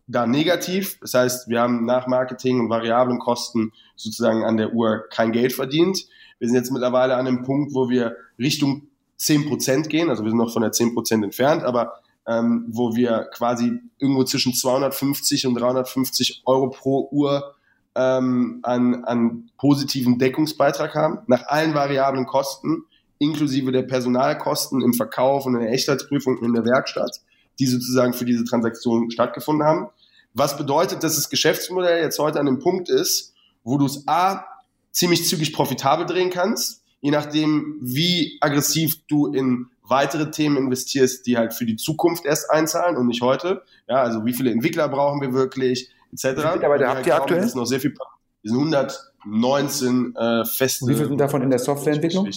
da 0.06 0.26
negativ, 0.26 0.98
das 1.00 1.14
heißt, 1.14 1.48
wir 1.48 1.60
haben 1.60 1.86
nach 1.86 2.06
Marketing 2.06 2.60
und 2.60 2.68
variablen 2.68 3.18
Kosten 3.18 3.72
sozusagen 3.96 4.44
an 4.44 4.58
der 4.58 4.74
Uhr 4.74 5.04
kein 5.08 5.32
Geld 5.32 5.54
verdient. 5.54 6.06
Wir 6.38 6.48
sind 6.48 6.56
jetzt 6.56 6.72
mittlerweile 6.72 7.16
an 7.16 7.26
einem 7.26 7.42
Punkt, 7.42 7.72
wo 7.72 7.88
wir 7.88 8.16
Richtung 8.38 8.88
10% 9.18 9.88
gehen, 9.88 10.10
also 10.10 10.24
wir 10.24 10.30
sind 10.30 10.38
noch 10.38 10.52
von 10.52 10.60
der 10.60 10.72
10% 10.72 11.24
entfernt, 11.24 11.62
aber 11.62 12.01
ähm, 12.26 12.66
wo 12.68 12.94
wir 12.94 13.28
quasi 13.34 13.80
irgendwo 13.98 14.24
zwischen 14.24 14.54
250 14.54 15.46
und 15.46 15.54
350 15.54 16.42
Euro 16.46 16.70
pro 16.70 17.08
Uhr 17.10 17.54
ähm, 17.94 18.60
an, 18.62 19.04
an 19.04 19.50
positiven 19.58 20.18
Deckungsbeitrag 20.18 20.94
haben, 20.94 21.18
nach 21.26 21.46
allen 21.46 21.74
variablen 21.74 22.26
Kosten, 22.26 22.84
inklusive 23.18 23.72
der 23.72 23.82
Personalkosten 23.82 24.82
im 24.82 24.94
Verkauf 24.94 25.46
und 25.46 25.54
in 25.54 25.60
der 25.60 25.72
Echtheitsprüfung 25.72 26.42
in 26.42 26.54
der 26.54 26.64
Werkstatt, 26.64 27.20
die 27.58 27.66
sozusagen 27.66 28.12
für 28.12 28.24
diese 28.24 28.44
Transaktion 28.44 29.10
stattgefunden 29.10 29.66
haben. 29.66 29.88
Was 30.34 30.56
bedeutet, 30.56 31.02
dass 31.02 31.16
das 31.16 31.28
Geschäftsmodell 31.28 32.02
jetzt 32.02 32.18
heute 32.18 32.40
an 32.40 32.46
dem 32.46 32.58
Punkt 32.58 32.88
ist, 32.88 33.34
wo 33.64 33.78
du 33.78 33.86
es 33.86 34.06
A, 34.08 34.44
ziemlich 34.90 35.26
zügig 35.26 35.52
profitabel 35.52 36.06
drehen 36.06 36.30
kannst, 36.30 36.82
je 37.00 37.10
nachdem, 37.10 37.78
wie 37.80 38.38
aggressiv 38.40 38.96
du 39.08 39.26
in 39.26 39.66
weitere 39.92 40.30
Themen 40.30 40.56
investierst, 40.56 41.26
die 41.26 41.36
halt 41.36 41.52
für 41.52 41.66
die 41.66 41.76
Zukunft 41.76 42.24
erst 42.24 42.50
einzahlen 42.50 42.96
und 42.96 43.06
nicht 43.06 43.20
heute. 43.20 43.62
Ja, 43.88 44.02
also 44.02 44.24
wie 44.24 44.32
viele 44.32 44.50
Entwickler 44.50 44.88
brauchen 44.88 45.20
wir 45.20 45.32
wirklich, 45.34 45.90
etc. 46.12 46.64
Aber 46.64 46.78
da 46.78 46.94
habt 46.94 47.06
ihr 47.06 47.14
aktuell? 47.14 47.44
Ist 47.44 47.54
noch 47.54 47.66
sehr 47.66 47.78
viel. 47.78 47.94
Wir 48.42 48.50
sind 48.50 48.74
119 48.74 50.16
äh, 50.16 50.44
feste. 50.46 50.86
Wie 50.86 50.94
viele 50.94 51.08
sind 51.08 51.18
davon 51.18 51.42
in 51.42 51.50
der 51.50 51.58
Softwareentwicklung? 51.58 52.28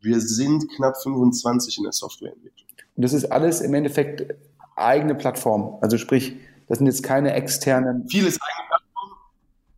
Wir 0.00 0.20
sind 0.20 0.64
knapp 0.76 0.96
25 1.02 1.78
in 1.78 1.84
der 1.84 1.92
Softwareentwicklung. 1.92 2.68
Und 2.96 3.04
das 3.04 3.12
ist 3.12 3.26
alles 3.26 3.60
im 3.60 3.74
Endeffekt 3.74 4.24
eigene 4.76 5.14
Plattform. 5.14 5.78
Also 5.80 5.98
sprich, 5.98 6.36
das 6.68 6.78
sind 6.78 6.86
jetzt 6.86 7.02
keine 7.02 7.34
externen. 7.34 8.08
Vieles 8.08 8.38
eigene. 8.40 8.71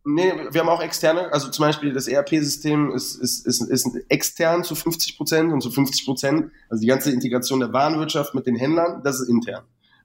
Nee, 0.07 0.31
wir 0.51 0.61
haben 0.61 0.69
auch 0.69 0.83
externe, 0.83 1.33
also 1.33 1.49
zum 1.49 1.65
Beispiel 1.65 1.91
das 1.91 2.07
ERP-System 2.07 2.91
ist, 2.91 3.15
ist, 3.15 3.47
ist, 3.47 3.61
ist 3.61 3.89
extern 4.07 4.63
zu 4.63 4.75
50 4.75 5.17
Prozent 5.17 5.51
und 5.51 5.61
zu 5.61 5.71
50 5.71 6.05
Prozent, 6.05 6.51
also 6.69 6.79
die 6.79 6.87
ganze 6.87 7.11
Integration 7.11 7.59
der 7.59 7.73
Warenwirtschaft 7.73 8.35
mit 8.35 8.45
den 8.45 8.55
Händlern, 8.55 9.01
das 9.03 9.19
ist 9.19 9.29
intern. 9.29 9.63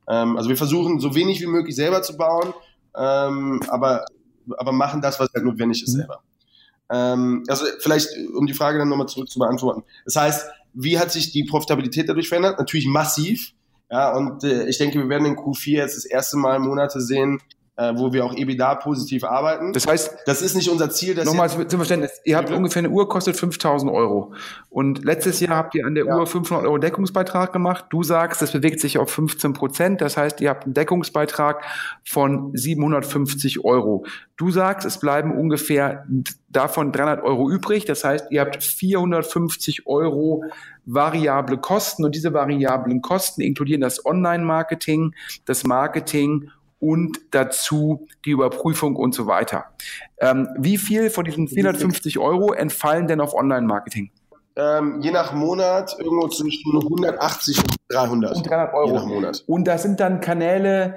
Ähm, 0.09 0.39
also 0.39 0.49
wir 0.49 0.57
versuchen 0.57 1.01
so 1.01 1.15
wenig 1.15 1.43
wie 1.43 1.47
möglich 1.47 1.77
selber 1.77 2.01
zu 2.01 2.17
bauen, 2.17 2.55
ähm, 2.97 3.61
aber, 3.69 4.07
aber 4.57 4.73
machen 4.73 5.03
das, 5.03 5.21
was 5.21 5.29
halt 5.35 5.45
notwendig 5.45 5.83
ist 5.83 5.93
mhm. 5.93 5.99
selber. 5.99 6.23
Ähm, 6.91 7.45
also 7.49 7.67
vielleicht, 7.81 8.09
um 8.35 8.47
die 8.47 8.55
Frage 8.55 8.79
dann 8.79 8.89
nochmal 8.89 9.09
zurück 9.09 9.29
zu 9.29 9.39
beantworten. 9.39 9.85
Das 10.07 10.17
heißt, 10.17 10.47
wie 10.73 10.99
hat 10.99 11.13
sich 11.13 11.31
die 11.31 11.45
Profitabilität 11.45 12.09
dadurch 12.09 12.29
verändert? 12.29 12.59
Natürlich 12.59 12.87
massiv. 12.87 13.53
Ja, 13.91 14.17
und 14.17 14.45
äh, 14.45 14.67
ich 14.67 14.79
denke, 14.79 14.99
wir 14.99 15.11
werden 15.11 15.27
in 15.27 15.37
Q4 15.37 15.73
jetzt 15.73 15.97
das 15.97 16.07
erste 16.07 16.39
Mal 16.39 16.59
Monate 16.59 17.03
sehen, 17.03 17.41
äh, 17.77 17.95
wo 17.97 18.13
wir 18.13 18.25
auch 18.25 18.35
EBITDA 18.35 18.75
positiv 18.77 19.25
arbeiten. 19.25 19.73
Das 19.73 19.87
heißt, 19.87 20.19
das 20.27 20.43
ist 20.43 20.55
nicht 20.55 20.69
unser 20.69 20.91
Ziel. 20.91 21.15
Nochmal 21.25 21.49
zum 21.49 21.67
Verständnis, 21.67 22.21
ihr 22.25 22.37
habt 22.37 22.51
ungefähr 22.51 22.81
eine 22.81 22.91
Uhr, 22.91 23.09
kostet 23.09 23.37
5000 23.37 23.91
Euro. 23.91 24.35
Und 24.69 25.05
letztes 25.05 25.41
Jahr 25.41 25.57
habt 25.57 25.75
ihr 25.75 25.87
an 25.87 25.95
der 25.95 26.05
ja. 26.05 26.17
Uhr 26.17 26.27
500 26.27 26.67
Euro 26.67 26.79
Deckungsbeitrag 26.79 27.53
gemacht. 27.53 27.87
Du 27.91 28.03
sagst, 28.03 28.43
das 28.43 28.53
bewegt 28.53 28.81
sich 28.81 28.99
auf 28.99 29.11
15 29.11 29.55
Prozent. 29.55 30.01
Das 30.01 30.17
heißt, 30.17 30.41
ihr 30.41 30.51
habt 30.51 30.65
einen 30.65 30.75
Deckungsbeitrag 30.75 31.65
von 32.05 32.51
750 32.55 33.65
Euro. 33.65 34.05
Du 34.37 34.51
sagst, 34.51 34.87
es 34.87 34.99
bleiben 34.99 35.37
ungefähr 35.37 36.07
davon 36.49 36.93
300 36.93 37.23
Euro 37.23 37.51
übrig. 37.51 37.85
Das 37.85 38.05
heißt, 38.05 38.27
ihr 38.31 38.41
habt 38.41 38.63
450 38.63 39.87
Euro 39.87 40.45
variable 40.85 41.59
Kosten 41.59 42.05
und 42.05 42.15
diese 42.15 42.33
variablen 42.33 43.01
Kosten 43.01 43.41
inkludieren 43.43 43.81
das 43.81 44.05
Online-Marketing, 44.05 45.15
das 45.45 45.65
Marketing 45.65 46.51
und 46.81 47.21
dazu 47.31 48.09
die 48.25 48.31
Überprüfung 48.31 48.97
und 48.97 49.15
so 49.15 49.27
weiter. 49.27 49.67
Ähm, 50.19 50.49
wie 50.59 50.79
viel 50.79 51.11
von 51.11 51.25
diesen 51.25 51.47
450 51.47 52.19
Euro 52.19 52.53
entfallen 52.53 53.07
denn 53.07 53.21
auf 53.21 53.35
Online-Marketing? 53.35 54.11
Ähm, 54.57 55.01
je 55.01 55.11
nach 55.11 55.33
Monat 55.33 55.97
irgendwo 55.99 56.29
zwischen 56.29 56.77
180 56.77 57.59
und 57.59 57.77
300. 57.89 58.37
Und 58.37 58.51
300 58.51 58.75
Euro. 58.75 58.87
Je 58.87 58.93
nach 58.95 59.07
Monat. 59.07 59.45
Und 59.47 59.65
das 59.65 59.83
sind 59.83 60.01
dann 60.01 60.21
Kanäle, 60.21 60.95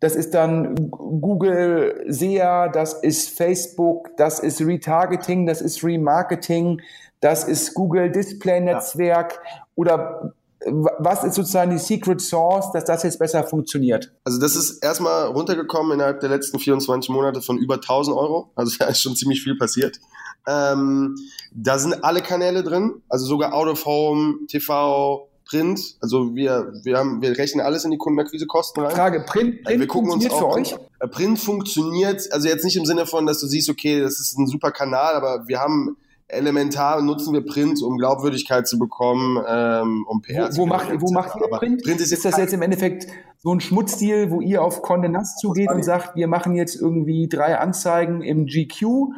das 0.00 0.14
ist 0.14 0.34
dann 0.34 0.74
Google 0.90 2.04
SEA, 2.08 2.68
das 2.68 2.94
ist 2.94 3.36
Facebook, 3.36 4.10
das 4.16 4.40
ist 4.40 4.60
Retargeting, 4.60 5.46
das 5.46 5.62
ist 5.62 5.82
Remarketing, 5.82 6.82
das 7.20 7.44
ist 7.44 7.72
Google 7.74 8.10
Display 8.10 8.60
Netzwerk 8.60 9.40
ja. 9.42 9.62
oder 9.74 10.34
was 10.66 11.24
ist 11.24 11.34
sozusagen 11.34 11.70
die 11.70 11.78
Secret 11.78 12.20
Source, 12.20 12.72
dass 12.72 12.84
das 12.84 13.02
jetzt 13.02 13.18
besser 13.18 13.44
funktioniert? 13.44 14.12
Also 14.24 14.40
das 14.40 14.56
ist 14.56 14.82
erstmal 14.82 15.26
runtergekommen 15.26 15.92
innerhalb 15.92 16.20
der 16.20 16.28
letzten 16.28 16.58
24 16.58 17.10
Monate 17.10 17.40
von 17.40 17.58
über 17.58 17.74
1000 17.74 18.16
Euro. 18.16 18.50
Also 18.54 18.76
da 18.78 18.86
ist 18.86 19.00
schon 19.00 19.16
ziemlich 19.16 19.42
viel 19.42 19.56
passiert. 19.56 20.00
Ähm, 20.46 21.16
da 21.52 21.78
sind 21.78 22.04
alle 22.04 22.20
Kanäle 22.20 22.62
drin, 22.62 23.02
also 23.08 23.26
sogar 23.26 23.52
Out 23.52 23.68
of 23.68 23.84
Home, 23.84 24.46
TV, 24.48 25.28
Print. 25.44 25.96
Also 26.00 26.34
wir, 26.34 26.72
wir, 26.82 26.98
haben, 26.98 27.22
wir 27.22 27.36
rechnen 27.36 27.64
alles 27.64 27.84
in 27.84 27.90
die 27.90 27.98
Kundenakquisekosten 27.98 28.82
rein. 28.82 28.94
Frage, 28.94 29.24
Print, 29.26 29.64
Print 29.64 29.80
wir 29.80 29.86
gucken 29.86 30.10
funktioniert 30.10 30.42
uns 30.54 30.72
auch, 30.72 30.78
für 30.78 31.06
euch? 31.06 31.10
Print 31.12 31.38
funktioniert, 31.38 32.32
also 32.32 32.48
jetzt 32.48 32.64
nicht 32.64 32.76
im 32.76 32.84
Sinne 32.84 33.06
von, 33.06 33.26
dass 33.26 33.40
du 33.40 33.46
siehst, 33.46 33.68
okay, 33.70 34.00
das 34.00 34.20
ist 34.20 34.38
ein 34.38 34.46
super 34.46 34.70
Kanal, 34.70 35.14
aber 35.14 35.46
wir 35.46 35.60
haben 35.60 35.96
elementar 36.28 37.02
nutzen 37.02 37.32
wir 37.32 37.44
Print, 37.44 37.82
um 37.82 37.98
Glaubwürdigkeit 37.98 38.66
zu 38.66 38.78
bekommen, 38.78 39.42
ähm, 39.48 40.04
um 40.08 40.22
PR 40.22 40.48
wo, 40.52 40.62
wo 40.62 40.66
macht, 40.66 40.88
wo 41.00 41.12
macht 41.12 41.40
ihr 41.40 41.48
Print? 41.48 41.82
Print 41.82 42.00
ist, 42.00 42.12
ist 42.12 42.24
das 42.24 42.36
jetzt 42.36 42.52
im 42.52 42.62
Endeffekt 42.62 43.06
so 43.38 43.52
ein 43.52 43.60
Schmutzdeal, 43.60 44.30
wo 44.30 44.40
ihr 44.40 44.62
auf 44.62 44.82
Condé 44.82 45.08
Nast 45.08 45.38
zugeht 45.38 45.70
und 45.70 45.84
sagt, 45.84 46.16
wir 46.16 46.26
machen 46.26 46.54
jetzt 46.54 46.74
irgendwie 46.74 47.28
drei 47.28 47.58
Anzeigen 47.58 48.22
im 48.22 48.46
GQ 48.46 49.12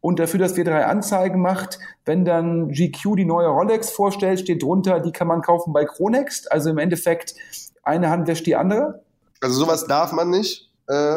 und 0.00 0.18
dafür, 0.18 0.38
dass 0.38 0.56
wir 0.56 0.64
drei 0.64 0.86
Anzeigen 0.86 1.40
macht, 1.40 1.78
wenn 2.04 2.24
dann 2.24 2.68
GQ 2.68 3.16
die 3.16 3.24
neue 3.24 3.48
Rolex 3.48 3.90
vorstellt, 3.90 4.40
steht 4.40 4.62
drunter, 4.62 5.00
die 5.00 5.12
kann 5.12 5.26
man 5.26 5.42
kaufen 5.42 5.72
bei 5.72 5.84
Chronext. 5.84 6.52
Also 6.52 6.70
im 6.70 6.78
Endeffekt 6.78 7.34
eine 7.82 8.10
Hand 8.10 8.26
wäscht 8.26 8.46
die 8.46 8.56
andere. 8.56 9.02
Also 9.40 9.58
sowas 9.60 9.86
darf 9.86 10.12
man 10.12 10.30
nicht. 10.30 10.70
Äh, 10.88 11.16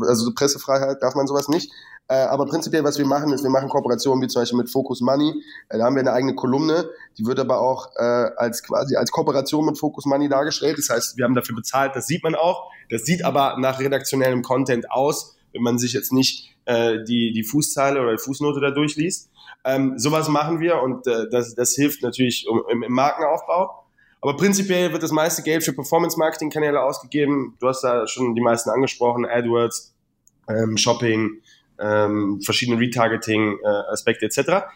also 0.00 0.32
Pressefreiheit 0.34 1.02
darf 1.02 1.14
man 1.14 1.26
sowas 1.26 1.48
nicht. 1.48 1.70
Äh, 2.08 2.16
aber 2.16 2.44
prinzipiell, 2.44 2.84
was 2.84 2.98
wir 2.98 3.06
machen, 3.06 3.32
ist, 3.32 3.42
wir 3.42 3.50
machen 3.50 3.70
Kooperationen 3.70 4.22
wie 4.22 4.28
zum 4.28 4.42
Beispiel 4.42 4.58
mit 4.58 4.70
Focus 4.70 5.00
Money. 5.00 5.42
Äh, 5.70 5.78
da 5.78 5.84
haben 5.84 5.96
wir 5.96 6.00
eine 6.00 6.12
eigene 6.12 6.34
Kolumne, 6.34 6.90
die 7.16 7.24
wird 7.24 7.40
aber 7.40 7.60
auch 7.60 7.88
äh, 7.96 8.30
als 8.36 8.62
quasi 8.62 8.96
als 8.96 9.10
Kooperation 9.10 9.64
mit 9.64 9.78
Focus 9.78 10.04
Money 10.04 10.28
dargestellt. 10.28 10.76
Das 10.76 10.90
heißt, 10.90 11.16
wir 11.16 11.24
haben 11.24 11.34
dafür 11.34 11.56
bezahlt, 11.56 11.96
das 11.96 12.06
sieht 12.06 12.22
man 12.22 12.34
auch. 12.34 12.70
Das 12.90 13.04
sieht 13.04 13.24
aber 13.24 13.56
nach 13.58 13.80
redaktionellem 13.80 14.42
Content 14.42 14.90
aus, 14.90 15.34
wenn 15.52 15.62
man 15.62 15.78
sich 15.78 15.94
jetzt 15.94 16.12
nicht 16.12 16.54
äh, 16.66 17.02
die, 17.04 17.32
die 17.32 17.42
Fußzeile 17.42 18.00
oder 18.02 18.12
die 18.12 18.22
Fußnote 18.22 18.60
da 18.60 18.70
durchliest. 18.70 19.30
Ähm, 19.64 19.98
sowas 19.98 20.28
machen 20.28 20.60
wir 20.60 20.82
und 20.82 21.06
äh, 21.06 21.30
das, 21.30 21.54
das 21.54 21.72
hilft 21.72 22.02
natürlich 22.02 22.46
im, 22.70 22.82
im 22.82 22.92
Markenaufbau. 22.92 23.82
Aber 24.20 24.36
prinzipiell 24.36 24.92
wird 24.92 25.02
das 25.02 25.10
meiste 25.10 25.42
Geld 25.42 25.64
für 25.64 25.72
Performance-Marketing-Kanäle 25.72 26.82
ausgegeben. 26.82 27.56
Du 27.60 27.68
hast 27.68 27.82
da 27.82 28.06
schon 28.06 28.34
die 28.34 28.40
meisten 28.40 28.70
angesprochen, 28.70 29.26
AdWords, 29.26 29.94
ähm, 30.48 30.76
Shopping, 30.76 31.42
ähm, 31.78 32.40
verschiedene 32.42 32.80
Retargeting-Aspekte 32.80 34.26
äh, 34.26 34.28
etc. 34.28 34.66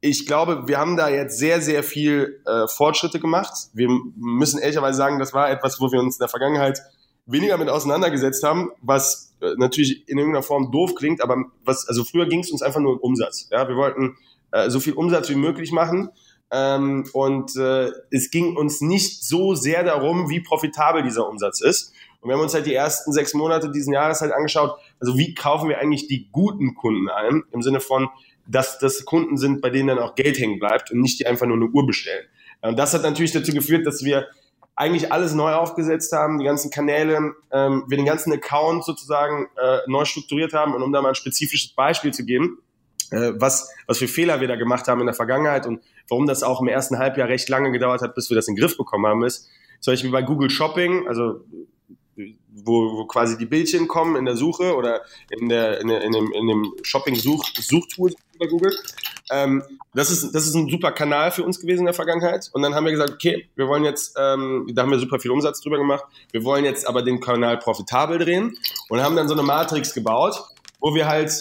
Ich 0.00 0.26
glaube, 0.26 0.64
wir 0.66 0.78
haben 0.78 0.96
da 0.96 1.08
jetzt 1.08 1.38
sehr, 1.38 1.60
sehr 1.60 1.82
viel 1.82 2.40
äh, 2.46 2.66
Fortschritte 2.66 3.20
gemacht. 3.20 3.52
Wir 3.72 3.88
müssen 4.16 4.58
ehrlicherweise 4.58 4.98
sagen, 4.98 5.18
das 5.18 5.32
war 5.32 5.50
etwas, 5.50 5.80
wo 5.80 5.92
wir 5.92 6.00
uns 6.00 6.16
in 6.16 6.20
der 6.20 6.28
Vergangenheit 6.28 6.80
weniger 7.26 7.56
mit 7.56 7.68
auseinandergesetzt 7.68 8.42
haben, 8.42 8.70
was 8.80 9.34
äh, 9.40 9.54
natürlich 9.56 10.08
in 10.08 10.18
irgendeiner 10.18 10.42
Form 10.42 10.72
doof 10.72 10.94
klingt, 10.96 11.22
aber 11.22 11.36
was, 11.64 11.86
also 11.88 12.04
früher 12.04 12.26
ging 12.26 12.40
es 12.40 12.50
uns 12.50 12.62
einfach 12.62 12.80
nur 12.80 12.94
um 12.94 12.98
Umsatz. 12.98 13.48
Ja, 13.50 13.68
wir 13.68 13.76
wollten 13.76 14.16
äh, 14.50 14.70
so 14.70 14.80
viel 14.80 14.94
Umsatz 14.94 15.28
wie 15.30 15.36
möglich 15.36 15.72
machen. 15.72 16.10
Ähm, 16.50 17.08
und 17.14 17.56
äh, 17.56 17.90
es 18.10 18.30
ging 18.30 18.56
uns 18.56 18.82
nicht 18.82 19.24
so 19.24 19.54
sehr 19.54 19.84
darum, 19.84 20.28
wie 20.28 20.40
profitabel 20.40 21.02
dieser 21.02 21.28
Umsatz 21.28 21.62
ist. 21.62 21.94
Und 22.22 22.28
wir 22.28 22.36
haben 22.36 22.42
uns 22.42 22.54
halt 22.54 22.66
die 22.66 22.74
ersten 22.74 23.12
sechs 23.12 23.34
Monate 23.34 23.70
diesen 23.70 23.92
Jahres 23.92 24.20
halt 24.20 24.32
angeschaut, 24.32 24.78
also 25.00 25.18
wie 25.18 25.34
kaufen 25.34 25.68
wir 25.68 25.78
eigentlich 25.78 26.06
die 26.06 26.28
guten 26.30 26.74
Kunden 26.74 27.10
ein, 27.10 27.42
im 27.50 27.62
Sinne 27.62 27.80
von, 27.80 28.08
dass 28.46 28.78
das 28.78 29.04
Kunden 29.04 29.36
sind, 29.36 29.60
bei 29.60 29.70
denen 29.70 29.88
dann 29.88 29.98
auch 29.98 30.14
Geld 30.14 30.38
hängen 30.38 30.58
bleibt 30.58 30.92
und 30.92 31.00
nicht 31.00 31.18
die 31.18 31.26
einfach 31.26 31.46
nur 31.46 31.56
eine 31.56 31.66
Uhr 31.66 31.86
bestellen. 31.86 32.24
Und 32.60 32.78
das 32.78 32.94
hat 32.94 33.02
natürlich 33.02 33.32
dazu 33.32 33.52
geführt, 33.52 33.86
dass 33.86 34.04
wir 34.04 34.28
eigentlich 34.76 35.12
alles 35.12 35.34
neu 35.34 35.52
aufgesetzt 35.52 36.12
haben, 36.12 36.38
die 36.38 36.44
ganzen 36.44 36.70
Kanäle, 36.70 37.34
ähm, 37.50 37.84
wir 37.88 37.96
den 37.96 38.06
ganzen 38.06 38.32
Account 38.32 38.84
sozusagen 38.84 39.48
äh, 39.60 39.78
neu 39.86 40.04
strukturiert 40.04 40.54
haben. 40.54 40.74
Und 40.74 40.82
um 40.82 40.92
da 40.92 41.02
mal 41.02 41.10
ein 41.10 41.14
spezifisches 41.14 41.74
Beispiel 41.74 42.12
zu 42.12 42.24
geben, 42.24 42.58
äh, 43.10 43.32
was, 43.34 43.68
was 43.86 43.98
für 43.98 44.08
Fehler 44.08 44.40
wir 44.40 44.48
da 44.48 44.56
gemacht 44.56 44.88
haben 44.88 45.00
in 45.00 45.06
der 45.06 45.14
Vergangenheit 45.14 45.66
und 45.66 45.82
warum 46.08 46.26
das 46.26 46.42
auch 46.42 46.60
im 46.60 46.68
ersten 46.68 46.98
Halbjahr 46.98 47.28
recht 47.28 47.48
lange 47.48 47.70
gedauert 47.72 48.00
hat, 48.00 48.14
bis 48.14 48.30
wir 48.30 48.34
das 48.36 48.48
in 48.48 48.54
den 48.54 48.60
Griff 48.62 48.76
bekommen 48.76 49.06
haben, 49.06 49.24
ist 49.24 49.50
zum 49.80 49.92
Beispiel 49.92 50.10
bei 50.10 50.22
Google 50.22 50.48
Shopping, 50.48 51.06
also 51.08 51.44
wo, 52.16 52.98
wo 52.98 53.04
quasi 53.06 53.38
die 53.38 53.46
Bildchen 53.46 53.88
kommen 53.88 54.16
in 54.16 54.24
der 54.24 54.36
Suche 54.36 54.76
oder 54.76 55.02
in, 55.30 55.48
der, 55.48 55.80
in, 55.80 55.88
der, 55.88 56.02
in 56.02 56.12
dem, 56.12 56.32
in 56.32 56.46
dem 56.46 56.72
Shopping-Suchtool 56.82 58.14
bei 58.38 58.46
Google. 58.46 58.76
Ähm, 59.30 59.62
das, 59.94 60.10
ist, 60.10 60.34
das 60.34 60.46
ist 60.46 60.54
ein 60.54 60.68
super 60.68 60.92
Kanal 60.92 61.30
für 61.30 61.44
uns 61.44 61.60
gewesen 61.60 61.80
in 61.80 61.86
der 61.86 61.94
Vergangenheit. 61.94 62.50
Und 62.52 62.62
dann 62.62 62.74
haben 62.74 62.84
wir 62.84 62.92
gesagt, 62.92 63.12
okay, 63.12 63.48
wir 63.56 63.68
wollen 63.68 63.84
jetzt, 63.84 64.16
ähm, 64.18 64.70
da 64.74 64.82
haben 64.82 64.90
wir 64.90 64.98
super 64.98 65.18
viel 65.18 65.30
Umsatz 65.30 65.60
drüber 65.60 65.78
gemacht, 65.78 66.04
wir 66.32 66.44
wollen 66.44 66.64
jetzt 66.64 66.86
aber 66.86 67.02
den 67.02 67.20
Kanal 67.20 67.58
profitabel 67.58 68.18
drehen 68.18 68.56
und 68.88 69.00
haben 69.00 69.16
dann 69.16 69.28
so 69.28 69.34
eine 69.34 69.42
Matrix 69.42 69.94
gebaut, 69.94 70.42
wo 70.80 70.94
wir 70.94 71.06
halt, 71.06 71.32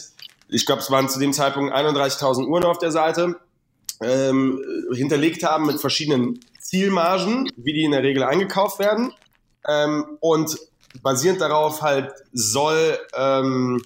ich 0.47 0.65
glaube, 0.65 0.81
es 0.81 0.91
waren 0.91 1.09
zu 1.09 1.19
dem 1.19 1.33
Zeitpunkt 1.33 1.73
31.000 1.73 2.47
Uhren 2.47 2.63
auf 2.63 2.77
der 2.77 2.91
Seite, 2.91 3.39
ähm, 4.01 4.59
hinterlegt 4.93 5.43
haben 5.43 5.65
mit 5.67 5.79
verschiedenen 5.79 6.39
Zielmargen, 6.59 7.49
wie 7.55 7.73
die 7.73 7.83
in 7.83 7.91
der 7.91 8.03
Regel 8.03 8.23
eingekauft 8.23 8.79
werden. 8.79 9.13
Ähm, 9.67 10.17
und 10.19 10.57
basierend 11.01 11.41
darauf 11.41 11.81
halt 11.81 12.11
soll, 12.33 12.97
ähm, 13.15 13.81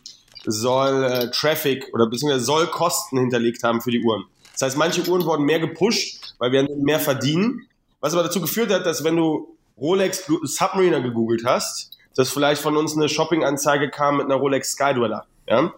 soll 0.45 1.03
äh, 1.03 1.31
Traffic 1.31 1.93
oder 1.93 2.07
beziehungsweise 2.07 2.45
soll 2.45 2.67
Kosten 2.67 3.17
hinterlegt 3.17 3.63
haben 3.63 3.81
für 3.81 3.91
die 3.91 4.03
Uhren. 4.03 4.25
Das 4.53 4.61
heißt, 4.61 4.77
manche 4.77 5.07
Uhren 5.09 5.25
wurden 5.25 5.43
mehr 5.43 5.59
gepusht, 5.59 6.35
weil 6.39 6.51
wir 6.51 6.67
mehr 6.77 6.99
verdienen. 6.99 7.67
Was 7.99 8.13
aber 8.13 8.23
dazu 8.23 8.39
geführt 8.39 8.71
hat, 8.71 8.85
dass 8.85 9.03
wenn 9.03 9.17
du 9.17 9.57
Rolex 9.77 10.25
Submariner 10.43 11.01
gegoogelt 11.01 11.43
hast, 11.45 11.91
dass 12.15 12.29
vielleicht 12.29 12.61
von 12.61 12.77
uns 12.77 12.95
eine 12.95 13.09
Shopping-Anzeige 13.09 13.89
kam 13.89 14.17
mit 14.17 14.25
einer 14.25 14.35
Rolex 14.35 14.71
Skydweller. 14.71 15.25
Ja? 15.47 15.73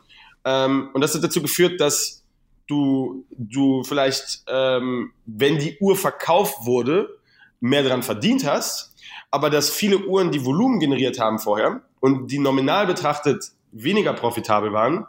Ähm, 0.46 0.90
und 0.94 1.02
das 1.02 1.16
hat 1.16 1.24
dazu 1.24 1.42
geführt, 1.42 1.82
dass 1.82 2.24
du, 2.68 3.26
du 3.32 3.84
vielleicht, 3.84 4.44
ähm, 4.48 5.12
wenn 5.26 5.58
die 5.58 5.78
Uhr 5.80 5.96
verkauft 5.96 6.66
wurde, 6.66 7.18
mehr 7.60 7.82
daran 7.82 8.04
verdient 8.04 8.46
hast, 8.46 8.94
aber 9.32 9.50
dass 9.50 9.70
viele 9.70 10.06
Uhren, 10.06 10.32
die 10.32 10.46
Volumen 10.46 10.80
generiert 10.80 11.20
haben 11.20 11.40
vorher 11.40 11.82
und 12.00 12.32
die 12.32 12.40
nominal 12.40 12.88
betrachtet 12.88 13.52
weniger 13.72 14.14
profitabel 14.14 14.74
waren, 14.74 15.06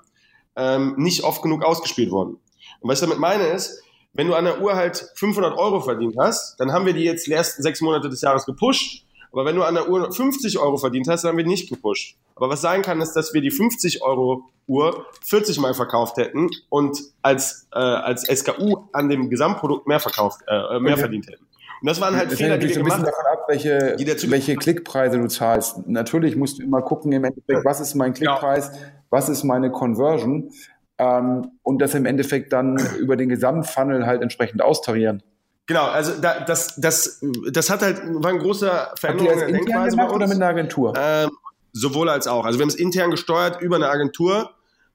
ähm, 0.56 0.94
nicht 0.96 1.22
oft 1.24 1.42
genug 1.42 1.64
ausgespielt 1.64 2.10
wurden. 2.10 2.38
Und 2.80 2.90
was 2.90 3.00
ich 3.00 3.06
damit 3.06 3.20
meine 3.20 3.44
ist, 3.44 3.82
wenn 4.12 4.26
du 4.26 4.34
an 4.34 4.44
der 4.44 4.60
Uhr 4.60 4.74
halt 4.74 5.12
500 5.14 5.56
Euro 5.56 5.80
verdient 5.80 6.16
hast, 6.18 6.58
dann 6.58 6.72
haben 6.72 6.86
wir 6.86 6.92
die 6.92 7.04
jetzt 7.04 7.26
die 7.26 7.32
ersten 7.32 7.62
sechs 7.62 7.80
Monate 7.80 8.08
des 8.08 8.20
Jahres 8.20 8.46
gepusht. 8.46 9.04
Aber 9.30 9.44
wenn 9.44 9.56
du 9.56 9.62
an 9.62 9.74
der 9.74 9.88
Uhr 9.88 10.10
50 10.10 10.58
Euro 10.58 10.78
verdient 10.78 11.06
hast, 11.08 11.22
dann 11.22 11.30
haben 11.30 11.36
wir 11.36 11.44
die 11.44 11.50
nicht 11.50 11.68
gepusht. 11.68 12.16
Aber 12.34 12.48
was 12.48 12.60
sein 12.60 12.82
kann, 12.82 13.00
ist, 13.00 13.12
dass 13.12 13.34
wir 13.34 13.42
die 13.42 13.50
50 13.50 14.02
Euro 14.02 14.48
Uhr 14.66 15.06
40 15.24 15.58
Mal 15.60 15.74
verkauft 15.74 16.16
hätten 16.16 16.50
und 16.68 16.98
als, 17.22 17.68
äh, 17.72 17.78
als 17.78 18.24
SKU 18.24 18.88
an 18.92 19.08
dem 19.08 19.30
Gesamtprodukt 19.30 19.86
mehr 19.86 20.00
verkauft, 20.00 20.40
äh, 20.46 20.78
mehr 20.80 20.92
okay. 20.92 21.00
verdient 21.00 21.26
hätten. 21.28 21.46
Und 21.80 21.88
das 21.88 22.00
waren 22.00 22.16
halt 22.16 22.30
das 22.30 22.38
Fehler, 22.38 22.58
die 22.58 22.68
wir 22.68 22.74
so 22.74 22.80
ein 22.80 22.86
bisschen 22.86 23.04
davon 23.04 23.24
ab, 23.32 23.44
welche, 23.48 23.96
welche 24.30 24.56
Klickpreise 24.56 25.18
du 25.18 25.28
zahlst. 25.28 25.86
Natürlich 25.86 26.36
musst 26.36 26.58
du 26.58 26.62
immer 26.62 26.82
gucken 26.82 27.12
im 27.12 27.24
Endeffekt, 27.24 27.64
was 27.64 27.80
ist 27.80 27.94
mein 27.94 28.12
Klickpreis, 28.14 28.72
ja. 28.74 28.80
was 29.10 29.28
ist 29.28 29.44
meine 29.44 29.70
Conversion 29.70 30.50
ähm, 30.98 31.52
und 31.62 31.80
das 31.80 31.94
im 31.94 32.06
Endeffekt 32.06 32.52
dann 32.52 32.78
über 32.98 33.16
den 33.16 33.28
Gesamtfunnel 33.28 34.06
halt 34.06 34.22
entsprechend 34.22 34.62
austarieren. 34.62 35.22
Genau, 35.66 35.84
also 35.84 36.12
da, 36.20 36.40
das, 36.40 36.76
das, 36.76 37.20
das 37.52 37.70
hat 37.70 37.82
halt, 37.82 38.00
war 38.04 38.30
ein 38.30 38.38
großer 38.38 38.92
Veränderung 38.96 39.32
in 39.32 39.38
der 39.38 39.48
Denkweise 39.48 39.96
bei 39.96 40.04
uns. 40.04 40.12
oder 40.14 40.26
mit 40.26 40.36
einer 40.36 40.46
Agentur? 40.46 40.94
Ähm, 40.98 41.30
sowohl 41.72 42.08
als 42.08 42.26
auch. 42.26 42.46
Also 42.46 42.58
wir 42.58 42.62
haben 42.62 42.70
es 42.70 42.74
intern 42.74 43.10
gesteuert 43.10 43.60
über 43.60 43.76
eine 43.76 43.88
Agentur 43.88 44.50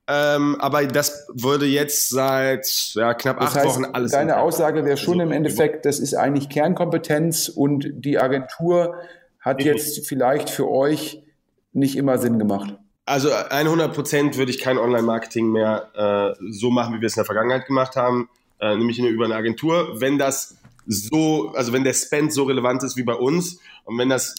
ähm, 0.08 0.58
aber 0.60 0.86
das 0.86 1.28
würde 1.34 1.66
jetzt 1.66 2.10
seit 2.10 2.93
ja, 2.95 3.14
knapp 3.14 3.39
das 3.39 3.49
acht 3.49 3.56
heißt, 3.58 3.66
Wochen 3.68 3.86
alles. 3.86 4.12
Deine 4.12 4.38
Aussage 4.38 4.84
wäre 4.84 4.97
schon 4.97 5.22
also, 5.22 5.32
im 5.32 5.32
Endeffekt, 5.32 5.86
das 5.86 5.99
ist 5.99 6.14
eigentlich 6.14 6.49
Kernkompetenz 6.49 7.47
und 7.47 7.88
die 7.93 8.20
Agentur 8.20 8.95
hat 9.39 9.64
jetzt 9.64 10.08
vielleicht 10.08 10.49
für 10.49 10.70
euch 10.70 11.24
nicht 11.72 11.95
immer 11.95 12.18
Sinn 12.18 12.38
gemacht. 12.38 12.76
Also 13.06 13.30
100 13.32 13.93
Prozent 13.93 14.38
würde 14.38 14.51
ich 14.51 14.60
kein 14.60 14.78
Online-Marketing 14.78 15.51
mehr 15.51 16.36
äh, 16.39 16.43
so 16.49 16.70
machen, 16.70 16.95
wie 16.95 17.01
wir 17.01 17.08
es 17.08 17.16
in 17.16 17.20
der 17.20 17.26
Vergangenheit 17.26 17.66
gemacht 17.66 17.95
haben, 17.95 18.30
äh, 18.60 18.76
nämlich 18.76 18.99
über 18.99 19.26
eine 19.26 19.36
Agentur. 19.36 19.99
Wenn 19.99 20.18
das 20.18 20.58
so, 20.86 21.51
also 21.56 21.74
wenn 21.74 21.84
der 21.84 21.93
Spend 21.93 22.34
so 22.34 22.43
relevant 22.43 22.84
ist 22.84 22.97
wie 22.97 23.04
bei 23.04 23.16
uns 23.16 23.60
und 23.86 23.97
wenn 23.97 24.10
das 24.10 24.36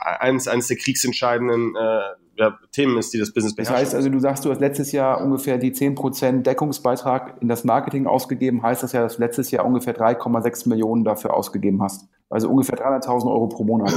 eines, 0.00 0.48
eines 0.48 0.68
der 0.68 0.76
kriegsentscheidenden 0.76 1.76
äh, 1.76 2.00
ja, 2.38 2.56
Themen 2.72 2.96
ist, 2.98 3.12
die 3.12 3.18
das 3.18 3.32
Business 3.32 3.54
beherrschen. 3.54 3.74
Das 3.74 3.82
heißt 3.82 3.94
also, 3.94 4.08
du 4.08 4.20
sagst, 4.20 4.44
du 4.44 4.50
hast 4.50 4.60
letztes 4.60 4.92
Jahr 4.92 5.20
ungefähr 5.20 5.58
die 5.58 5.72
10% 5.72 6.42
Deckungsbeitrag 6.42 7.36
in 7.40 7.48
das 7.48 7.64
Marketing 7.64 8.06
ausgegeben, 8.06 8.62
heißt 8.62 8.82
das 8.82 8.92
ja, 8.92 9.02
dass 9.02 9.16
du 9.16 9.22
letztes 9.22 9.50
Jahr 9.50 9.66
ungefähr 9.66 9.96
3,6 9.96 10.68
Millionen 10.68 11.04
dafür 11.04 11.34
ausgegeben 11.34 11.82
hast. 11.82 12.06
Also 12.30 12.48
ungefähr 12.48 12.78
300.000 12.78 13.26
Euro 13.26 13.48
pro 13.48 13.64
Monat. 13.64 13.92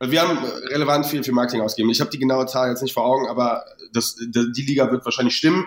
Wir 0.00 0.20
haben 0.20 0.38
relevant 0.70 1.06
viel 1.06 1.22
für 1.22 1.32
Marketing 1.32 1.62
ausgegeben. 1.62 1.90
Ich 1.90 2.00
habe 2.00 2.10
die 2.10 2.18
genaue 2.18 2.46
Zahl 2.46 2.68
jetzt 2.68 2.82
nicht 2.82 2.94
vor 2.94 3.06
Augen, 3.06 3.26
aber 3.26 3.64
das, 3.92 4.16
die 4.16 4.62
Liga 4.62 4.90
wird 4.90 5.04
wahrscheinlich 5.04 5.36
stimmen. 5.36 5.66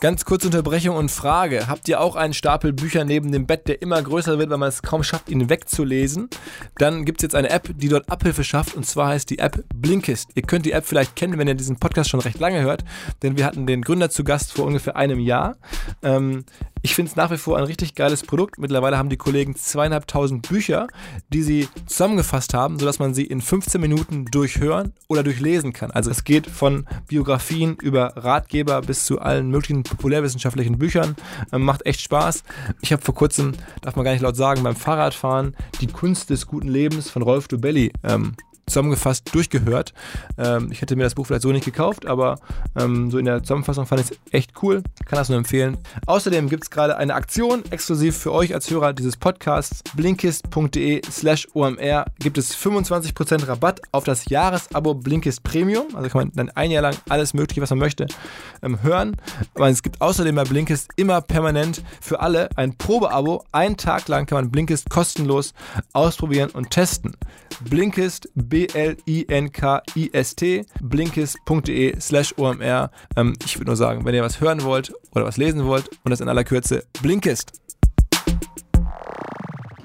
Ganz 0.00 0.24
kurze 0.24 0.46
Unterbrechung 0.46 0.96
und 0.96 1.10
Frage. 1.10 1.68
Habt 1.68 1.86
ihr 1.86 2.00
auch 2.00 2.16
einen 2.16 2.32
Stapel 2.32 2.72
Bücher 2.72 3.04
neben 3.04 3.32
dem 3.32 3.46
Bett, 3.46 3.68
der 3.68 3.82
immer 3.82 4.02
größer 4.02 4.38
wird, 4.38 4.48
weil 4.48 4.56
man 4.56 4.70
es 4.70 4.80
kaum 4.80 5.02
schafft, 5.02 5.28
ihn 5.28 5.50
wegzulesen? 5.50 6.30
Dann 6.78 7.04
gibt 7.04 7.20
es 7.20 7.24
jetzt 7.24 7.34
eine 7.34 7.50
App, 7.50 7.68
die 7.76 7.88
dort 7.88 8.10
Abhilfe 8.10 8.42
schafft 8.42 8.74
und 8.74 8.86
zwar 8.86 9.08
heißt 9.08 9.28
die 9.28 9.40
App 9.40 9.62
Blinkist. 9.74 10.30
Ihr 10.36 10.42
könnt 10.42 10.64
die 10.64 10.72
App 10.72 10.86
vielleicht 10.86 11.16
kennen, 11.16 11.36
wenn 11.36 11.48
ihr 11.48 11.54
diesen 11.54 11.76
Podcast 11.76 12.08
schon 12.08 12.20
recht 12.20 12.38
lange 12.38 12.62
hört, 12.62 12.82
denn 13.22 13.36
wir 13.36 13.44
hatten 13.44 13.66
den 13.66 13.82
Gründer 13.82 14.08
zu 14.08 14.24
Gast 14.24 14.54
vor 14.54 14.64
ungefähr 14.64 14.96
einem 14.96 15.20
Jahr. 15.20 15.58
Ähm, 16.02 16.46
ich 16.82 16.94
finde 16.94 17.10
es 17.10 17.16
nach 17.16 17.30
wie 17.30 17.36
vor 17.36 17.58
ein 17.58 17.64
richtig 17.64 17.94
geiles 17.94 18.22
Produkt. 18.22 18.58
Mittlerweile 18.58 18.98
haben 18.98 19.08
die 19.08 19.16
Kollegen 19.16 19.56
zweieinhalbtausend 19.56 20.48
Bücher, 20.48 20.88
die 21.32 21.42
sie 21.42 21.68
zusammengefasst 21.86 22.54
haben, 22.54 22.78
sodass 22.78 22.98
man 22.98 23.14
sie 23.14 23.24
in 23.24 23.40
15 23.40 23.80
Minuten 23.80 24.24
durchhören 24.26 24.92
oder 25.08 25.22
durchlesen 25.22 25.72
kann. 25.72 25.90
Also 25.90 26.10
es 26.10 26.24
geht 26.24 26.46
von 26.46 26.86
Biografien 27.06 27.76
über 27.80 28.16
Ratgeber 28.16 28.80
bis 28.82 29.04
zu 29.04 29.20
allen 29.20 29.50
möglichen 29.50 29.82
populärwissenschaftlichen 29.82 30.78
Büchern. 30.78 31.16
Ähm, 31.52 31.62
macht 31.62 31.84
echt 31.86 32.00
Spaß. 32.00 32.42
Ich 32.80 32.92
habe 32.92 33.02
vor 33.02 33.14
kurzem, 33.14 33.52
darf 33.82 33.96
man 33.96 34.04
gar 34.04 34.12
nicht 34.12 34.22
laut 34.22 34.36
sagen, 34.36 34.62
beim 34.62 34.76
Fahrradfahren 34.76 35.56
die 35.80 35.86
Kunst 35.86 36.30
des 36.30 36.46
guten 36.46 36.68
Lebens 36.68 37.10
von 37.10 37.22
Rolf 37.22 37.48
Dubelli 37.48 37.92
ähm, 38.02 38.34
zusammengefasst 38.70 39.34
durchgehört. 39.34 39.92
Ähm, 40.38 40.70
ich 40.72 40.80
hätte 40.80 40.96
mir 40.96 41.04
das 41.04 41.14
Buch 41.14 41.26
vielleicht 41.26 41.42
so 41.42 41.52
nicht 41.52 41.64
gekauft, 41.64 42.06
aber 42.06 42.36
ähm, 42.78 43.10
so 43.10 43.18
in 43.18 43.24
der 43.24 43.42
Zusammenfassung 43.42 43.86
fand 43.86 44.00
ich 44.00 44.10
es 44.10 44.18
echt 44.32 44.62
cool. 44.62 44.82
Kann 45.06 45.18
das 45.18 45.28
nur 45.28 45.38
empfehlen. 45.38 45.78
Außerdem 46.06 46.48
gibt 46.48 46.64
es 46.64 46.70
gerade 46.70 46.96
eine 46.96 47.14
Aktion 47.14 47.62
exklusiv 47.70 48.16
für 48.16 48.32
euch 48.32 48.54
als 48.54 48.70
Hörer 48.70 48.92
dieses 48.92 49.16
Podcasts. 49.16 49.82
Blinkist.de 49.94 51.02
slash 51.10 51.48
OMR 51.54 52.06
gibt 52.18 52.38
es 52.38 52.56
25% 52.56 53.48
Rabatt 53.48 53.80
auf 53.92 54.04
das 54.04 54.28
Jahresabo 54.28 54.94
Blinkist 54.94 55.42
Premium. 55.42 55.86
Also 55.94 56.08
kann 56.08 56.28
man 56.28 56.32
dann 56.34 56.50
ein 56.50 56.70
Jahr 56.70 56.82
lang 56.82 56.96
alles 57.08 57.34
mögliche, 57.34 57.60
was 57.60 57.70
man 57.70 57.78
möchte, 57.78 58.06
ähm, 58.62 58.82
hören. 58.82 59.16
Aber 59.54 59.68
es 59.68 59.82
gibt 59.82 60.00
außerdem 60.00 60.34
bei 60.34 60.44
Blinkist 60.44 60.90
immer 60.96 61.20
permanent 61.20 61.82
für 62.00 62.20
alle 62.20 62.48
ein 62.56 62.76
Probeabo. 62.76 63.44
Einen 63.52 63.76
Tag 63.76 64.08
lang 64.08 64.26
kann 64.26 64.36
man 64.36 64.50
Blinkist 64.50 64.90
kostenlos 64.90 65.54
ausprobieren 65.92 66.50
und 66.50 66.70
testen. 66.70 67.16
Blinkist, 67.60 68.28
B-L-I-N-K-I-S-T, 68.66 70.42
blinkist.de 70.82 71.98
slash 71.98 72.34
OMR. 72.36 72.90
Ähm, 73.16 73.32
ich 73.42 73.56
würde 73.56 73.70
nur 73.70 73.76
sagen, 73.76 74.04
wenn 74.04 74.14
ihr 74.14 74.22
was 74.22 74.42
hören 74.42 74.64
wollt 74.64 74.92
oder 75.14 75.24
was 75.24 75.38
lesen 75.38 75.64
wollt 75.64 75.88
und 76.04 76.10
das 76.10 76.20
in 76.20 76.28
aller 76.28 76.44
Kürze, 76.44 76.84
Blinkist. 77.00 77.58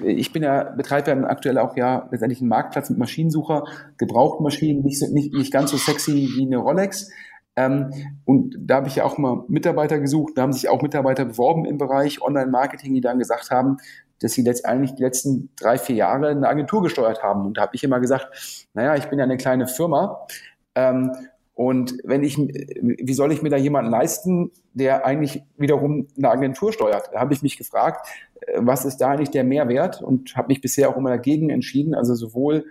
Ich 0.04 0.30
bin 0.30 0.42
ja, 0.42 0.64
betreibe 0.64 1.10
ja 1.10 1.16
aktuell 1.24 1.56
auch 1.56 1.74
ja 1.76 2.06
letztendlich 2.10 2.40
einen 2.40 2.50
Marktplatz 2.50 2.90
mit 2.90 2.98
Maschinensucher, 2.98 3.64
gebrauchten 3.96 4.44
Maschinen, 4.44 4.82
nicht, 4.82 5.00
nicht, 5.10 5.32
nicht 5.32 5.52
ganz 5.52 5.70
so 5.70 5.78
sexy 5.78 6.28
wie 6.36 6.44
eine 6.44 6.58
Rolex. 6.58 7.10
Ähm, 7.56 7.90
und 8.26 8.56
da 8.60 8.76
habe 8.76 8.88
ich 8.88 8.96
ja 8.96 9.04
auch 9.04 9.16
mal 9.16 9.44
Mitarbeiter 9.48 9.98
gesucht, 9.98 10.34
da 10.36 10.42
haben 10.42 10.52
sich 10.52 10.68
auch 10.68 10.82
Mitarbeiter 10.82 11.24
beworben 11.24 11.64
im 11.64 11.78
Bereich 11.78 12.20
Online-Marketing, 12.20 12.92
die 12.92 13.00
dann 13.00 13.18
gesagt 13.18 13.50
haben, 13.50 13.78
dass 14.20 14.32
sie 14.32 14.42
letztendlich 14.42 14.94
die 14.94 15.02
letzten 15.02 15.50
drei, 15.56 15.78
vier 15.78 15.96
Jahre 15.96 16.28
eine 16.28 16.48
Agentur 16.48 16.82
gesteuert 16.82 17.22
haben. 17.22 17.46
Und 17.46 17.56
da 17.56 17.62
habe 17.62 17.74
ich 17.74 17.84
immer 17.84 18.00
gesagt, 18.00 18.68
naja, 18.74 18.96
ich 18.96 19.06
bin 19.06 19.18
ja 19.18 19.24
eine 19.24 19.36
kleine 19.36 19.66
Firma. 19.66 20.26
Ähm, 20.74 21.12
und 21.54 21.98
wenn 22.04 22.22
ich, 22.22 22.36
wie 22.36 23.14
soll 23.14 23.32
ich 23.32 23.40
mir 23.40 23.48
da 23.48 23.56
jemanden 23.56 23.90
leisten, 23.90 24.52
der 24.74 25.06
eigentlich 25.06 25.42
wiederum 25.56 26.06
eine 26.16 26.30
Agentur 26.30 26.70
steuert? 26.70 27.08
Da 27.12 27.20
habe 27.20 27.32
ich 27.32 27.42
mich 27.42 27.56
gefragt, 27.56 28.06
äh, 28.42 28.58
was 28.58 28.84
ist 28.84 28.98
da 28.98 29.12
eigentlich 29.12 29.30
der 29.30 29.44
Mehrwert? 29.44 30.02
Und 30.02 30.36
habe 30.36 30.48
mich 30.48 30.60
bisher 30.60 30.90
auch 30.90 30.96
immer 30.96 31.10
dagegen 31.10 31.50
entschieden, 31.50 31.94
also 31.94 32.14
sowohl 32.14 32.66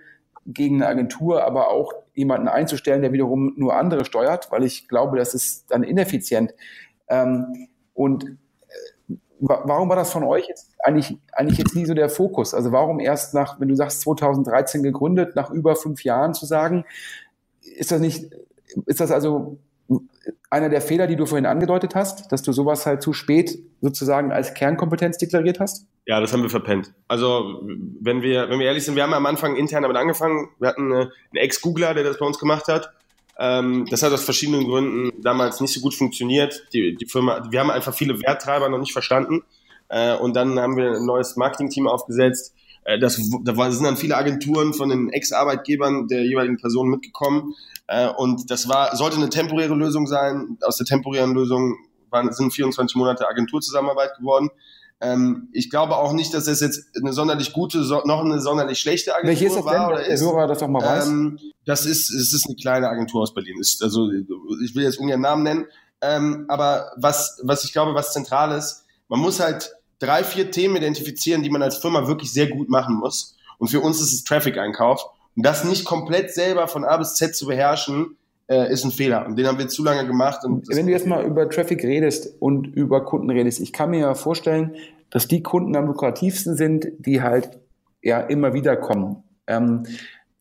gegen 0.46 0.76
eine 0.76 0.86
Agentur, 0.86 1.44
aber 1.44 1.70
auch 1.70 1.92
jemanden 2.14 2.46
einzustellen, 2.46 3.02
der 3.02 3.12
wiederum 3.12 3.54
nur 3.56 3.74
andere 3.74 4.04
steuert, 4.04 4.52
weil 4.52 4.62
ich 4.62 4.86
glaube, 4.86 5.18
das 5.18 5.34
ist 5.34 5.70
dann 5.70 5.82
ineffizient. 5.82 6.54
Ähm, 7.08 7.68
und 7.92 8.36
warum 9.40 9.88
war 9.88 9.96
das 9.96 10.12
von 10.12 10.24
euch 10.24 10.48
jetzt 10.48 10.74
eigentlich, 10.82 11.18
eigentlich 11.32 11.58
jetzt 11.58 11.74
nie 11.74 11.86
so 11.86 11.94
der 11.94 12.08
Fokus? 12.08 12.54
Also 12.54 12.72
warum 12.72 13.00
erst 13.00 13.34
nach, 13.34 13.60
wenn 13.60 13.68
du 13.68 13.76
sagst 13.76 14.00
2013 14.02 14.82
gegründet, 14.82 15.36
nach 15.36 15.50
über 15.50 15.76
fünf 15.76 16.04
Jahren 16.04 16.34
zu 16.34 16.46
sagen, 16.46 16.84
ist 17.60 17.90
das 17.90 18.00
nicht, 18.00 18.30
ist 18.86 19.00
das 19.00 19.10
also 19.10 19.58
einer 20.50 20.68
der 20.68 20.80
Fehler, 20.80 21.06
die 21.06 21.16
du 21.16 21.26
vorhin 21.26 21.46
angedeutet 21.46 21.94
hast, 21.94 22.32
dass 22.32 22.42
du 22.42 22.52
sowas 22.52 22.86
halt 22.86 23.02
zu 23.02 23.12
spät 23.12 23.58
sozusagen 23.80 24.32
als 24.32 24.54
Kernkompetenz 24.54 25.18
deklariert 25.18 25.60
hast? 25.60 25.86
Ja, 26.06 26.20
das 26.20 26.32
haben 26.32 26.42
wir 26.42 26.50
verpennt. 26.50 26.92
Also, 27.08 27.60
wenn 28.00 28.22
wir, 28.22 28.48
wenn 28.48 28.58
wir 28.58 28.66
ehrlich 28.66 28.84
sind, 28.84 28.96
wir 28.96 29.02
haben 29.02 29.14
am 29.14 29.26
Anfang 29.26 29.56
intern 29.56 29.82
damit 29.82 29.96
angefangen. 29.96 30.48
Wir 30.58 30.68
hatten 30.68 30.92
eine, 30.92 31.00
einen 31.00 31.36
Ex-Googler, 31.36 31.94
der 31.94 32.04
das 32.04 32.18
bei 32.18 32.26
uns 32.26 32.38
gemacht 32.38 32.68
hat. 32.68 32.92
Ähm, 33.38 33.86
das 33.90 34.02
hat 34.02 34.12
aus 34.12 34.24
verschiedenen 34.24 34.64
Gründen 34.64 35.22
damals 35.22 35.60
nicht 35.60 35.72
so 35.72 35.80
gut 35.80 35.94
funktioniert. 35.94 36.66
Die, 36.72 36.94
die 36.94 37.06
Firma, 37.06 37.46
wir 37.50 37.60
haben 37.60 37.70
einfach 37.70 37.94
viele 37.94 38.20
Werttreiber 38.20 38.68
noch 38.68 38.78
nicht 38.78 38.92
verstanden. 38.92 39.42
Äh, 39.88 40.16
und 40.16 40.34
dann 40.34 40.58
haben 40.58 40.76
wir 40.76 40.92
ein 40.92 41.04
neues 41.04 41.36
Marketing-Team 41.36 41.86
aufgesetzt. 41.86 42.54
Äh, 42.84 42.98
das, 42.98 43.20
da 43.42 43.70
sind 43.70 43.84
dann 43.84 43.96
viele 43.96 44.16
Agenturen 44.16 44.72
von 44.72 44.88
den 44.88 45.10
Ex-Arbeitgebern 45.10 46.08
der 46.08 46.24
jeweiligen 46.24 46.56
Personen 46.56 46.90
mitgekommen. 46.90 47.54
Äh, 47.86 48.08
und 48.08 48.50
das 48.50 48.68
war, 48.68 48.96
sollte 48.96 49.16
eine 49.16 49.28
temporäre 49.28 49.74
Lösung 49.74 50.06
sein. 50.06 50.58
Aus 50.62 50.76
der 50.78 50.86
temporären 50.86 51.34
Lösung 51.34 51.76
waren, 52.10 52.32
sind 52.32 52.52
24 52.52 52.96
Monate 52.96 53.28
Agenturzusammenarbeit 53.28 54.16
geworden. 54.18 54.50
Ähm, 55.00 55.48
ich 55.52 55.68
glaube 55.68 55.96
auch 55.96 56.12
nicht, 56.12 56.32
dass 56.32 56.46
es 56.46 56.60
jetzt 56.60 56.84
eine 57.00 57.12
sonderlich 57.12 57.52
gute, 57.52 57.84
so, 57.84 58.02
noch 58.04 58.24
eine 58.24 58.40
sonderlich 58.40 58.78
schlechte 58.78 59.14
Agentur 59.14 59.28
Welche 59.28 59.46
ist 59.46 59.56
das 59.56 59.64
war. 59.64 59.72
Denn, 59.72 59.86
oder 59.86 60.06
ist, 60.06 60.22
Hörer 60.22 60.46
das 60.46 60.58
doch 60.58 60.68
mal 60.68 60.82
weiß? 60.82 61.08
Ähm, 61.08 61.38
das 61.66 61.84
ist, 61.84 62.10
es 62.10 62.32
ist 62.32 62.46
eine 62.46 62.56
kleine 62.56 62.88
Agentur 62.88 63.22
aus 63.22 63.34
Berlin. 63.34 63.58
Ist, 63.60 63.82
also, 63.82 64.10
ich 64.10 64.74
will 64.74 64.84
jetzt 64.84 64.98
ungern 64.98 65.20
Namen 65.20 65.42
nennen. 65.42 65.66
Ähm, 66.00 66.46
aber 66.48 66.92
was, 66.96 67.38
was 67.42 67.64
ich 67.64 67.72
glaube, 67.72 67.94
was 67.94 68.12
zentral 68.12 68.56
ist, 68.56 68.84
man 69.08 69.20
muss 69.20 69.40
halt 69.40 69.72
drei, 69.98 70.24
vier 70.24 70.50
Themen 70.50 70.76
identifizieren, 70.76 71.42
die 71.42 71.50
man 71.50 71.62
als 71.62 71.76
Firma 71.76 72.06
wirklich 72.06 72.32
sehr 72.32 72.48
gut 72.48 72.68
machen 72.68 72.96
muss. 72.96 73.36
Und 73.58 73.68
für 73.68 73.80
uns 73.80 74.00
ist 74.00 74.12
es 74.12 74.24
Traffic-Einkauf. 74.24 75.04
Und 75.36 75.44
das 75.44 75.64
nicht 75.64 75.84
komplett 75.84 76.32
selber 76.32 76.68
von 76.68 76.84
A 76.84 76.96
bis 76.96 77.14
Z 77.14 77.36
zu 77.36 77.46
beherrschen, 77.46 78.16
äh, 78.48 78.72
ist 78.72 78.84
ein 78.84 78.90
Fehler. 78.90 79.26
Und 79.26 79.36
den 79.36 79.46
haben 79.46 79.58
wir 79.58 79.68
zu 79.68 79.82
lange 79.84 80.06
gemacht. 80.06 80.40
Wenn 80.44 80.86
du 80.86 80.92
jetzt 80.92 81.06
mal 81.06 81.24
über 81.24 81.48
Traffic 81.48 81.82
redest 81.82 82.40
und 82.40 82.66
über 82.66 83.04
Kunden 83.04 83.30
redest, 83.30 83.60
ich 83.60 83.72
kann 83.72 83.90
mir 83.90 84.00
ja 84.00 84.14
vorstellen, 84.14 84.74
dass 85.10 85.28
die 85.28 85.42
Kunden 85.42 85.76
am 85.76 85.86
lukrativsten 85.86 86.56
sind, 86.56 86.88
die 86.98 87.22
halt 87.22 87.58
ja 88.02 88.20
immer 88.20 88.54
wieder 88.54 88.76
kommen. 88.76 89.22
Ähm, 89.46 89.84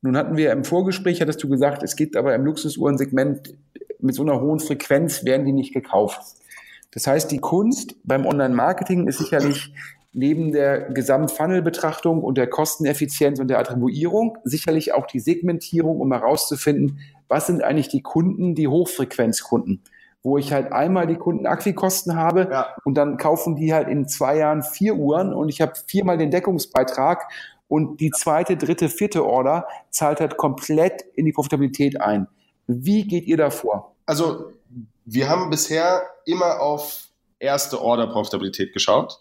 nun 0.01 0.17
hatten 0.17 0.37
wir 0.37 0.51
im 0.51 0.63
Vorgespräch, 0.63 1.21
hattest 1.21 1.41
du 1.43 1.49
gesagt, 1.49 1.81
es 1.83 1.95
gibt 1.95 2.15
aber 2.15 2.35
im 2.35 2.45
Luxusuhrensegment 2.45 3.55
mit 3.99 4.13
so 4.13 4.21
einer 4.21 4.39
hohen 4.39 4.59
Frequenz 4.59 5.25
werden 5.25 5.45
die 5.45 5.51
nicht 5.51 5.73
gekauft. 5.73 6.21
Das 6.91 7.07
heißt, 7.07 7.31
die 7.31 7.39
Kunst 7.39 7.95
beim 8.03 8.25
Online-Marketing 8.25 9.07
ist 9.07 9.17
sicherlich 9.17 9.73
neben 10.13 10.53
der 10.53 10.91
Gesamtfunnel-Betrachtung 10.91 12.23
und 12.23 12.37
der 12.37 12.47
Kosteneffizienz 12.47 13.39
und 13.39 13.49
der 13.49 13.59
Attribuierung 13.59 14.37
sicherlich 14.43 14.93
auch 14.93 15.07
die 15.07 15.19
Segmentierung, 15.19 15.99
um 15.99 16.13
herauszufinden, 16.13 16.99
was 17.27 17.47
sind 17.47 17.63
eigentlich 17.63 17.89
die 17.89 18.01
Kunden, 18.01 18.55
die 18.55 18.67
Hochfrequenzkunden, 18.67 19.83
wo 20.23 20.37
ich 20.37 20.51
halt 20.51 20.71
einmal 20.71 21.07
die 21.07 21.15
Kunden-Akquikosten 21.15 22.15
habe 22.15 22.47
ja. 22.51 22.67
und 22.83 22.95
dann 22.95 23.17
kaufen 23.17 23.55
die 23.55 23.73
halt 23.73 23.87
in 23.87 24.07
zwei 24.07 24.37
Jahren 24.37 24.63
vier 24.63 24.95
Uhren 24.95 25.33
und 25.33 25.49
ich 25.49 25.61
habe 25.61 25.73
viermal 25.87 26.17
den 26.17 26.31
Deckungsbeitrag 26.31 27.27
und 27.67 27.99
die 27.99 28.11
zweite, 28.11 28.57
dritte, 28.57 28.89
vierte 28.89 29.25
Order 29.25 29.67
zahlt 29.89 30.19
halt 30.19 30.37
komplett 30.37 31.03
in 31.15 31.25
die 31.25 31.31
Profitabilität 31.31 31.99
ein. 31.99 32.27
Wie 32.67 33.07
geht 33.07 33.25
ihr 33.25 33.37
da 33.37 33.49
vor? 33.49 33.95
Also 34.05 34.51
wir 35.05 35.29
haben 35.29 35.49
bisher 35.49 36.03
immer 36.25 36.59
auf 36.59 37.09
erste 37.39 37.81
Order 37.81 38.07
Profitabilität 38.07 38.73
geschaut. 38.73 39.19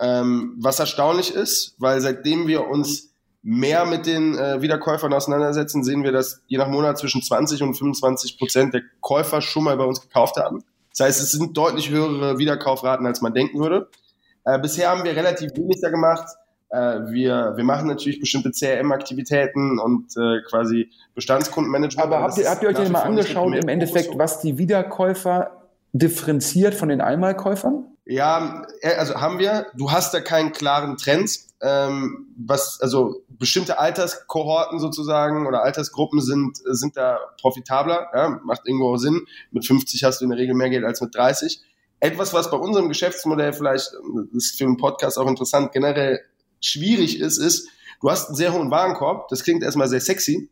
Ähm, 0.00 0.54
was 0.60 0.78
erstaunlich 0.78 1.34
ist, 1.34 1.74
weil 1.78 2.00
seitdem 2.00 2.46
wir 2.46 2.68
uns 2.68 3.07
mehr 3.42 3.86
mit 3.86 4.06
den 4.06 4.36
äh, 4.36 4.60
Wiederkäufern 4.60 5.12
auseinandersetzen, 5.12 5.84
sehen 5.84 6.02
wir, 6.02 6.12
dass 6.12 6.42
je 6.46 6.58
nach 6.58 6.68
Monat 6.68 6.98
zwischen 6.98 7.22
20 7.22 7.62
und 7.62 7.74
25 7.74 8.38
Prozent 8.38 8.74
der 8.74 8.82
Käufer 9.00 9.40
schon 9.40 9.64
mal 9.64 9.76
bei 9.76 9.84
uns 9.84 10.00
gekauft 10.00 10.36
haben. 10.36 10.64
Das 10.96 11.06
heißt, 11.06 11.20
es 11.20 11.32
sind 11.32 11.56
deutlich 11.56 11.90
höhere 11.90 12.38
Wiederkaufraten, 12.38 13.06
als 13.06 13.20
man 13.20 13.34
denken 13.34 13.60
würde. 13.60 13.88
Äh, 14.44 14.58
bisher 14.58 14.90
haben 14.90 15.04
wir 15.04 15.14
relativ 15.14 15.54
wenig 15.56 15.78
da 15.80 15.90
gemacht. 15.90 16.26
Äh, 16.70 17.10
wir, 17.10 17.52
wir 17.56 17.64
machen 17.64 17.86
natürlich 17.86 18.20
bestimmte 18.20 18.50
CRM-Aktivitäten 18.50 19.78
und 19.78 20.16
äh, 20.16 20.42
quasi 20.48 20.90
Bestandskundenmanagement. 21.14 22.06
Aber 22.06 22.22
habt 22.22 22.38
ihr, 22.38 22.50
habt 22.50 22.62
ihr 22.62 22.68
euch 22.70 22.76
denn 22.76 22.92
mal 22.92 23.02
angeschaut, 23.02 23.54
im 23.54 23.68
Endeffekt, 23.68 24.18
was 24.18 24.40
die 24.40 24.58
Wiederkäufer 24.58 25.68
differenziert 25.92 26.74
von 26.74 26.88
den 26.88 27.00
Einmalkäufern? 27.00 27.86
Ja, 28.04 28.66
äh, 28.80 28.94
also 28.94 29.14
haben 29.14 29.38
wir. 29.38 29.66
Du 29.74 29.90
hast 29.90 30.12
da 30.12 30.20
keinen 30.20 30.52
klaren 30.52 30.96
Trend. 30.96 31.30
Ähm, 31.60 32.28
was, 32.36 32.80
also 32.80 33.24
bestimmte 33.28 33.78
Alterskohorten 33.78 34.78
sozusagen 34.78 35.46
oder 35.46 35.62
Altersgruppen 35.62 36.20
sind, 36.20 36.58
sind 36.64 36.96
da 36.96 37.18
profitabler. 37.40 38.08
Ja, 38.14 38.40
macht 38.44 38.62
irgendwo 38.64 38.96
Sinn. 38.96 39.26
Mit 39.50 39.66
50 39.66 40.04
hast 40.04 40.20
du 40.20 40.24
in 40.24 40.30
der 40.30 40.38
Regel 40.38 40.54
mehr 40.54 40.70
Geld 40.70 40.84
als 40.84 41.00
mit 41.00 41.14
30. 41.14 41.60
Etwas, 42.00 42.32
was 42.32 42.50
bei 42.50 42.56
unserem 42.56 42.88
Geschäftsmodell 42.88 43.52
vielleicht, 43.52 43.92
das 44.32 44.44
ist 44.44 44.58
für 44.58 44.64
einen 44.64 44.76
Podcast 44.76 45.18
auch 45.18 45.26
interessant, 45.26 45.72
generell 45.72 46.20
schwierig 46.60 47.18
ist, 47.18 47.38
ist, 47.38 47.68
du 48.00 48.10
hast 48.10 48.28
einen 48.28 48.36
sehr 48.36 48.52
hohen 48.52 48.70
Warenkorb. 48.70 49.28
Das 49.28 49.42
klingt 49.42 49.64
erstmal 49.64 49.88
sehr 49.88 50.00
sexy. 50.00 50.48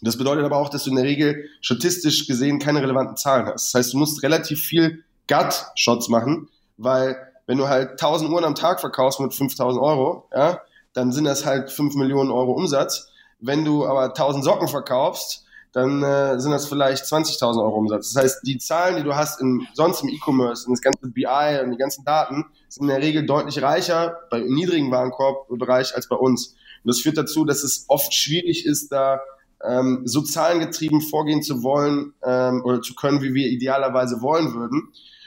Das 0.00 0.16
bedeutet 0.16 0.44
aber 0.44 0.56
auch, 0.56 0.70
dass 0.70 0.84
du 0.84 0.90
in 0.90 0.96
der 0.96 1.04
Regel 1.04 1.48
statistisch 1.60 2.26
gesehen 2.26 2.58
keine 2.58 2.82
relevanten 2.82 3.16
Zahlen 3.16 3.46
hast. 3.46 3.74
Das 3.74 3.78
heißt, 3.78 3.92
du 3.92 3.98
musst 3.98 4.22
relativ 4.22 4.62
viel 4.62 5.04
Gut-Shots 5.28 6.08
machen 6.08 6.48
weil 6.76 7.25
wenn 7.46 7.58
du 7.58 7.68
halt 7.68 7.92
1000 7.92 8.30
Uhren 8.30 8.44
am 8.44 8.54
Tag 8.54 8.80
verkaufst 8.80 9.20
mit 9.20 9.34
5000 9.34 9.82
Euro, 9.82 10.28
ja, 10.34 10.60
dann 10.92 11.12
sind 11.12 11.24
das 11.24 11.46
halt 11.46 11.70
5 11.70 11.94
Millionen 11.94 12.30
Euro 12.30 12.52
Umsatz. 12.52 13.08
Wenn 13.38 13.64
du 13.64 13.86
aber 13.86 14.04
1000 14.04 14.44
Socken 14.44 14.68
verkaufst, 14.68 15.44
dann 15.72 16.02
äh, 16.02 16.40
sind 16.40 16.52
das 16.52 16.66
vielleicht 16.66 17.04
20.000 17.04 17.62
Euro 17.62 17.76
Umsatz. 17.76 18.14
Das 18.14 18.22
heißt, 18.22 18.46
die 18.46 18.56
Zahlen, 18.56 18.96
die 18.96 19.02
du 19.02 19.14
hast 19.14 19.42
in, 19.42 19.66
sonst 19.74 20.02
im 20.02 20.08
E-Commerce, 20.08 20.66
in 20.66 20.72
das 20.72 20.80
ganze 20.80 21.06
BI 21.06 21.60
und 21.62 21.70
die 21.70 21.76
ganzen 21.76 22.02
Daten, 22.02 22.46
sind 22.68 22.84
in 22.84 22.88
der 22.88 23.02
Regel 23.02 23.26
deutlich 23.26 23.60
reicher 23.60 24.20
bei 24.30 24.40
niedrigen 24.40 24.90
Warenkorbbereich 24.90 25.94
als 25.94 26.08
bei 26.08 26.16
uns. 26.16 26.56
Und 26.82 26.88
das 26.88 27.00
führt 27.00 27.18
dazu, 27.18 27.44
dass 27.44 27.62
es 27.62 27.84
oft 27.88 28.14
schwierig 28.14 28.64
ist, 28.64 28.90
da 28.90 29.20
ähm, 29.62 30.00
so 30.06 30.22
zahlengetrieben 30.22 31.02
vorgehen 31.02 31.42
zu 31.42 31.62
wollen 31.62 32.14
ähm, 32.24 32.62
oder 32.64 32.80
zu 32.80 32.94
können, 32.94 33.20
wie 33.20 33.34
wir 33.34 33.48
idealerweise 33.48 34.22
wollen 34.22 34.54
würden. 34.54 34.80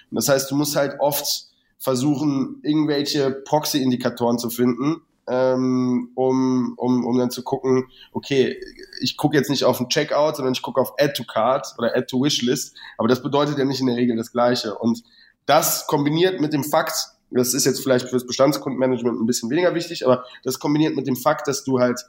Und 0.09 0.15
das 0.15 0.30
heißt, 0.30 0.49
du 0.49 0.55
musst 0.55 0.76
halt 0.76 0.99
oft 0.99 1.48
versuchen, 1.80 2.59
irgendwelche 2.61 3.32
Proxy-Indikatoren 3.32 4.38
zu 4.38 4.49
finden, 4.49 5.01
ähm, 5.27 6.11
um, 6.15 6.73
um, 6.75 7.05
um 7.05 7.17
dann 7.17 7.32
zu 7.32 7.43
gucken, 7.43 7.88
okay, 8.11 8.59
ich 9.01 9.15
gucke 9.15 9.38
jetzt 9.38 9.49
nicht 9.49 9.63
auf 9.63 9.77
den 9.77 9.88
Checkout, 9.88 10.36
sondern 10.36 10.53
ich 10.53 10.61
gucke 10.61 10.82
auf 10.82 10.93
Add 10.99 11.13
to 11.13 11.23
Cart 11.23 11.73
oder 11.77 11.95
Add 11.95 12.07
to 12.07 12.21
Wishlist. 12.21 12.75
Aber 12.97 13.07
das 13.07 13.23
bedeutet 13.23 13.57
ja 13.57 13.65
nicht 13.65 13.80
in 13.80 13.88
der 13.88 13.95
Regel 13.95 14.17
das 14.17 14.32
Gleiche. 14.32 14.75
Und 14.75 15.03
das 15.45 15.88
kombiniert 15.88 16.41
mit 16.41 16.51
dem 16.53 16.63
Fakt, 16.63 16.93
das 17.32 17.53
ist 17.53 17.65
jetzt 17.65 17.82
vielleicht 17.82 18.09
fürs 18.09 18.25
Bestandskundenmanagement 18.25 19.21
ein 19.21 19.25
bisschen 19.27 19.49
weniger 19.49 19.73
wichtig, 19.75 20.05
aber 20.05 20.25
das 20.43 20.59
kombiniert 20.59 20.95
mit 20.95 21.07
dem 21.07 21.15
Fakt, 21.15 21.47
dass 21.47 21.63
du 21.63 21.80
halt 21.80 22.03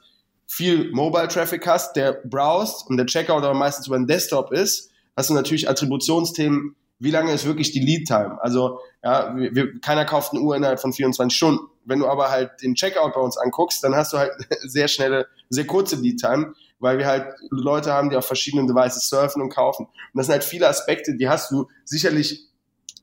viel 0.47 0.91
Mobile 0.91 1.27
Traffic 1.27 1.65
hast, 1.65 1.95
der 1.95 2.13
browst 2.25 2.89
und 2.89 2.97
der 2.97 3.05
Checkout 3.05 3.43
aber 3.43 3.53
meistens 3.53 3.87
über 3.87 3.97
den 3.97 4.07
Desktop 4.07 4.51
ist, 4.51 4.91
hast 5.15 5.29
du 5.29 5.33
natürlich 5.33 5.69
Attributionsthemen, 5.69 6.75
wie 7.01 7.11
lange 7.11 7.33
ist 7.33 7.45
wirklich 7.45 7.71
die 7.71 7.79
Lead 7.79 8.07
Time? 8.07 8.37
Also, 8.41 8.79
ja, 9.03 9.35
wir, 9.35 9.79
keiner 9.81 10.05
kauft 10.05 10.33
eine 10.33 10.41
Uhr 10.41 10.55
innerhalb 10.55 10.79
von 10.79 10.93
24 10.93 11.35
Stunden. 11.35 11.61
Wenn 11.83 11.99
du 11.99 12.07
aber 12.07 12.29
halt 12.29 12.61
den 12.61 12.75
Checkout 12.75 13.13
bei 13.13 13.19
uns 13.19 13.37
anguckst, 13.37 13.83
dann 13.83 13.95
hast 13.95 14.13
du 14.13 14.19
halt 14.19 14.31
sehr 14.61 14.87
schnelle, 14.87 15.27
sehr 15.49 15.65
kurze 15.65 15.95
Lead 15.95 16.19
Time, 16.19 16.53
weil 16.79 16.99
wir 16.99 17.07
halt 17.07 17.33
Leute 17.49 17.91
haben, 17.91 18.11
die 18.11 18.15
auf 18.15 18.25
verschiedenen 18.27 18.67
Devices 18.67 19.09
surfen 19.09 19.41
und 19.41 19.49
kaufen. 19.49 19.87
Und 19.87 20.13
das 20.13 20.27
sind 20.27 20.33
halt 20.33 20.43
viele 20.43 20.67
Aspekte, 20.67 21.15
die 21.15 21.27
hast 21.27 21.49
du 21.49 21.67
sicherlich 21.85 22.50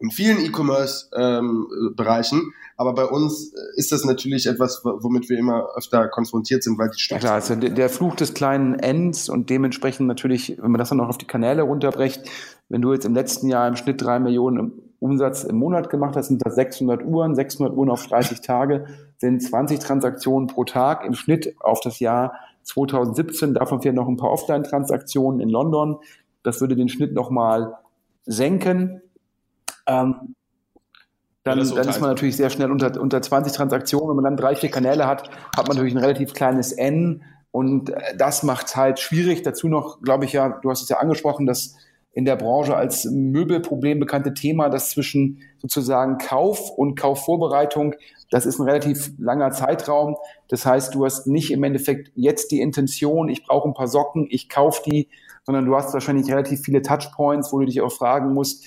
in 0.00 0.10
vielen 0.10 0.44
E-Commerce-Bereichen, 0.44 2.38
ähm, 2.38 2.52
aber 2.76 2.94
bei 2.94 3.04
uns 3.04 3.52
ist 3.74 3.90
das 3.90 4.04
natürlich 4.04 4.46
etwas, 4.46 4.82
womit 4.84 5.28
wir 5.28 5.38
immer 5.38 5.68
öfter 5.74 6.06
konfrontiert 6.08 6.62
sind, 6.62 6.78
weil 6.78 6.90
die 6.90 7.00
Stücke. 7.00 7.20
Ja 7.20 7.20
klar, 7.20 7.34
also 7.34 7.56
der 7.56 7.88
Fluch 7.88 8.14
des 8.14 8.34
kleinen 8.34 8.78
Ends 8.78 9.28
und 9.28 9.50
dementsprechend 9.50 10.06
natürlich, 10.06 10.56
wenn 10.62 10.70
man 10.70 10.78
das 10.78 10.90
dann 10.90 11.00
auch 11.00 11.08
auf 11.08 11.18
die 11.18 11.26
Kanäle 11.26 11.62
runterbrecht, 11.62 12.22
wenn 12.68 12.80
du 12.80 12.92
jetzt 12.92 13.04
im 13.04 13.14
letzten 13.14 13.48
Jahr 13.48 13.66
im 13.66 13.74
Schnitt 13.74 14.00
drei 14.00 14.20
Millionen 14.20 14.88
Umsatz 15.00 15.44
im 15.44 15.56
Monat 15.56 15.90
gemacht 15.90 16.16
hast, 16.16 16.28
sind 16.28 16.44
das 16.44 16.54
600 16.54 17.04
Uhren, 17.04 17.34
600 17.34 17.76
Uhren 17.76 17.90
auf 17.90 18.06
30 18.06 18.40
Tage, 18.40 18.86
sind 19.18 19.42
20 19.42 19.78
Transaktionen 19.78 20.48
pro 20.48 20.64
Tag 20.64 21.04
im 21.04 21.14
Schnitt 21.14 21.54
auf 21.60 21.80
das 21.80 22.00
Jahr 22.00 22.34
2017. 22.64 23.54
Davon 23.54 23.80
fehlen 23.80 23.94
noch 23.94 24.08
ein 24.08 24.16
paar 24.16 24.30
Offline-Transaktionen 24.30 25.40
in 25.40 25.48
London. 25.48 25.98
Das 26.42 26.60
würde 26.60 26.76
den 26.76 26.88
Schnitt 26.88 27.14
nochmal 27.14 27.78
senken. 28.26 29.02
Ähm, 29.88 30.34
dann, 31.44 31.58
ja, 31.58 31.74
dann 31.74 31.88
ist 31.88 32.00
man 32.00 32.10
natürlich 32.10 32.36
sehr 32.36 32.50
schnell 32.50 32.70
unter, 32.70 33.00
unter 33.00 33.22
20 33.22 33.52
Transaktionen. 33.52 34.10
Wenn 34.10 34.16
man 34.16 34.24
dann 34.24 34.36
drei, 34.36 34.54
vier 34.54 34.70
Kanäle 34.70 35.06
hat, 35.06 35.30
hat 35.56 35.66
man 35.66 35.76
natürlich 35.76 35.94
ein 35.94 35.98
relativ 35.98 36.34
kleines 36.34 36.72
N. 36.72 37.22
Und 37.50 37.90
äh, 37.90 38.16
das 38.16 38.42
macht 38.42 38.66
es 38.66 38.76
halt 38.76 38.98
schwierig. 38.98 39.42
Dazu 39.42 39.68
noch, 39.68 40.02
glaube 40.02 40.26
ich 40.26 40.32
ja, 40.32 40.60
du 40.62 40.70
hast 40.70 40.82
es 40.82 40.88
ja 40.88 40.98
angesprochen, 40.98 41.46
das 41.46 41.74
in 42.12 42.24
der 42.24 42.36
Branche 42.36 42.76
als 42.76 43.04
Möbelproblem 43.04 44.00
bekannte 44.00 44.34
Thema, 44.34 44.68
das 44.68 44.90
zwischen 44.90 45.40
sozusagen 45.58 46.18
Kauf 46.18 46.70
und 46.70 46.98
Kaufvorbereitung, 46.98 47.94
das 48.30 48.44
ist 48.44 48.58
ein 48.58 48.64
relativ 48.64 49.12
langer 49.18 49.52
Zeitraum. 49.52 50.16
Das 50.48 50.66
heißt, 50.66 50.94
du 50.94 51.04
hast 51.04 51.26
nicht 51.28 51.52
im 51.52 51.62
Endeffekt 51.62 52.10
jetzt 52.16 52.50
die 52.50 52.60
Intention, 52.60 53.28
ich 53.28 53.46
brauche 53.46 53.68
ein 53.68 53.74
paar 53.74 53.86
Socken, 53.86 54.26
ich 54.30 54.48
kaufe 54.48 54.82
die, 54.90 55.08
sondern 55.44 55.64
du 55.64 55.76
hast 55.76 55.94
wahrscheinlich 55.94 56.28
relativ 56.30 56.60
viele 56.62 56.82
Touchpoints, 56.82 57.52
wo 57.52 57.60
du 57.60 57.66
dich 57.66 57.80
auch 57.80 57.92
fragen 57.92 58.34
musst, 58.34 58.66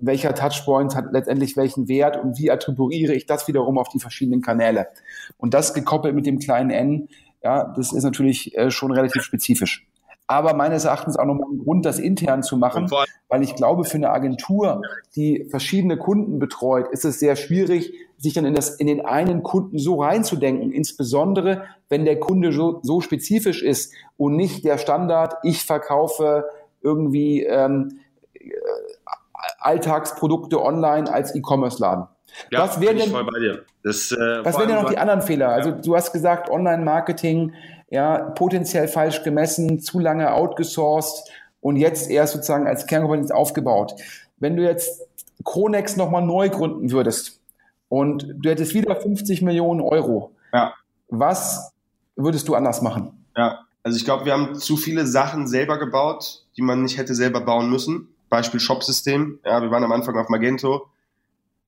welcher 0.00 0.34
Touchpoint 0.34 0.94
hat 0.94 1.12
letztendlich 1.12 1.56
welchen 1.56 1.88
Wert 1.88 2.16
und 2.22 2.38
wie 2.38 2.50
attribuiere 2.50 3.12
ich 3.12 3.26
das 3.26 3.46
wiederum 3.48 3.78
auf 3.78 3.88
die 3.88 4.00
verschiedenen 4.00 4.40
Kanäle. 4.40 4.88
Und 5.36 5.54
das 5.54 5.74
gekoppelt 5.74 6.14
mit 6.14 6.26
dem 6.26 6.38
kleinen 6.38 6.70
n, 6.70 7.08
ja, 7.42 7.72
das 7.76 7.92
ist 7.92 8.04
natürlich 8.04 8.56
äh, 8.56 8.70
schon 8.70 8.92
relativ 8.92 9.22
spezifisch. 9.22 9.86
Aber 10.26 10.54
meines 10.54 10.84
Erachtens 10.84 11.16
auch 11.16 11.24
nochmal 11.24 11.48
ein 11.50 11.58
Grund, 11.58 11.84
das 11.84 11.98
intern 11.98 12.44
zu 12.44 12.56
machen, 12.56 12.88
weil 13.28 13.42
ich 13.42 13.56
glaube, 13.56 13.84
für 13.84 13.96
eine 13.96 14.10
Agentur, 14.10 14.80
die 15.16 15.48
verschiedene 15.50 15.96
Kunden 15.96 16.38
betreut, 16.38 16.86
ist 16.92 17.04
es 17.04 17.18
sehr 17.18 17.34
schwierig, 17.34 17.92
sich 18.16 18.34
dann 18.34 18.44
in, 18.44 18.54
das, 18.54 18.76
in 18.76 18.86
den 18.86 19.04
einen 19.04 19.42
Kunden 19.42 19.78
so 19.78 20.00
reinzudenken, 20.00 20.70
insbesondere 20.70 21.64
wenn 21.88 22.04
der 22.04 22.20
Kunde 22.20 22.52
so, 22.52 22.78
so 22.84 23.00
spezifisch 23.00 23.60
ist 23.60 23.92
und 24.16 24.36
nicht 24.36 24.64
der 24.64 24.78
Standard, 24.78 25.34
ich 25.42 25.64
verkaufe 25.64 26.44
irgendwie 26.80 27.42
ähm, 27.42 27.98
Alltagsprodukte 29.60 30.60
online 30.60 31.12
als 31.12 31.34
E-Commerce-Laden. 31.34 32.06
Ja, 32.50 32.60
was 32.60 32.80
wären 32.80 32.98
denn, 32.98 33.10
voll 33.10 33.24
bei 33.24 33.38
dir. 33.38 33.64
Das, 33.82 34.12
äh, 34.12 34.44
was 34.44 34.56
wären 34.56 34.68
denn 34.68 34.82
noch 34.82 34.90
die 34.90 34.98
anderen 34.98 35.22
Fehler? 35.22 35.48
Also 35.48 35.72
du 35.72 35.96
hast 35.96 36.12
gesagt, 36.12 36.50
Online-Marketing, 36.50 37.54
ja, 37.90 38.18
potenziell 38.30 38.88
falsch 38.88 39.22
gemessen, 39.22 39.80
zu 39.80 39.98
lange 39.98 40.32
outgesourced 40.32 41.30
und 41.60 41.76
jetzt 41.76 42.10
erst 42.10 42.34
sozusagen 42.34 42.66
als 42.66 42.86
Kernkompetenz 42.86 43.30
aufgebaut. 43.30 43.94
Wenn 44.38 44.56
du 44.56 44.62
jetzt 44.62 45.02
Kronex 45.44 45.96
nochmal 45.96 46.22
neu 46.22 46.48
gründen 46.48 46.90
würdest 46.90 47.40
und 47.88 48.26
du 48.38 48.48
hättest 48.50 48.74
wieder 48.74 48.94
50 48.96 49.42
Millionen 49.42 49.80
Euro, 49.80 50.32
ja. 50.52 50.74
was 51.08 51.72
würdest 52.16 52.48
du 52.48 52.54
anders 52.54 52.82
machen? 52.82 53.24
Ja, 53.36 53.60
also 53.82 53.96
ich 53.96 54.04
glaube, 54.04 54.24
wir 54.24 54.32
haben 54.32 54.54
zu 54.54 54.76
viele 54.76 55.06
Sachen 55.06 55.46
selber 55.46 55.78
gebaut, 55.78 56.44
die 56.56 56.62
man 56.62 56.82
nicht 56.82 56.98
hätte 56.98 57.14
selber 57.14 57.40
bauen 57.40 57.70
müssen. 57.70 58.08
Beispiel 58.30 58.60
Shopsystem. 58.60 59.40
Ja, 59.44 59.60
wir 59.60 59.70
waren 59.70 59.84
am 59.84 59.92
Anfang 59.92 60.16
auf 60.16 60.28
Magento. 60.28 60.88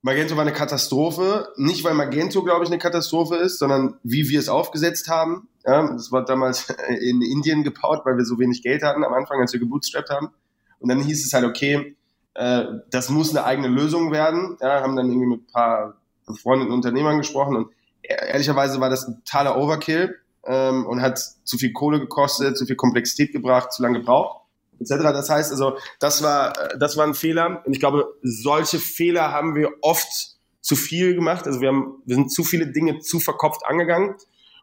Magento 0.00 0.36
war 0.36 0.42
eine 0.42 0.52
Katastrophe. 0.52 1.48
Nicht, 1.56 1.84
weil 1.84 1.94
Magento, 1.94 2.42
glaube 2.42 2.64
ich, 2.64 2.70
eine 2.70 2.78
Katastrophe 2.78 3.36
ist, 3.36 3.58
sondern 3.58 3.98
wie 4.02 4.28
wir 4.28 4.38
es 4.38 4.48
aufgesetzt 4.48 5.08
haben. 5.08 5.48
Ja, 5.66 5.92
das 5.92 6.10
war 6.10 6.24
damals 6.24 6.70
in 6.88 7.20
Indien 7.20 7.64
gebaut, 7.64 8.02
weil 8.04 8.16
wir 8.16 8.24
so 8.24 8.38
wenig 8.38 8.62
Geld 8.62 8.82
hatten 8.82 9.04
am 9.04 9.12
Anfang, 9.12 9.40
als 9.40 9.52
wir 9.52 9.60
gebootstrapped 9.60 10.08
haben. 10.08 10.30
Und 10.78 10.88
dann 10.88 11.00
hieß 11.00 11.26
es 11.26 11.32
halt, 11.32 11.44
okay, 11.44 11.96
äh, 12.34 12.64
das 12.90 13.10
muss 13.10 13.30
eine 13.30 13.44
eigene 13.44 13.68
Lösung 13.68 14.12
werden. 14.12 14.56
Ja, 14.60 14.80
haben 14.82 14.96
dann 14.96 15.10
irgendwie 15.10 15.28
mit 15.28 15.42
ein 15.42 15.52
paar 15.52 15.96
befreundeten 16.26 16.72
Unternehmern 16.72 17.18
gesprochen 17.18 17.56
und 17.56 17.68
ehrlicherweise 18.02 18.80
war 18.80 18.88
das 18.88 19.06
ein 19.06 19.22
totaler 19.24 19.56
Overkill 19.58 20.16
ähm, 20.44 20.86
und 20.86 21.02
hat 21.02 21.18
zu 21.18 21.58
viel 21.58 21.72
Kohle 21.72 21.98
gekostet, 21.98 22.56
zu 22.56 22.64
viel 22.64 22.76
Komplexität 22.76 23.32
gebracht, 23.32 23.72
zu 23.72 23.82
lange 23.82 23.98
gebraucht 23.98 24.41
etc. 24.82 25.02
Das 25.12 25.30
heißt 25.30 25.50
also, 25.50 25.76
das 26.00 26.22
war, 26.22 26.52
das 26.78 26.96
war 26.96 27.06
ein 27.06 27.14
Fehler. 27.14 27.62
Und 27.64 27.72
ich 27.72 27.80
glaube, 27.80 28.14
solche 28.22 28.78
Fehler 28.78 29.32
haben 29.32 29.54
wir 29.54 29.70
oft 29.80 30.36
zu 30.60 30.76
viel 30.76 31.14
gemacht. 31.14 31.46
Also 31.46 31.60
wir 31.60 31.68
haben, 31.68 32.02
wir 32.04 32.16
sind 32.16 32.32
zu 32.32 32.44
viele 32.44 32.68
Dinge 32.68 33.00
zu 33.00 33.20
verkopft 33.20 33.62
angegangen. 33.66 34.14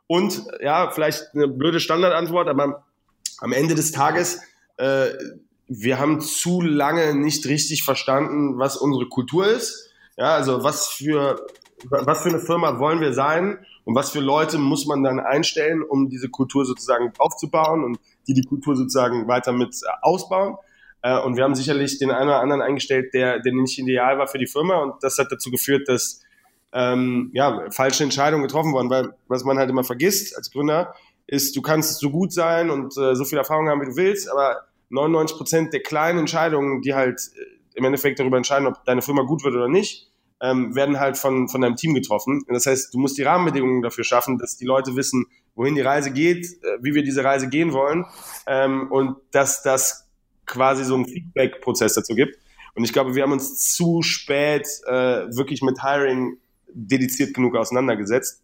Und 0.07 0.43
ja, 0.61 0.89
vielleicht 0.91 1.36
eine 1.36 1.47
blöde 1.47 1.80
Standardantwort, 1.80 2.47
aber 2.47 2.86
am 3.39 3.51
Ende 3.51 3.76
des 3.76 3.91
Tages, 3.91 4.41
äh, 4.78 5.09
wir 5.67 5.99
haben 5.99 6.20
zu 6.20 6.61
lange 6.61 7.13
nicht 7.13 7.45
richtig 7.45 7.84
verstanden, 7.84 8.57
was 8.57 8.76
unsere 8.76 9.07
Kultur 9.07 9.47
ist. 9.47 9.91
Ja, 10.17 10.34
also 10.34 10.63
was 10.63 10.88
für, 10.88 11.45
was 11.89 12.24
für 12.24 12.30
eine 12.30 12.39
Firma 12.39 12.80
wollen 12.80 13.01
wir 13.01 13.13
sein 13.13 13.59
und 13.90 13.96
was 13.96 14.12
für 14.12 14.20
Leute 14.20 14.60
muss 14.60 14.86
man 14.86 15.02
dann 15.02 15.20
einstellen, 15.20 15.82
um 15.82 16.10
diese 16.10 16.30
Kultur 16.30 16.64
sozusagen 16.64 17.12
aufzubauen 17.18 17.84
und 17.84 18.00
die 18.28 18.36
die 18.36 18.44
Kultur 18.44 18.76
sozusagen 18.76 19.28
weiter 19.28 19.52
mit 19.52 19.74
äh, 19.82 19.88
ausbauen. 20.04 20.58
Äh, 21.02 21.20
und 21.22 21.38
wir 21.38 21.44
haben 21.44 21.56
sicherlich 21.56 21.98
den 21.98 22.12
einen 22.12 22.30
oder 22.30 22.40
anderen 22.40 22.62
eingestellt, 22.62 23.16
der, 23.16 23.40
der 23.40 23.52
nicht 23.52 23.80
ideal 23.80 24.20
war 24.20 24.28
für 24.28 24.38
die 24.38 24.46
Firma. 24.46 24.84
Und 24.84 25.02
das 25.02 25.18
hat 25.18 25.32
dazu 25.32 25.50
geführt, 25.50 25.90
dass 25.90 26.22
ähm, 26.72 27.32
ja, 27.34 27.66
falsche 27.72 28.04
Entscheidungen 28.04 28.44
getroffen 28.44 28.74
wurden. 28.74 28.92
Weil 28.92 29.10
was 29.28 29.44
man 29.44 29.58
halt 29.58 29.72
immer 29.72 29.84
vergisst 29.84 30.38
als 30.38 30.52
Gründer, 30.52 30.94
ist, 31.26 31.56
du 31.56 31.64
kannst 31.64 31.98
so 31.98 32.12
gut 32.12 32.32
sein 32.32 32.70
und 32.70 32.96
äh, 32.96 33.16
so 33.16 33.26
viel 33.26 33.40
Erfahrung 33.40 33.70
haben, 33.70 33.82
wie 33.82 33.88
du 33.88 33.96
willst, 33.96 34.32
aber 34.32 34.68
99 34.90 35.36
Prozent 35.36 35.74
der 35.74 35.82
kleinen 35.82 36.20
Entscheidungen, 36.20 36.84
die 36.84 36.94
halt 36.94 37.20
äh, 37.36 37.76
im 37.76 37.86
Endeffekt 37.86 38.20
darüber 38.20 38.38
entscheiden, 38.38 38.68
ob 38.68 38.86
deine 38.86 39.02
Firma 39.02 39.24
gut 39.24 39.44
wird 39.44 39.56
oder 39.56 39.68
nicht, 39.68 40.09
ähm, 40.42 40.76
werden 40.76 41.00
halt 41.00 41.18
von, 41.18 41.50
von 41.50 41.62
deinem 41.62 41.76
Team 41.76 41.94
getroffen. 41.94 42.44
Das 42.48 42.66
heißt, 42.66 42.94
du 42.94 43.00
musst 43.00 43.18
die 43.18 43.24
Rahmenbedingungen 43.24 43.82
dafür 43.82 44.04
schaffen, 44.04 44.38
dass 44.38 44.58
die 44.58 44.66
Leute 44.66 44.96
wissen, 44.96 45.26
wohin 45.56 45.76
die 45.76 45.82
Reise 45.82 46.12
geht, 46.12 46.46
äh, 46.46 46.78
wie 46.82 46.94
wir 46.94 47.04
diese 47.04 47.24
Reise 47.24 47.50
gehen 47.50 47.74
wollen 47.74 48.06
ähm, 48.48 48.92
und 48.92 49.18
dass 49.32 49.64
das 49.64 50.08
quasi 50.46 50.84
so 50.84 50.96
einen 50.96 51.06
Feedback-Prozess 51.06 51.94
dazu 51.94 52.16
gibt. 52.16 52.38
Und 52.76 52.84
ich 52.84 52.94
glaube, 52.94 53.16
wir 53.16 53.24
haben 53.24 53.32
uns 53.32 53.74
zu 53.74 54.02
spät 54.02 54.68
äh, 54.88 55.28
wirklich 55.36 55.62
mit 55.62 55.84
Hiring 55.84 56.38
dediziert 56.74 57.34
genug 57.34 57.56
auseinandergesetzt. 57.56 58.42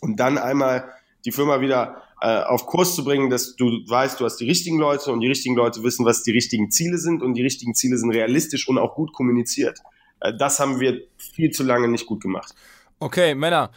Und 0.00 0.18
dann 0.18 0.38
einmal 0.38 0.92
die 1.24 1.32
Firma 1.32 1.60
wieder 1.60 2.02
äh, 2.20 2.42
auf 2.42 2.66
Kurs 2.66 2.94
zu 2.94 3.04
bringen, 3.04 3.30
dass 3.30 3.56
du 3.56 3.66
weißt, 3.86 4.20
du 4.20 4.24
hast 4.24 4.36
die 4.36 4.46
richtigen 4.46 4.78
Leute 4.78 5.12
und 5.12 5.20
die 5.20 5.28
richtigen 5.28 5.54
Leute 5.54 5.82
wissen, 5.82 6.04
was 6.04 6.22
die 6.22 6.32
richtigen 6.32 6.70
Ziele 6.70 6.98
sind 6.98 7.22
und 7.22 7.34
die 7.34 7.42
richtigen 7.42 7.74
Ziele 7.74 7.98
sind 7.98 8.10
realistisch 8.10 8.68
und 8.68 8.78
auch 8.78 8.94
gut 8.94 9.12
kommuniziert. 9.12 9.78
Äh, 10.20 10.32
das 10.38 10.60
haben 10.60 10.80
wir 10.80 11.00
viel 11.16 11.50
zu 11.50 11.62
lange 11.62 11.88
nicht 11.88 12.06
gut 12.06 12.22
gemacht. 12.22 12.54
Okay, 13.00 13.34
Männer, 13.34 13.70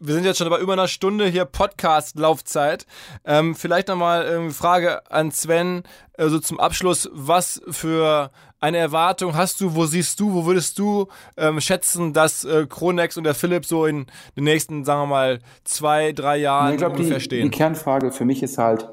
wir 0.00 0.14
sind 0.14 0.24
jetzt 0.24 0.38
schon 0.38 0.48
bei 0.50 0.58
über 0.58 0.72
einer 0.72 0.88
Stunde 0.88 1.26
hier 1.26 1.44
Podcast-Laufzeit. 1.44 2.86
Ähm, 3.24 3.54
vielleicht 3.54 3.88
nochmal 3.88 4.26
eine 4.26 4.50
Frage 4.50 5.10
an 5.10 5.30
Sven, 5.30 5.82
also 6.16 6.38
zum 6.38 6.58
Abschluss. 6.58 7.08
Was 7.12 7.62
für 7.68 8.30
eine 8.60 8.78
Erwartung 8.78 9.36
hast 9.36 9.60
du? 9.60 9.74
Wo 9.74 9.86
siehst 9.86 10.18
du, 10.20 10.32
wo 10.32 10.46
würdest 10.46 10.78
du 10.78 11.08
ähm, 11.36 11.60
schätzen, 11.60 12.12
dass 12.12 12.44
äh, 12.44 12.66
Kronex 12.68 13.16
und 13.16 13.24
der 13.24 13.34
Philipp 13.34 13.66
so 13.66 13.86
in 13.86 14.06
den 14.36 14.44
nächsten, 14.44 14.84
sagen 14.84 15.02
wir 15.02 15.06
mal, 15.06 15.38
zwei, 15.64 16.12
drei 16.12 16.38
Jahren 16.38 16.72
ich 16.72 16.78
glaub, 16.78 16.92
ungefähr 16.92 17.18
die, 17.18 17.24
stehen? 17.24 17.50
Die 17.50 17.56
Kernfrage 17.56 18.10
für 18.10 18.24
mich 18.24 18.42
ist 18.42 18.58
halt, 18.58 18.88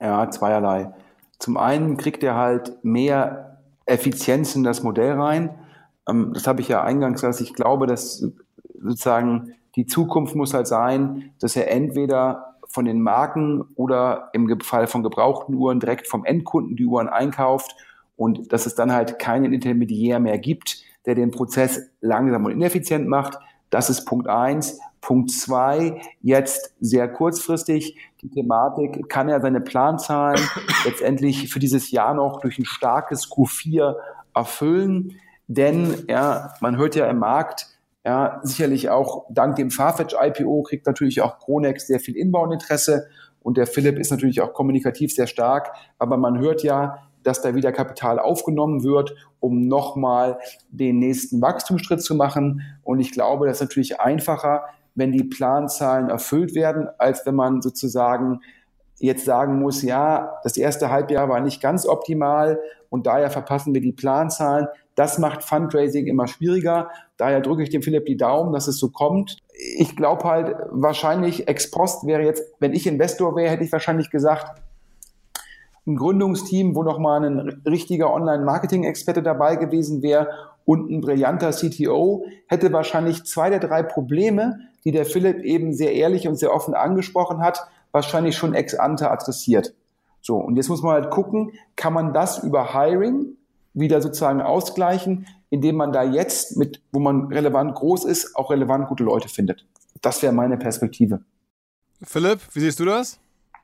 ja, 0.00 0.30
zweierlei. 0.30 0.92
Zum 1.38 1.56
einen 1.56 1.96
kriegt 1.96 2.22
er 2.22 2.34
halt 2.34 2.84
mehr 2.84 3.58
Effizienz 3.86 4.54
in 4.56 4.64
das 4.64 4.82
Modell 4.82 5.12
rein. 5.12 5.50
Ähm, 6.08 6.32
das 6.32 6.46
habe 6.46 6.60
ich 6.60 6.68
ja 6.68 6.82
eingangs 6.82 7.20
gesagt. 7.20 7.40
Ich 7.40 7.54
glaube, 7.54 7.86
dass 7.86 8.26
sozusagen 8.80 9.54
Die 9.76 9.86
Zukunft 9.86 10.34
muss 10.34 10.54
halt 10.54 10.66
sein, 10.66 11.32
dass 11.38 11.54
er 11.54 11.70
entweder 11.70 12.56
von 12.68 12.86
den 12.86 13.02
Marken 13.02 13.62
oder 13.74 14.30
im 14.32 14.60
Fall 14.60 14.86
von 14.86 15.02
gebrauchten 15.02 15.54
Uhren 15.54 15.80
direkt 15.80 16.08
vom 16.08 16.24
Endkunden 16.24 16.76
die 16.76 16.86
Uhren 16.86 17.08
einkauft 17.08 17.76
und 18.16 18.52
dass 18.52 18.66
es 18.66 18.74
dann 18.74 18.92
halt 18.92 19.18
keinen 19.18 19.52
Intermediär 19.52 20.18
mehr 20.18 20.38
gibt, 20.38 20.82
der 21.04 21.14
den 21.14 21.30
Prozess 21.30 21.90
langsam 22.00 22.46
und 22.46 22.52
ineffizient 22.52 23.06
macht. 23.06 23.38
Das 23.70 23.90
ist 23.90 24.04
Punkt 24.06 24.28
eins. 24.28 24.80
Punkt 25.00 25.30
zwei, 25.30 26.00
jetzt 26.20 26.74
sehr 26.80 27.06
kurzfristig 27.06 27.96
die 28.22 28.30
Thematik, 28.30 29.08
kann 29.08 29.28
er 29.28 29.40
seine 29.40 29.60
Planzahlen 29.60 30.40
letztendlich 30.84 31.52
für 31.52 31.60
dieses 31.60 31.92
Jahr 31.92 32.14
noch 32.14 32.40
durch 32.40 32.58
ein 32.58 32.64
starkes 32.64 33.30
Q4 33.30 33.94
erfüllen? 34.34 35.12
Denn 35.46 36.04
ja, 36.08 36.54
man 36.60 36.76
hört 36.76 36.94
ja 36.96 37.06
im 37.06 37.18
Markt, 37.18 37.68
ja, 38.04 38.40
sicherlich 38.42 38.88
auch 38.88 39.26
dank 39.30 39.56
dem 39.56 39.70
Farfetch 39.70 40.14
IPO 40.20 40.62
kriegt 40.62 40.86
natürlich 40.86 41.22
auch 41.22 41.38
Kronex 41.38 41.86
sehr 41.86 42.00
viel 42.00 42.16
Inbound-Interesse 42.16 43.08
und 43.40 43.56
der 43.56 43.66
Philipp 43.66 43.98
ist 43.98 44.10
natürlich 44.10 44.40
auch 44.40 44.52
kommunikativ 44.52 45.14
sehr 45.14 45.26
stark, 45.26 45.72
aber 45.98 46.16
man 46.16 46.38
hört 46.38 46.62
ja, 46.62 46.98
dass 47.22 47.42
da 47.42 47.54
wieder 47.54 47.72
Kapital 47.72 48.18
aufgenommen 48.20 48.84
wird, 48.84 49.14
um 49.40 49.66
nochmal 49.66 50.38
den 50.70 51.00
nächsten 51.00 51.42
Wachstumsschritt 51.42 52.00
zu 52.00 52.14
machen. 52.14 52.62
Und 52.84 53.00
ich 53.00 53.10
glaube, 53.10 53.46
das 53.46 53.56
ist 53.56 53.62
natürlich 53.62 54.00
einfacher, 54.00 54.64
wenn 54.94 55.10
die 55.10 55.24
Planzahlen 55.24 56.08
erfüllt 56.08 56.54
werden, 56.54 56.88
als 56.98 57.26
wenn 57.26 57.34
man 57.34 57.62
sozusagen 57.62 58.40
jetzt 58.98 59.24
sagen 59.24 59.58
muss, 59.58 59.82
ja, 59.82 60.38
das 60.42 60.56
erste 60.56 60.90
Halbjahr 60.90 61.28
war 61.28 61.40
nicht 61.40 61.60
ganz 61.60 61.86
optimal 61.86 62.60
und 62.88 63.06
daher 63.06 63.30
verpassen 63.30 63.74
wir 63.74 63.80
die 63.80 63.92
Planzahlen. 63.92 64.68
Das 64.96 65.18
macht 65.18 65.44
Fundraising 65.44 66.06
immer 66.06 66.26
schwieriger. 66.26 66.90
Daher 67.18 67.40
drücke 67.40 67.62
ich 67.62 67.70
dem 67.70 67.82
Philipp 67.82 68.06
die 68.06 68.16
Daumen, 68.16 68.52
dass 68.52 68.66
es 68.66 68.78
so 68.78 68.88
kommt. 68.90 69.36
Ich 69.76 69.94
glaube 69.94 70.24
halt, 70.24 70.56
wahrscheinlich 70.70 71.46
ex 71.48 71.70
post 71.70 72.06
wäre 72.06 72.22
jetzt, 72.22 72.42
wenn 72.58 72.72
ich 72.72 72.86
Investor 72.86 73.36
wäre, 73.36 73.50
hätte 73.50 73.62
ich 73.62 73.70
wahrscheinlich 73.70 74.10
gesagt, 74.10 74.60
ein 75.86 75.96
Gründungsteam, 75.96 76.74
wo 76.74 76.82
nochmal 76.82 77.24
ein 77.24 77.62
richtiger 77.66 78.12
Online-Marketing-Experte 78.12 79.22
dabei 79.22 79.56
gewesen 79.56 80.02
wäre 80.02 80.30
und 80.64 80.90
ein 80.90 81.00
brillanter 81.00 81.50
CTO, 81.50 82.24
hätte 82.48 82.72
wahrscheinlich 82.72 83.24
zwei 83.24 83.50
der 83.50 83.60
drei 83.60 83.82
Probleme, 83.82 84.58
die 84.84 84.92
der 84.92 85.04
Philipp 85.04 85.44
eben 85.44 85.74
sehr 85.74 85.92
ehrlich 85.92 86.26
und 86.26 86.36
sehr 86.36 86.52
offen 86.52 86.74
angesprochen 86.74 87.40
hat, 87.40 87.68
wahrscheinlich 87.92 88.36
schon 88.36 88.54
ex 88.54 88.74
ante 88.74 89.10
adressiert. 89.10 89.74
So, 90.22 90.38
und 90.38 90.56
jetzt 90.56 90.68
muss 90.68 90.82
man 90.82 90.94
halt 90.94 91.10
gucken, 91.10 91.52
kann 91.76 91.92
man 91.92 92.12
das 92.12 92.42
über 92.42 92.74
Hiring 92.74 93.36
wieder 93.76 94.02
sozusagen 94.02 94.40
ausgleichen, 94.40 95.26
indem 95.50 95.76
man 95.76 95.92
da 95.92 96.02
jetzt 96.02 96.56
mit, 96.56 96.82
wo 96.90 96.98
man 96.98 97.26
relevant 97.32 97.74
groß 97.74 98.04
ist, 98.04 98.34
auch 98.34 98.50
relevant 98.50 98.88
gute 98.88 99.04
Leute 99.04 99.28
findet. 99.28 99.64
Das 100.02 100.22
wäre 100.22 100.32
meine 100.32 100.56
Perspektive. 100.56 101.20
Philipp, 102.02 102.40
wie 102.52 102.60
siehst 102.60 102.80
du 102.80 102.84
das? 102.84 103.18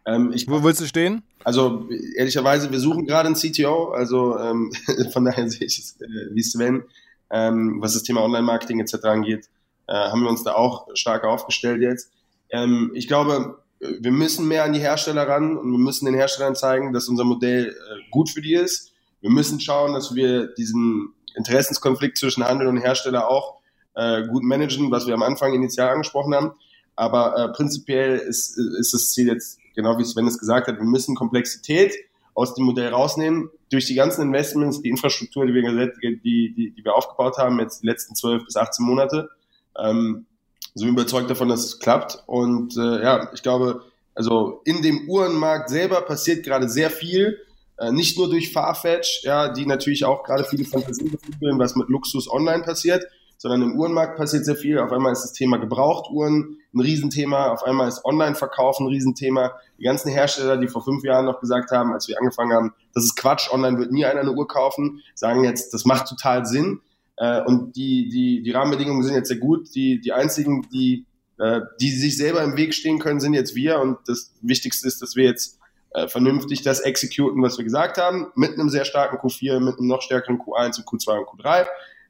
Ähm, 0.07 0.33
ich, 0.35 0.49
Wo 0.49 0.63
willst 0.63 0.81
du 0.81 0.87
stehen? 0.87 1.23
Also 1.45 1.89
ehrlicherweise, 2.17 2.71
wir 2.71 2.81
suchen 2.81 3.07
gerade 3.07 3.27
einen 3.27 3.37
CTO, 3.37 3.91
also 3.91 4.39
ähm, 4.39 4.73
von 5.13 5.25
daher 5.25 5.49
sehe 5.49 5.67
ich 5.67 5.79
es 5.79 6.01
äh, 6.01 6.35
wie 6.35 6.43
Sven, 6.43 6.85
ähm, 7.31 7.79
was 7.81 7.95
das 7.95 8.03
Thema 8.03 8.23
Online-Marketing 8.23 8.81
etc. 8.81 9.05
angeht, 9.05 9.49
äh, 9.87 9.93
haben 9.93 10.23
wir 10.23 10.31
uns 10.31 10.43
da 10.45 10.55
auch 10.55 10.89
stark 10.95 11.25
aufgestellt 11.25 11.83
jetzt. 11.83 12.11
Ähm, 12.51 12.91
ich 12.95 13.07
glaube, 13.09 13.59
wir 13.81 14.13
müssen 14.13 14.47
mehr 14.47 14.65
an 14.65 14.73
die 14.73 14.81
Hersteller 14.81 15.27
ran 15.27 15.57
und 15.57 15.71
wir 15.71 15.79
müssen 15.79 16.07
den 16.07 16.15
Herstellern 16.15 16.55
zeigen, 16.55 16.93
dass 16.93 17.09
unser 17.09 17.25
Modell 17.25 17.69
äh, 17.69 18.11
gut 18.11 18.31
für 18.31 18.41
die 18.41 18.55
ist. 18.55 18.92
Wir 19.23 19.31
müssen 19.31 19.61
schauen, 19.61 19.95
dass 19.95 20.15
wir 20.15 20.49
diesen 20.55 21.15
Interessenskonflikt 21.35 22.19
zwischen 22.19 22.45
Handel 22.45 22.67
und 22.69 22.77
Hersteller 22.77 23.31
auch 23.31 23.61
äh, 23.95 24.27
gut 24.27 24.43
managen, 24.43 24.91
was 24.91 25.07
wir 25.07 25.15
am 25.15 25.23
Anfang 25.23 25.55
initial 25.55 25.89
angesprochen 25.89 26.35
haben. 26.35 26.53
Aber 26.95 27.37
äh, 27.39 27.49
prinzipiell 27.53 28.19
ist, 28.19 28.59
ist 28.59 28.93
das 28.93 29.13
Ziel 29.13 29.29
jetzt 29.29 29.59
genau 29.75 29.99
wie 29.99 30.05
Sven 30.05 30.27
es 30.27 30.39
gesagt 30.39 30.69
hat, 30.69 30.79
wir 30.79 30.85
müssen 30.85 31.15
Komplexität 31.15 31.95
aus 32.35 32.55
dem 32.55 32.65
Modell 32.65 32.93
rausnehmen. 32.93 33.51
Durch 33.71 33.87
die 33.87 33.95
ganzen 33.95 34.23
Investments, 34.23 34.83
die 34.83 34.91
Infrastruktur, 34.91 35.47
die 35.47 35.55
wir, 35.55 35.93
die, 36.03 36.21
die, 36.21 36.75
die 36.77 36.85
wir 36.85 36.95
aufgebaut 36.95 37.39
haben, 37.39 37.59
jetzt 37.61 37.83
die 37.83 37.87
letzten 37.87 38.15
12 38.15 38.45
bis 38.45 38.57
18 38.57 38.85
Monate, 38.85 39.31
ähm, 39.79 40.27
sind 40.75 40.87
wir 40.87 40.93
überzeugt 40.93 41.31
davon, 41.31 41.49
dass 41.49 41.65
es 41.65 41.79
klappt. 41.79 42.23
Und 42.27 42.77
äh, 42.77 43.03
ja, 43.03 43.31
ich 43.33 43.43
glaube, 43.43 43.83
also 44.15 44.61
in 44.65 44.83
dem 44.83 45.09
Uhrenmarkt 45.09 45.71
selber 45.71 46.03
passiert 46.03 46.45
gerade 46.45 46.69
sehr 46.69 46.91
viel. 46.91 47.39
Äh, 47.83 47.91
nicht 47.91 48.17
nur 48.17 48.31
durch 48.31 48.53
Farfetch, 48.53 49.25
ja, 49.25 49.49
die 49.49 49.67
natürlich 49.67 50.05
auch 50.05 50.23
gerade 50.23 50.45
viele 50.45 50.65
Fantasien 50.65 51.11
beflügeln, 51.11 51.59
was 51.59 51.75
mit 51.75 51.89
Luxus 51.89 52.31
online 52.31 52.63
passiert, 52.63 53.05
sondern 53.39 53.63
im 53.63 53.77
Uhrenmarkt 53.77 54.17
passiert 54.17 54.45
sehr 54.45 54.55
viel. 54.55 54.79
Auf 54.79 54.93
einmal 54.93 55.13
ist 55.13 55.23
das 55.23 55.33
Thema 55.33 55.57
Gebrauchtuhren 55.57 56.59
ein 56.73 56.81
Riesenthema, 56.81 57.49
auf 57.49 57.65
einmal 57.65 57.89
ist 57.89 58.05
Online-Verkauf 58.05 58.79
ein 58.79 58.87
Riesenthema. 58.87 59.55
Die 59.81 59.83
ganzen 59.83 60.11
Hersteller, 60.11 60.59
die 60.59 60.69
vor 60.69 60.85
fünf 60.85 61.03
Jahren 61.03 61.27
noch 61.27 61.41
gesagt 61.41 61.73
haben, 61.73 61.93
als 61.93 62.07
wir 62.07 62.19
angefangen 62.21 62.53
haben, 62.53 62.73
das 62.95 63.03
ist 63.03 63.17
Quatsch, 63.17 63.51
online 63.53 63.79
wird 63.79 63.91
nie 63.91 64.05
einer 64.05 64.21
eine 64.21 64.33
Uhr 64.33 64.47
kaufen, 64.47 65.03
sagen 65.17 65.43
jetzt, 65.43 65.75
das 65.75 65.85
macht 65.85 66.07
total 66.07 66.47
Sinn. 66.47 66.81
Äh, 67.17 67.43
und 67.43 67.75
die, 67.75 68.09
die, 68.09 68.45
die 68.45 68.51
Rahmenbedingungen 68.53 69.03
sind 69.03 69.17
jetzt 69.17 69.29
sehr 69.29 69.39
gut. 69.39 69.75
Die, 69.75 70.01
die 70.01 70.13
einzigen, 70.13 70.69
die, 70.73 71.05
äh, 71.39 71.63
die 71.81 71.91
sich 71.91 72.17
selber 72.17 72.45
im 72.45 72.57
Weg 72.57 72.75
stehen 72.75 73.01
können, 73.01 73.19
sind 73.19 73.35
jetzt 73.35 73.57
wir. 73.57 73.81
Und 73.81 73.99
das 74.07 74.33
Wichtigste 74.41 74.87
ist, 74.87 75.03
dass 75.03 75.17
wir 75.17 75.25
jetzt 75.25 75.59
äh, 75.95 76.09
vernünftig 76.09 76.63
das 76.63 76.81
exekuten, 76.81 77.43
was 77.43 77.59
wir 77.59 77.65
gesagt 77.65 77.99
haben, 77.99 78.33
mit 78.35 78.53
einem 78.53 78.69
sehr 78.69 78.85
starken 78.85 79.17
Q4, 79.17 79.61
mit 79.61 79.79
einem 79.79 79.89
noch 79.89 80.03
stärkeren 80.03 80.39
Q1 80.39 80.79
und 80.79 80.87
Q2 80.87 81.19
und 81.19 81.41
Q3. 81.41 81.67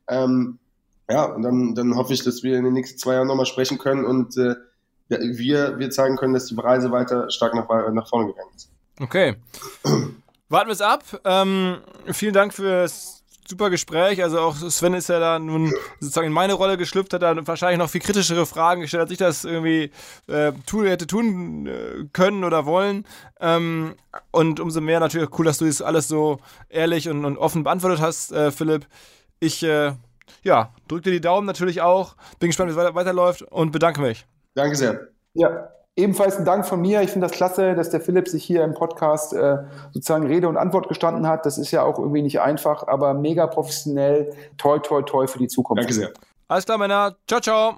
Ähm, 0.09 0.59
ja, 1.11 1.25
und 1.25 1.43
dann, 1.43 1.75
dann 1.75 1.97
hoffe 1.97 2.13
ich, 2.13 2.23
dass 2.23 2.43
wir 2.43 2.57
in 2.57 2.65
den 2.65 2.75
nächsten 2.75 2.99
zwei 2.99 3.15
Jahren 3.15 3.27
nochmal 3.27 3.47
sprechen 3.47 3.79
können 3.79 4.05
und 4.05 4.37
äh, 4.37 4.55
wir, 5.09 5.79
wir 5.79 5.91
zeigen 5.91 6.17
können, 6.17 6.33
dass 6.33 6.47
die 6.47 6.55
Reise 6.59 6.91
weiter 6.91 7.31
stark 7.31 7.55
nach, 7.55 7.69
nach 7.93 8.09
vorne 8.09 8.29
gegangen 8.29 8.51
ist. 8.55 8.71
Okay. 9.01 9.37
Warten 10.49 10.69
wir 10.69 10.73
es 10.73 10.81
ab. 10.81 11.03
Ähm, 11.25 11.79
vielen 12.13 12.35
Dank 12.35 12.55
fürs 12.55 13.22
super 13.49 13.71
Gespräch. 13.71 14.23
Also 14.23 14.41
auch 14.41 14.57
Sven 14.57 14.95
ist 14.95 15.09
ja 15.09 15.19
da 15.19 15.39
nun 15.39 15.73
sozusagen 16.01 16.29
in 16.29 16.33
meine 16.33 16.55
Rolle 16.55 16.77
geschlüpft, 16.77 17.13
hat 17.13 17.23
da 17.23 17.47
wahrscheinlich 17.47 17.79
noch 17.79 17.91
viel 17.91 18.01
kritischere 18.01 18.47
Fragen 18.47 18.83
gestellt, 18.83 19.03
als 19.03 19.11
ich 19.11 19.19
das 19.19 19.45
irgendwie 19.45 19.91
äh, 20.29 20.53
tun, 20.67 20.87
hätte 20.87 21.07
tun 21.07 21.67
äh, 21.67 22.05
können 22.13 22.45
oder 22.45 22.67
wollen. 22.67 23.07
Ähm, 23.41 23.95
und 24.31 24.61
umso 24.61 24.81
mehr 24.81 25.01
natürlich 25.01 25.39
cool, 25.39 25.45
dass 25.45 25.59
du 25.59 25.67
das 25.67 25.83
alles 25.83 26.09
so 26.09 26.41
ehrlich 26.69 27.09
und, 27.09 27.25
und 27.25 27.39
offen 27.39 27.65
beantwortet 27.65 28.01
hast, 28.01 28.33
äh, 28.33 28.51
Philipp. 28.51 28.87
Ich 29.41 29.63
äh, 29.63 29.93
ja, 30.43 30.75
drück 30.89 31.03
dir 31.03 31.11
die 31.11 31.21
Daumen 31.21 31.47
natürlich 31.47 31.83
auch. 31.83 32.17
Bin 32.39 32.49
gespannt, 32.49 32.69
wie 32.69 32.73
es 32.73 32.77
weiter, 32.77 32.95
weiterläuft 32.95 33.43
und 33.43 33.71
bedanke 33.71 34.01
mich. 34.01 34.27
Danke 34.55 34.77
sehr. 34.77 35.09
Ja, 35.35 35.69
ebenfalls 35.97 36.37
ein 36.37 36.45
Dank 36.45 36.67
von 36.67 36.81
mir. 36.81 37.03
Ich 37.03 37.11
finde 37.11 37.27
das 37.27 37.37
klasse, 37.37 37.75
dass 37.75 37.91
der 37.91 38.01
Philipp 38.01 38.29
sich 38.29 38.45
hier 38.45 38.65
im 38.65 38.75
Podcast 38.75 39.33
äh, 39.33 39.59
sozusagen 39.93 40.27
Rede 40.27 40.49
und 40.49 40.57
Antwort 40.57 40.89
gestanden 40.89 41.27
hat. 41.27 41.47
Das 41.47 41.59
ist 41.59 41.71
ja 41.71 41.83
auch 41.83 41.99
irgendwie 41.99 42.23
nicht 42.23 42.41
einfach, 42.41 42.87
aber 42.89 43.15
mega 43.15 43.47
professionell. 43.47 44.35
Toi, 44.59 44.79
toi, 44.79 45.03
toi 45.03 45.27
für 45.27 45.39
die 45.39 45.49
Zukunft. 45.49 45.83
Danke 45.83 45.95
sehr. 45.95 46.11
Alles 46.49 46.65
klar, 46.65 46.79
Männer. 46.79 47.17
Ciao, 47.27 47.41
ciao. 47.41 47.75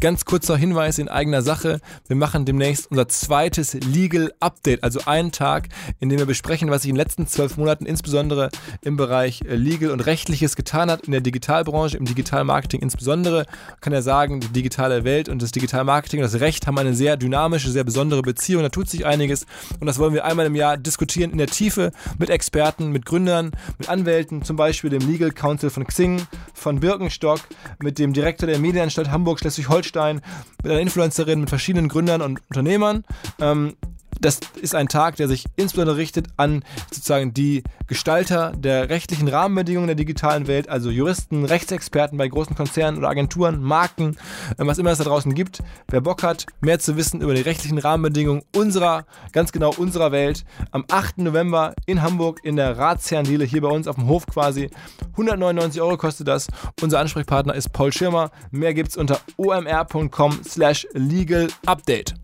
Ganz 0.00 0.24
kurzer 0.24 0.56
Hinweis 0.56 0.96
in 0.96 1.10
eigener 1.10 1.42
Sache. 1.42 1.78
Wir 2.08 2.16
machen 2.16 2.46
demnächst 2.46 2.90
unser 2.90 3.06
zweites 3.08 3.74
Legal 3.74 4.32
Update, 4.40 4.82
also 4.82 5.00
einen 5.04 5.30
Tag, 5.30 5.68
in 5.98 6.08
dem 6.08 6.18
wir 6.18 6.24
besprechen, 6.24 6.70
was 6.70 6.82
sich 6.82 6.88
in 6.88 6.94
den 6.94 7.02
letzten 7.02 7.26
zwölf 7.26 7.58
Monaten 7.58 7.84
insbesondere 7.84 8.48
im 8.80 8.96
Bereich 8.96 9.42
äh, 9.42 9.56
Legal 9.56 9.90
und 9.90 10.00
Rechtliches 10.00 10.56
getan 10.56 10.90
hat, 10.90 11.02
in 11.02 11.12
der 11.12 11.20
Digitalbranche, 11.20 11.98
im 11.98 12.06
Digitalmarketing 12.06 12.80
insbesondere. 12.80 13.44
kann 13.82 13.92
ja 13.92 14.00
sagen, 14.00 14.40
die 14.40 14.48
digitale 14.48 15.04
Welt 15.04 15.28
und 15.28 15.42
das 15.42 15.50
Digitalmarketing 15.50 16.20
und 16.20 16.32
das 16.32 16.40
Recht 16.40 16.66
haben 16.66 16.78
eine 16.78 16.94
sehr 16.94 17.18
dynamische, 17.18 17.70
sehr 17.70 17.84
besondere 17.84 18.22
Beziehung. 18.22 18.62
Da 18.62 18.70
tut 18.70 18.88
sich 18.88 19.04
einiges 19.04 19.44
und 19.80 19.86
das 19.86 19.98
wollen 19.98 20.14
wir 20.14 20.24
einmal 20.24 20.46
im 20.46 20.54
Jahr 20.54 20.78
diskutieren 20.78 21.30
in 21.30 21.36
der 21.36 21.48
Tiefe 21.48 21.92
mit 22.18 22.30
Experten, 22.30 22.90
mit 22.90 23.04
Gründern, 23.04 23.50
mit 23.76 23.90
Anwälten, 23.90 24.44
zum 24.44 24.56
Beispiel 24.56 24.88
dem 24.88 25.06
Legal 25.06 25.30
Council 25.30 25.68
von 25.68 25.86
Xing, 25.86 26.22
von 26.54 26.80
Birkenstock, 26.80 27.40
mit 27.82 27.98
dem 27.98 28.14
Direktor 28.14 28.46
der 28.46 28.58
Medienanstalt 28.58 29.10
Hamburg-Schleswig-Holstein 29.10 29.89
Holstein 29.90 30.20
mit 30.62 30.72
einer 30.72 30.80
Influencerin, 30.80 31.40
mit 31.40 31.48
verschiedenen 31.48 31.88
Gründern 31.88 32.22
und 32.22 32.40
Unternehmern. 32.48 33.04
Ähm, 33.40 33.76
das 34.20 34.40
ist 34.60 34.74
ein 34.74 34.88
Tag, 34.88 35.16
der 35.16 35.28
sich 35.28 35.46
insbesondere 35.56 35.96
richtet 35.96 36.28
an 36.36 36.62
sozusagen 36.92 37.32
die 37.34 37.62
Gestalter 37.86 38.52
der 38.56 38.88
rechtlichen 38.88 39.28
Rahmenbedingungen 39.28 39.88
der 39.88 39.96
digitalen 39.96 40.46
Welt, 40.46 40.68
also 40.68 40.90
Juristen, 40.90 41.44
Rechtsexperten 41.44 42.18
bei 42.18 42.28
großen 42.28 42.54
Konzernen 42.54 42.98
oder 42.98 43.08
Agenturen, 43.08 43.62
Marken, 43.62 44.16
äh, 44.58 44.66
was 44.66 44.78
immer 44.78 44.90
es 44.90 44.98
da 44.98 45.04
draußen 45.04 45.34
gibt. 45.34 45.62
Wer 45.88 46.00
Bock 46.00 46.22
hat, 46.22 46.46
mehr 46.60 46.78
zu 46.78 46.96
wissen 46.96 47.20
über 47.20 47.34
die 47.34 47.40
rechtlichen 47.40 47.78
Rahmenbedingungen 47.78 48.42
unserer, 48.54 49.06
ganz 49.32 49.52
genau 49.52 49.72
unserer 49.76 50.12
Welt, 50.12 50.44
am 50.70 50.84
8. 50.90 51.18
November 51.18 51.74
in 51.86 52.02
Hamburg 52.02 52.40
in 52.44 52.56
der 52.56 52.76
Ratsherrendiele, 52.78 53.44
hier 53.44 53.62
bei 53.62 53.68
uns 53.68 53.88
auf 53.88 53.96
dem 53.96 54.06
Hof 54.06 54.26
quasi. 54.26 54.70
199 55.12 55.80
Euro 55.80 55.96
kostet 55.96 56.28
das. 56.28 56.46
Unser 56.82 57.00
Ansprechpartner 57.00 57.54
ist 57.54 57.72
Paul 57.72 57.92
Schirmer. 57.92 58.30
Mehr 58.50 58.74
gibt's 58.74 58.96
unter 58.96 59.20
omr.com 59.36 60.40
slash 60.44 60.86
legal 60.92 61.48
update. 61.66 62.14